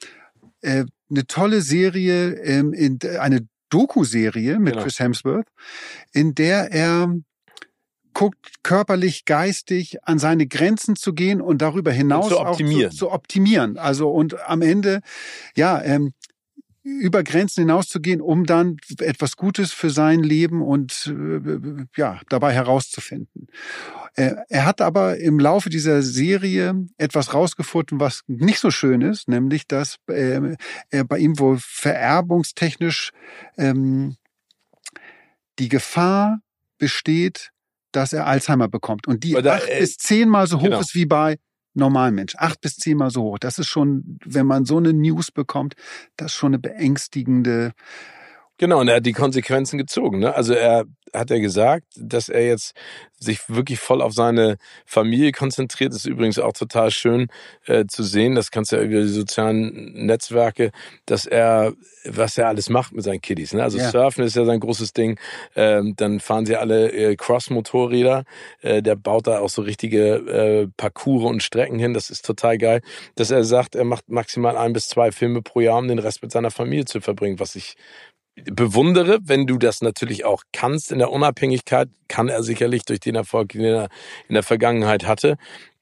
Äh, 0.61 0.85
eine 1.09 1.27
tolle 1.27 1.61
Serie, 1.61 2.33
ähm, 2.33 2.73
in, 2.73 2.99
eine 3.19 3.47
Doku-Serie 3.69 4.59
mit 4.59 4.73
Genau. 4.73 4.83
Chris 4.83 4.99
Hemsworth, 4.99 5.47
in 6.13 6.35
der 6.35 6.71
er 6.71 7.13
guckt, 8.13 8.63
körperlich, 8.63 9.25
geistig 9.25 10.03
an 10.03 10.17
seine 10.17 10.47
Grenzen 10.47 10.95
zu 10.95 11.13
gehen 11.13 11.39
und 11.39 11.61
darüber 11.61 11.91
hinaus 11.91 12.29
zu 12.29 12.39
auch 12.39 12.51
optimieren. 12.51 12.91
zu, 12.91 12.97
zu 12.97 13.11
optimieren. 13.11 13.77
Also 13.77 14.09
und 14.09 14.41
am 14.49 14.61
Ende, 14.63 15.01
ja, 15.55 15.81
ähm, 15.83 16.13
über 16.87 17.23
Grenzen 17.23 17.61
hinauszugehen, 17.61 18.21
um 18.21 18.45
dann 18.45 18.77
etwas 18.99 19.35
Gutes 19.35 19.73
für 19.73 19.89
sein 19.89 20.23
Leben 20.23 20.61
und 20.61 21.13
äh, 21.13 21.85
ja 21.95 22.21
dabei 22.29 22.53
herauszufinden. 22.53 23.47
Er 24.15 24.65
hat 24.65 24.81
aber 24.81 25.19
im 25.19 25.39
Laufe 25.39 25.69
dieser 25.69 26.01
Serie 26.01 26.87
etwas 26.97 27.35
rausgefunden, 27.35 27.99
was 27.99 28.23
nicht 28.25 28.59
so 28.59 28.71
schön 28.71 29.01
ist, 29.01 29.27
nämlich 29.27 29.67
dass 29.67 29.97
äh, 30.07 30.55
er 30.89 31.03
bei 31.03 31.19
ihm 31.19 31.37
wohl 31.37 31.59
vererbungstechnisch 31.59 33.11
ähm, 33.57 34.15
die 35.59 35.69
Gefahr 35.69 36.39
besteht, 36.79 37.51
dass 37.91 38.11
er 38.11 38.25
Alzheimer 38.25 38.67
bekommt 38.67 39.07
und 39.07 39.23
die 39.23 39.35
Oder, 39.35 39.55
acht 39.55 39.69
äh, 39.69 39.81
bis 39.81 39.97
zehnmal 39.97 40.47
so 40.47 40.59
hoch 40.59 40.63
genau. 40.63 40.79
ist 40.79 40.95
wie 40.95 41.05
bei 41.05 41.37
normalen 41.77 42.15
Mensch. 42.15 42.35
Acht 42.37 42.61
bis 42.61 42.77
zehnmal 42.77 43.09
so 43.11 43.23
hoch. 43.23 43.39
Das 43.39 43.59
ist 43.59 43.67
schon, 43.67 44.19
wenn 44.25 44.45
man 44.45 44.65
so 44.65 44.77
eine 44.77 44.93
News 44.93 45.31
bekommt, 45.31 45.75
das 46.17 46.33
ist 46.33 46.37
schon 46.37 46.49
eine 46.49 46.59
beängstigende 46.59 47.73
Genau, 48.57 48.79
und 48.79 48.87
er 48.87 48.97
hat 48.97 49.05
die 49.05 49.13
Konsequenzen 49.13 49.77
gezogen. 49.77 50.19
Ne? 50.19 50.33
Also 50.33 50.53
er 50.53 50.85
hat 51.13 51.31
er 51.31 51.39
gesagt, 51.39 51.85
dass 51.95 52.29
er 52.29 52.45
jetzt 52.45 52.73
sich 53.19 53.49
wirklich 53.49 53.79
voll 53.79 54.01
auf 54.01 54.13
seine 54.13 54.57
Familie 54.85 55.31
konzentriert. 55.31 55.91
Das 55.91 55.99
ist 55.99 56.05
übrigens 56.05 56.37
auch 56.39 56.53
total 56.53 56.91
schön 56.91 57.27
äh, 57.65 57.85
zu 57.85 58.03
sehen. 58.03 58.35
Das 58.35 58.51
kannst 58.51 58.71
du 58.71 58.75
ja 58.75 58.83
über 58.83 59.01
die 59.01 59.07
sozialen 59.07 60.05
Netzwerke, 60.05 60.71
dass 61.05 61.25
er, 61.25 61.73
was 62.05 62.37
er 62.37 62.47
alles 62.47 62.69
macht 62.69 62.93
mit 62.93 63.03
seinen 63.03 63.21
Kiddies. 63.21 63.53
Ne? 63.53 63.63
Also 63.63 63.77
ja. 63.77 63.89
Surfen 63.89 64.23
ist 64.23 64.35
ja 64.35 64.45
sein 64.45 64.59
großes 64.59 64.93
Ding. 64.93 65.19
Ähm, 65.55 65.95
dann 65.95 66.19
fahren 66.19 66.45
sie 66.45 66.55
alle 66.55 66.91
äh, 66.91 67.15
Cross-Motorräder. 67.15 68.23
Äh, 68.61 68.81
der 68.81 68.95
baut 68.95 69.27
da 69.27 69.39
auch 69.39 69.49
so 69.49 69.61
richtige 69.63 70.15
äh, 70.15 70.67
Parcours 70.77 71.25
und 71.25 71.43
Strecken 71.43 71.79
hin. 71.79 71.93
Das 71.93 72.09
ist 72.09 72.25
total 72.25 72.57
geil. 72.57 72.81
Dass 73.15 73.31
er 73.31 73.43
sagt, 73.43 73.75
er 73.75 73.85
macht 73.85 74.09
maximal 74.09 74.57
ein 74.57 74.73
bis 74.73 74.87
zwei 74.87 75.11
Filme 75.11 75.41
pro 75.41 75.61
Jahr, 75.61 75.79
um 75.79 75.87
den 75.87 75.99
Rest 75.99 76.21
mit 76.21 76.31
seiner 76.31 76.51
Familie 76.51 76.85
zu 76.85 77.01
verbringen, 77.01 77.39
was 77.39 77.55
ich 77.55 77.75
bewundere, 78.45 79.19
wenn 79.23 79.47
du 79.47 79.57
das 79.57 79.81
natürlich 79.81 80.25
auch 80.25 80.43
kannst 80.53 80.91
in 80.91 80.99
der 80.99 81.11
Unabhängigkeit, 81.11 81.89
kann 82.07 82.29
er 82.29 82.43
sicherlich 82.43 82.83
durch 82.85 82.99
den 82.99 83.15
Erfolg, 83.15 83.49
den 83.49 83.63
er 83.63 83.89
in 84.27 84.33
der 84.33 84.43
Vergangenheit 84.43 85.05
hatte. 85.05 85.37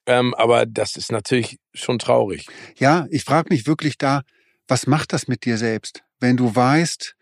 Ähm, 0.05 0.33
aber 0.35 0.65
das 0.65 0.95
ist 0.95 1.11
natürlich 1.11 1.57
schon 1.73 1.99
traurig. 1.99 2.47
Ja, 2.77 3.07
ich 3.09 3.23
frage 3.23 3.49
mich 3.49 3.67
wirklich 3.67 3.97
da, 3.97 4.21
was 4.67 4.87
macht 4.87 5.13
das 5.13 5.27
mit 5.27 5.45
dir 5.45 5.57
selbst, 5.57 6.03
wenn 6.19 6.37
du 6.37 6.55
weißt, 6.55 7.15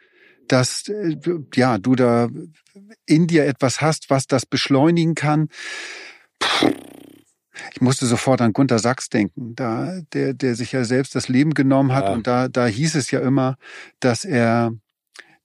dass 0.48 0.88
äh, 0.90 1.18
ja 1.56 1.78
du 1.78 1.96
da 1.96 2.30
in 3.06 3.28
dir 3.28 3.46
etwas 3.46 3.82
hast, 3.82 4.10
was 4.10 4.28
das 4.28 4.46
beschleunigen 4.46 5.16
kann. 5.16 5.50
Ich 7.72 7.82
musste 7.82 8.06
sofort 8.06 8.42
an 8.42 8.52
Gunter 8.52 8.80
Sachs 8.80 9.10
denken, 9.10 9.56
da 9.56 10.02
der 10.14 10.34
der 10.34 10.56
sich 10.56 10.74
ja 10.74 10.84
selbst 10.84 11.16
das 11.16 11.30
Leben 11.30 11.54
genommen 11.54 11.94
hat 11.94 12.06
ja. 12.06 12.14
und 12.14 12.28
da 12.28 12.50
da 12.50 12.66
hieß 12.66 12.96
es 12.96 13.12
ja 13.12 13.22
immer, 13.22 13.58
dass 14.00 14.26
er 14.26 14.74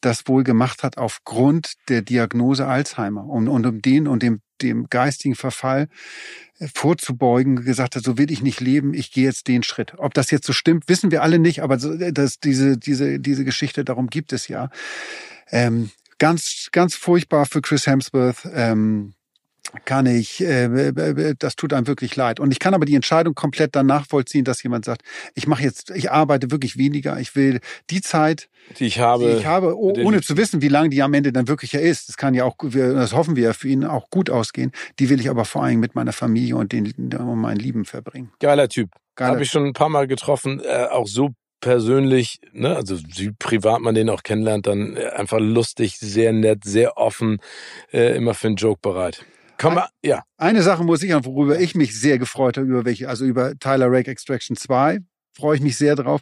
das 0.01 0.29
wohl 0.29 0.45
gemacht 0.45 0.83
hat 0.83 0.99
aufgrund 0.99 1.75
der 1.89 2.03
Diagnose 2.03 2.67
Alzheimer 2.67 3.25
und, 3.25 3.49
und 3.49 3.67
um 3.67 3.83
den 3.83 4.07
und 4.07 4.23
dem, 4.23 4.41
dem 4.63 4.89
geistigen 4.89 5.35
Verfall 5.35 5.89
äh, 6.59 6.69
vorzubeugen, 6.75 7.65
gesagt 7.65 7.97
hat, 7.97 8.05
so 8.05 8.19
will 8.19 8.31
ich 8.31 8.43
nicht 8.43 8.61
leben, 8.61 8.95
ich 8.95 9.13
gehe 9.13 9.25
jetzt 9.25 9.49
den 9.49 9.63
Schritt. 9.63 9.95
Ob 9.99 10.15
das 10.15 10.31
jetzt 10.31 10.47
so 10.47 10.53
stimmt, 10.53 10.89
wissen 10.89 11.11
wir 11.11 11.23
alle 11.23 11.39
nicht, 11.39 11.63
aber 11.63 11.79
so, 11.79 11.93
äh, 11.93 12.13
das, 12.13 12.39
diese, 12.39 12.79
diese, 12.79 13.19
diese 13.19 13.45
Geschichte, 13.45 13.85
darum 13.85 14.09
gibt 14.09 14.33
es 14.33 14.49
ja. 14.49 14.71
Ähm, 15.51 15.91
ganz, 16.19 16.69
ganz 16.73 16.95
furchtbar 16.95 17.47
für 17.47 17.63
Chris 17.63 17.87
Hemsworth. 17.87 18.49
Ähm, 18.53 19.15
kann 19.85 20.07
ich, 20.07 20.41
äh, 20.41 21.35
das 21.39 21.57
tut 21.57 21.73
einem 21.73 21.87
wirklich 21.87 22.17
leid. 22.17 22.41
Und 22.41 22.53
ich 22.53 22.59
kann 22.59 22.75
aber 22.75 22.85
die 22.85 22.95
Entscheidung 22.95 23.35
komplett 23.35 23.77
dann 23.77 23.87
nachvollziehen, 23.87 24.45
dass 24.45 24.63
jemand 24.63 24.85
sagt, 24.85 25.03
ich 25.35 25.47
mache 25.47 25.63
jetzt, 25.63 25.91
ich 25.91 26.11
arbeite 26.11 26.51
wirklich 26.51 26.77
weniger, 26.77 27.19
ich 27.19 27.35
will 27.37 27.61
die 27.91 28.01
Zeit, 28.01 28.49
die 28.79 28.87
ich 28.87 29.01
habe, 29.01 29.25
die 29.25 29.39
ich 29.39 29.47
habe 29.47 29.79
ohne 29.79 30.21
zu 30.21 30.37
wissen, 30.37 30.61
wie 30.61 30.69
lange 30.69 30.91
die 30.91 31.03
am 31.03 31.15
Ende 31.15 31.33
dann 31.33 31.49
wirklich 31.49 31.73
ja 31.73 31.81
ist. 31.81 32.09
Das 32.09 32.17
kann 32.17 32.35
ja 32.35 32.45
auch, 32.45 32.57
das 32.61 33.13
hoffen 33.13 33.37
wir 33.37 33.55
für 33.55 33.69
ihn 33.69 33.85
auch 33.85 34.11
gut 34.11 34.31
ausgehen. 34.31 34.73
Die 34.99 35.09
will 35.09 35.21
ich 35.21 35.31
aber 35.31 35.45
vor 35.45 35.65
allem 35.65 35.81
mit 35.81 35.95
meiner 35.95 36.13
Familie 36.13 36.57
und 36.57 36.73
den 36.73 36.93
und 37.15 37.39
meinen 37.39 37.59
Lieben 37.59 37.85
verbringen. 37.85 38.31
Geiler 38.41 38.69
Typ. 38.69 38.91
Habe 39.19 39.43
ich 39.43 39.51
schon 39.51 39.67
ein 39.67 39.73
paar 39.73 39.89
Mal 39.89 40.07
getroffen, 40.07 40.61
äh, 40.61 40.87
auch 40.91 41.09
so 41.09 41.31
persönlich, 41.61 42.41
ne, 42.53 42.77
also 42.77 42.97
wie 43.17 43.33
privat 43.33 43.81
man 43.81 43.95
den 43.95 44.11
auch 44.11 44.23
kennenlernt, 44.23 44.67
dann 44.67 44.97
äh, 44.97 45.09
einfach 45.09 45.41
lustig, 45.41 45.99
sehr 45.99 46.33
nett, 46.33 46.65
sehr 46.65 46.97
offen, 46.97 47.39
äh, 47.93 48.17
immer 48.17 48.35
für 48.35 48.49
einen 48.49 48.57
Joke 48.57 48.81
bereit. 48.81 49.25
Komm 49.59 49.75
mal, 49.75 49.89
ja. 50.03 50.23
Eine 50.37 50.63
Sache 50.63 50.85
muss 50.85 51.03
ich, 51.03 51.13
worüber 51.13 51.59
ich 51.59 51.75
mich 51.75 51.99
sehr 51.99 52.19
gefreut 52.19 52.57
habe, 52.57 52.67
über 52.67 52.85
welche, 52.85 53.09
also 53.09 53.25
über 53.25 53.59
Tyler 53.59 53.91
Rake 53.91 54.11
Extraction 54.11 54.57
2, 54.57 55.01
freue 55.35 55.57
ich 55.57 55.63
mich 55.63 55.77
sehr 55.77 55.97
drauf. 55.97 56.21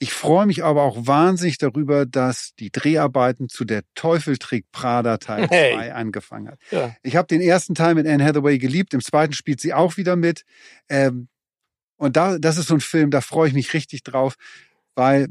Ich 0.00 0.12
freue 0.12 0.44
mich 0.44 0.64
aber 0.64 0.82
auch 0.82 1.06
wahnsinnig 1.06 1.56
darüber, 1.58 2.04
dass 2.04 2.54
die 2.58 2.70
Dreharbeiten 2.70 3.48
zu 3.48 3.64
der 3.64 3.82
Teufel 3.94 4.36
trägt 4.38 4.72
Prada 4.72 5.18
Teil 5.18 5.46
2 5.46 5.54
hey. 5.54 5.90
angefangen 5.92 6.48
hat. 6.48 6.58
Ja. 6.72 6.94
Ich 7.02 7.14
habe 7.14 7.28
den 7.28 7.40
ersten 7.40 7.76
Teil 7.76 7.94
mit 7.94 8.06
Anne 8.06 8.24
Hathaway 8.24 8.58
geliebt, 8.58 8.92
im 8.92 9.00
zweiten 9.00 9.32
spielt 9.32 9.60
sie 9.60 9.72
auch 9.72 9.96
wieder 9.96 10.16
mit. 10.16 10.44
Ähm, 10.88 11.28
und 11.96 12.16
da, 12.16 12.38
das 12.38 12.58
ist 12.58 12.66
so 12.66 12.74
ein 12.74 12.80
Film, 12.80 13.10
da 13.12 13.20
freue 13.20 13.48
ich 13.48 13.54
mich 13.54 13.72
richtig 13.72 14.02
drauf, 14.02 14.34
weil 14.96 15.28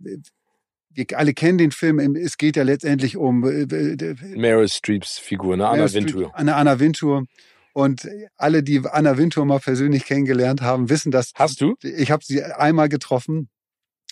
wir 0.93 1.05
alle 1.17 1.33
kennen 1.33 1.57
den 1.57 1.71
Film. 1.71 2.15
Es 2.15 2.37
geht 2.37 2.55
ja 2.55 2.63
letztendlich 2.63 3.17
um 3.17 3.43
äh, 3.43 4.15
Meryl 4.35 4.67
Streeps 4.67 5.17
Figur, 5.17 5.57
ne? 5.57 5.67
Anna 5.67 5.91
Wintour. 5.91 6.35
Eine 6.35 6.55
Anna 6.55 6.79
Wintour. 6.79 7.25
Und 7.73 8.07
alle, 8.37 8.61
die 8.61 8.81
Anna 8.85 9.17
Wintour 9.17 9.45
mal 9.45 9.59
persönlich 9.59 10.05
kennengelernt 10.05 10.61
haben, 10.61 10.89
wissen 10.89 11.11
das. 11.11 11.31
Hast 11.35 11.59
du? 11.59 11.75
Ich 11.81 12.11
habe 12.11 12.23
sie 12.23 12.43
einmal 12.43 12.87
getroffen. 12.87 13.49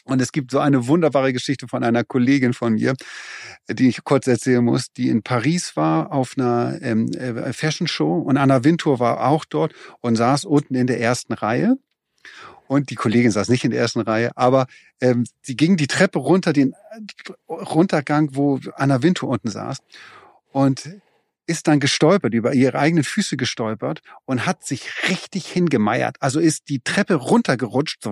Und 0.04 0.20
es 0.20 0.32
gibt 0.32 0.50
so 0.50 0.58
eine 0.58 0.88
wunderbare 0.88 1.32
Geschichte 1.32 1.68
von 1.68 1.84
einer 1.84 2.04
Kollegin 2.04 2.54
von 2.54 2.74
mir, 2.74 2.96
die 3.70 3.88
ich 3.88 4.04
kurz 4.04 4.26
erzählen 4.26 4.64
muss, 4.64 4.92
die 4.92 5.10
in 5.10 5.22
Paris 5.22 5.76
war 5.76 6.12
auf 6.12 6.34
einer 6.38 6.80
ähm, 6.82 7.12
äh, 7.12 7.54
Fashion 7.54 7.86
Show 7.86 8.18
und 8.18 8.38
Anna 8.38 8.64
Wintour 8.64 9.00
war 9.00 9.28
auch 9.28 9.46
dort 9.46 9.74
und 10.00 10.16
saß 10.16 10.46
unten 10.46 10.74
in 10.74 10.88
der 10.88 11.00
ersten 11.00 11.34
Reihe 11.34 11.78
und 12.72 12.90
die 12.90 12.96
Kollegin 12.96 13.32
saß 13.32 13.50
nicht 13.50 13.66
in 13.66 13.72
der 13.72 13.82
ersten 13.82 14.00
Reihe, 14.00 14.32
aber 14.38 14.66
ähm, 15.02 15.26
sie 15.42 15.58
ging 15.58 15.76
die 15.76 15.88
Treppe 15.88 16.20
runter, 16.20 16.54
den 16.54 16.74
Runtergang, 17.50 18.30
wo 18.32 18.62
Anna 18.76 19.04
Wintour 19.04 19.28
unten 19.28 19.50
saß 19.50 19.80
und 20.54 20.90
ist 21.48 21.68
dann 21.68 21.82
gestolpert, 21.82 22.34
über 22.34 22.54
ihre 22.54 22.80
eigenen 22.80 23.04
Füße 23.04 23.36
gestolpert 23.36 24.02
und 24.24 24.46
hat 24.46 24.64
sich 24.64 25.10
richtig 25.10 25.48
hingemeiert. 25.48 26.16
Also 26.22 26.40
ist 26.40 26.70
die 26.70 26.80
Treppe 26.80 27.16
runtergerutscht 27.16 28.08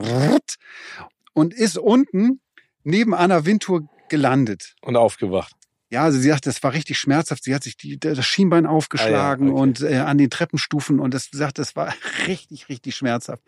und 1.31 1.53
ist 1.53 1.77
unten 1.77 2.41
neben 2.83 3.15
Anna 3.15 3.45
Wintour 3.45 3.87
gelandet. 4.09 4.75
Und 4.81 4.97
aufgewacht. 4.97 5.55
Ja, 5.91 6.03
also 6.03 6.19
sie 6.19 6.29
sagt, 6.29 6.45
das 6.45 6.61
war 6.61 6.73
richtig 6.73 6.99
schmerzhaft. 6.99 7.43
Sie 7.43 7.55
hat 7.55 7.63
sich 7.63 7.75
die, 7.75 7.99
das 7.99 8.23
Schienbein 8.23 8.67
aufgeschlagen 8.67 9.47
ah, 9.47 9.49
ja, 9.49 9.53
okay. 9.53 9.61
und 9.61 9.81
äh, 9.81 9.97
an 9.97 10.17
den 10.17 10.29
Treppenstufen 10.29 10.99
und 10.99 11.13
das 11.13 11.29
sagt, 11.31 11.57
das 11.57 11.75
war 11.75 11.93
richtig, 12.27 12.69
richtig 12.69 12.95
schmerzhaft. 12.95 13.43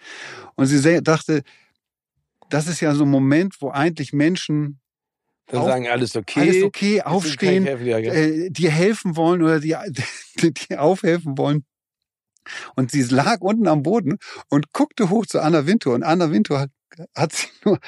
Und 0.56 0.66
sie 0.66 1.02
dachte, 1.04 1.44
das 2.50 2.68
ist 2.68 2.82
ja 2.82 2.96
so 2.96 3.06
ein 3.06 3.10
Moment, 3.10 3.56
wo 3.62 3.70
eigentlich 3.70 4.12
Menschen 4.12 4.80
dann 5.48 5.66
sagen 5.66 5.88
alles 5.88 6.16
okay, 6.16 6.40
alles 6.40 6.64
okay, 6.64 7.02
aufstehen, 7.02 7.66
helfen, 7.66 7.86
ja, 7.86 7.98
äh, 7.98 8.50
dir 8.50 8.72
helfen 8.72 9.18
wollen 9.18 9.44
oder 9.44 9.60
dir, 9.60 9.84
dir 10.42 10.82
aufhelfen 10.82 11.38
wollen. 11.38 11.66
Und 12.76 12.92
sie 12.92 13.04
lag 13.04 13.42
unten 13.42 13.68
am 13.68 13.84
Boden 13.84 14.18
und 14.50 14.72
guckte 14.74 15.10
hoch 15.10 15.26
zu 15.26 15.42
Anna 15.42 15.68
Wintour 15.68 15.94
und 15.94 16.04
Anna 16.04 16.32
Wintour 16.32 16.60
hat, 16.60 16.72
hat 17.16 17.34
sie 17.34 17.48
nur 17.66 17.80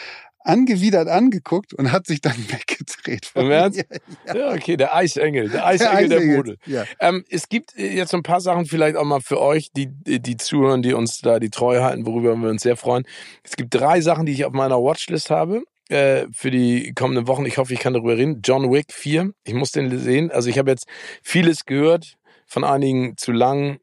angewidert 0.44 1.08
angeguckt 1.08 1.74
und 1.74 1.92
hat 1.92 2.06
sich 2.06 2.22
dann 2.22 2.36
weggedreht. 2.50 3.32
Im 3.36 3.52
Ernst? 3.52 3.84
Ja, 4.28 4.36
ja. 4.36 4.54
okay, 4.54 4.78
der 4.78 4.96
Eisengel, 4.96 5.50
der 5.50 5.66
Eisengel 5.66 6.10
der, 6.10 6.20
der 6.20 6.28
Mode. 6.28 6.58
Ja. 6.66 6.86
Ähm, 7.00 7.24
es 7.30 7.50
gibt 7.50 7.76
jetzt 7.76 8.14
ein 8.14 8.24
paar 8.24 8.42
Sachen 8.42 8.66
vielleicht 8.66 8.96
auch 8.96 9.06
mal 9.06 9.22
für 9.22 9.40
euch, 9.40 9.72
die, 9.72 9.88
die 9.90 10.38
zuhören, 10.38 10.82
die 10.82 10.94
uns 10.94 11.20
da 11.20 11.40
die 11.40 11.50
Treue 11.50 11.84
halten, 11.84 12.06
worüber 12.06 12.36
wir 12.36 12.50
uns 12.50 12.64
sehr 12.64 12.76
freuen. 12.76 13.06
Es 13.44 13.56
gibt 13.56 13.74
drei 13.74 14.02
Sachen, 14.02 14.26
die 14.26 14.34
ich 14.34 14.46
auf 14.46 14.54
meiner 14.54 14.78
Watchlist 14.78 15.30
habe 15.30 15.64
äh, 15.90 16.28
für 16.32 16.52
die 16.52 16.94
kommenden 16.94 17.28
Wochen. 17.28 17.46
Ich 17.46 17.58
hoffe, 17.58 17.74
ich 17.74 17.80
kann 17.80 17.94
darüber 17.94 18.18
reden. 18.18 18.42
John 18.44 18.72
Wick 18.72 18.92
4, 18.92 19.32
ich 19.44 19.54
muss 19.54 19.72
den 19.72 19.98
sehen. 19.98 20.32
Also 20.32 20.50
ich 20.50 20.58
habe 20.58 20.72
jetzt 20.72 20.88
vieles 21.22 21.66
gehört, 21.66 22.18
von 22.46 22.64
einigen 22.64 23.18
zu 23.18 23.32
lang, 23.32 23.80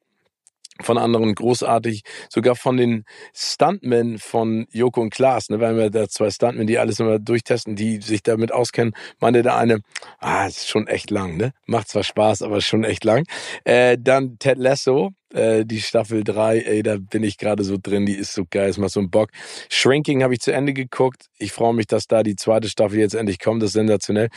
von 0.83 0.99
anderen 0.99 1.35
großartig, 1.35 2.03
sogar 2.29 2.57
von 2.57 2.77
den 2.77 3.05
Stuntmen 3.35 4.19
von 4.19 4.67
Joko 4.71 5.01
und 5.01 5.11
Klaas, 5.11 5.49
ne, 5.51 5.61
weil 5.61 5.77
wir 5.77 5.91
da 5.91 6.09
zwei 6.09 6.31
Stuntmen, 6.31 6.67
die 6.67 6.79
alles 6.79 7.01
immer 7.01 7.19
durchtesten, 7.19 7.77
die 7.77 8.01
sich 8.01 8.23
damit 8.23 8.53
auskennen, 8.53 8.95
meinte 9.19 9.43
der 9.43 9.57
eine, 9.57 9.81
ah, 10.19 10.47
ist 10.47 10.69
schon 10.69 10.87
echt 10.87 11.11
lang, 11.11 11.37
ne? 11.37 11.53
Macht 11.67 11.89
zwar 11.89 12.03
Spaß, 12.03 12.43
aber 12.43 12.61
schon 12.61 12.85
echt 12.85 13.05
lang. 13.05 13.25
Äh, 13.65 13.97
dann 14.01 14.39
Ted 14.39 14.59
Lasso, 14.59 15.11
äh, 15.33 15.65
die 15.65 15.81
Staffel 15.81 16.25
3, 16.25 16.59
ey, 16.61 16.83
da 16.83 16.97
bin 16.99 17.23
ich 17.23 17.39
gerade 17.39 17.65
so 17.65 17.77
drin, 17.81 18.07
die 18.07 18.15
ist 18.15 18.33
so 18.33 18.45
geil, 18.49 18.69
es 18.69 18.79
macht 18.79 18.93
so 18.93 19.01
einen 19.01 19.11
Bock. 19.11 19.31
Shrinking 19.69 20.23
habe 20.23 20.35
ich 20.35 20.41
zu 20.41 20.53
Ende 20.53 20.73
geguckt. 20.73 21.27
Ich 21.39 21.53
freue 21.53 21.75
mich, 21.75 21.87
dass 21.87 22.07
da 22.07 22.23
die 22.23 22.37
zweite 22.37 22.69
Staffel 22.69 22.99
jetzt 22.99 23.15
endlich 23.15 23.39
kommt, 23.39 23.63
das 23.63 23.69
ist 23.69 23.75
sensationell. 23.75 24.29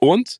Und 0.00 0.38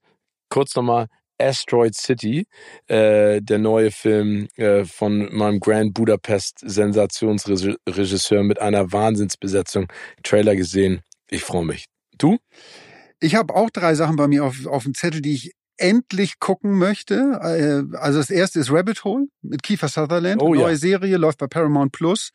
kurz 0.48 0.74
nochmal 0.76 1.06
Asteroid 1.42 1.94
City, 1.94 2.46
äh, 2.86 3.40
der 3.42 3.58
neue 3.58 3.90
Film 3.90 4.48
äh, 4.56 4.84
von 4.84 5.34
meinem 5.34 5.60
Grand 5.60 5.94
Budapest 5.94 6.60
Sensationsregisseur 6.60 8.42
mit 8.42 8.60
einer 8.60 8.92
Wahnsinnsbesetzung. 8.92 9.86
Trailer 10.22 10.56
gesehen. 10.56 11.02
Ich 11.28 11.42
freue 11.42 11.64
mich. 11.64 11.86
Du? 12.18 12.38
Ich 13.20 13.34
habe 13.34 13.54
auch 13.54 13.70
drei 13.70 13.94
Sachen 13.94 14.16
bei 14.16 14.28
mir 14.28 14.44
auf, 14.44 14.66
auf 14.66 14.82
dem 14.84 14.94
Zettel, 14.94 15.22
die 15.22 15.34
ich 15.34 15.52
endlich 15.76 16.38
gucken 16.38 16.78
möchte. 16.78 17.40
Äh, 17.42 17.96
also 17.96 18.18
das 18.18 18.30
erste 18.30 18.60
ist 18.60 18.70
Rabbit 18.70 19.04
Hole 19.04 19.26
mit 19.42 19.62
Kiefer 19.62 19.88
Sutherland. 19.88 20.40
Oh, 20.42 20.54
neue 20.54 20.72
ja. 20.72 20.76
Serie 20.76 21.16
läuft 21.16 21.38
bei 21.38 21.46
Paramount 21.46 21.92
Plus. 21.92 22.30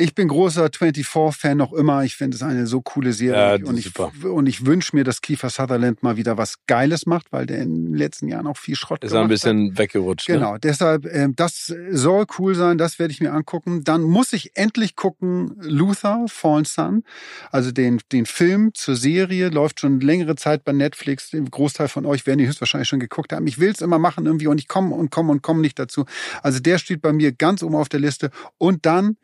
Ich 0.00 0.14
bin 0.14 0.28
großer 0.28 0.66
24-Fan 0.66 1.58
noch 1.58 1.72
immer. 1.74 2.04
Ich 2.04 2.16
finde 2.16 2.34
es 2.34 2.42
eine 2.42 2.66
so 2.66 2.80
coole 2.80 3.12
Serie. 3.12 3.58
Ja, 3.58 3.66
und 3.66 3.78
ich, 3.78 3.92
und 4.24 4.46
ich 4.46 4.64
wünsche 4.64 4.96
mir, 4.96 5.04
dass 5.04 5.20
Kiefer 5.20 5.50
Sutherland 5.50 6.02
mal 6.02 6.16
wieder 6.16 6.38
was 6.38 6.54
Geiles 6.66 7.04
macht, 7.04 7.32
weil 7.32 7.44
der 7.44 7.58
in 7.58 7.84
den 7.84 7.94
letzten 7.94 8.28
Jahren 8.28 8.46
auch 8.46 8.56
viel 8.56 8.76
Schrott 8.76 9.04
Ist 9.04 9.12
ein 9.12 9.14
gemacht 9.14 9.24
hat. 9.24 9.30
bisschen 9.30 9.78
weggerutscht. 9.78 10.28
Ne? 10.28 10.36
Genau, 10.36 10.56
deshalb, 10.56 11.04
ähm, 11.06 11.34
das 11.36 11.72
soll 11.90 12.24
cool 12.38 12.54
sein, 12.54 12.78
das 12.78 12.98
werde 12.98 13.12
ich 13.12 13.20
mir 13.20 13.32
angucken. 13.34 13.84
Dann 13.84 14.02
muss 14.02 14.32
ich 14.32 14.52
endlich 14.54 14.96
gucken, 14.96 15.56
Luther, 15.60 16.24
Fallen 16.28 16.64
Sun, 16.64 17.04
also 17.50 17.70
den, 17.70 18.00
den 18.10 18.24
Film 18.24 18.70
zur 18.72 18.96
Serie, 18.96 19.50
läuft 19.50 19.80
schon 19.80 20.00
längere 20.00 20.34
Zeit 20.36 20.64
bei 20.64 20.72
Netflix. 20.72 21.30
Den 21.30 21.50
Großteil 21.50 21.88
von 21.88 22.06
euch 22.06 22.26
werden 22.26 22.38
die 22.38 22.46
höchstwahrscheinlich 22.46 22.88
schon 22.88 23.00
geguckt 23.00 23.32
haben. 23.34 23.46
Ich 23.46 23.58
will 23.58 23.70
es 23.70 23.82
immer 23.82 23.98
machen 23.98 24.24
irgendwie 24.24 24.46
und 24.46 24.58
ich 24.58 24.66
komme 24.68 24.94
und 24.94 25.10
komme 25.10 25.30
und 25.30 25.42
komme 25.42 25.60
nicht 25.60 25.78
dazu. 25.78 26.06
Also 26.42 26.58
der 26.60 26.78
steht 26.78 27.02
bei 27.02 27.12
mir 27.12 27.32
ganz 27.32 27.62
oben 27.62 27.74
auf 27.74 27.90
der 27.90 28.00
Liste. 28.00 28.30
Und 28.56 28.86
dann, 28.86 29.16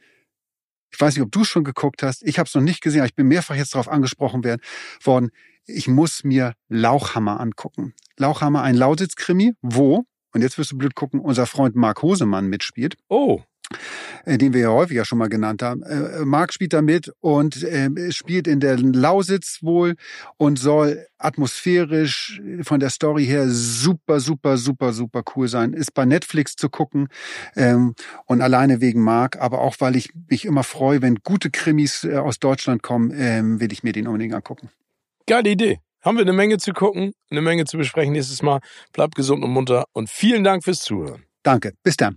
ich 0.90 1.00
weiß 1.00 1.14
nicht, 1.14 1.22
ob 1.22 1.32
du 1.32 1.44
schon 1.44 1.64
geguckt 1.64 2.02
hast, 2.02 2.22
ich 2.22 2.38
habe 2.38 2.46
es 2.46 2.54
noch 2.54 2.62
nicht 2.62 2.80
gesehen, 2.80 3.00
aber 3.00 3.08
ich 3.08 3.14
bin 3.14 3.28
mehrfach 3.28 3.54
jetzt 3.54 3.74
darauf 3.74 3.88
angesprochen 3.88 4.44
werden, 4.44 4.60
worden, 5.02 5.30
ich 5.66 5.88
muss 5.88 6.24
mir 6.24 6.54
Lauchhammer 6.68 7.40
angucken. 7.40 7.94
Lauchhammer, 8.16 8.62
ein 8.62 8.76
Lausitz-Krimi, 8.76 9.54
wo, 9.62 10.04
und 10.32 10.42
jetzt 10.42 10.58
wirst 10.58 10.72
du 10.72 10.78
blöd 10.78 10.94
gucken, 10.94 11.20
unser 11.20 11.46
Freund 11.46 11.74
Marc 11.74 12.02
Hosemann 12.02 12.46
mitspielt, 12.46 12.96
Oh, 13.08 13.42
den 14.26 14.52
wir 14.52 14.60
ja 14.60 14.68
häufiger 14.68 15.04
schon 15.04 15.18
mal 15.18 15.28
genannt 15.28 15.62
haben. 15.62 15.82
Äh, 15.82 16.24
Marc 16.24 16.52
spielt 16.52 16.72
da 16.72 16.82
mit 16.82 17.12
und 17.20 17.62
äh, 17.62 18.10
spielt 18.10 18.46
in 18.46 18.60
der 18.60 18.78
Lausitz 18.78 19.58
wohl 19.62 19.94
und 20.36 20.58
soll 20.58 21.06
atmosphärisch 21.18 22.40
äh, 22.44 22.64
von 22.64 22.80
der 22.80 22.90
Story 22.90 23.24
her 23.24 23.46
super, 23.48 24.20
super, 24.20 24.56
super, 24.56 24.92
super 24.92 25.22
cool 25.34 25.48
sein. 25.48 25.72
Ist 25.72 25.94
bei 25.94 26.04
Netflix 26.04 26.56
zu 26.56 26.68
gucken 26.68 27.08
ähm, 27.54 27.94
und 28.26 28.42
alleine 28.42 28.80
wegen 28.80 29.02
Marc, 29.02 29.40
aber 29.40 29.60
auch 29.60 29.76
weil 29.78 29.96
ich 29.96 30.10
mich 30.28 30.44
immer 30.44 30.64
freue, 30.64 31.02
wenn 31.02 31.16
gute 31.16 31.50
Krimis 31.50 32.04
äh, 32.04 32.16
aus 32.16 32.38
Deutschland 32.38 32.82
kommen, 32.82 33.12
ähm, 33.14 33.60
will 33.60 33.72
ich 33.72 33.82
mir 33.82 33.92
den 33.92 34.06
unbedingt 34.06 34.34
angucken. 34.34 34.70
geile 35.26 35.50
Idee. 35.50 35.78
Haben 36.02 36.18
wir 36.18 36.22
eine 36.22 36.32
Menge 36.32 36.58
zu 36.58 36.72
gucken, 36.72 37.12
eine 37.30 37.42
Menge 37.42 37.64
zu 37.64 37.78
besprechen 37.78 38.12
nächstes 38.12 38.40
Mal. 38.40 38.60
Bleibt 38.92 39.16
gesund 39.16 39.42
und 39.42 39.50
munter 39.50 39.86
und 39.92 40.08
vielen 40.08 40.44
Dank 40.44 40.62
fürs 40.62 40.80
Zuhören. 40.80 41.24
Danke, 41.42 41.72
bis 41.82 41.96
dann. 41.96 42.16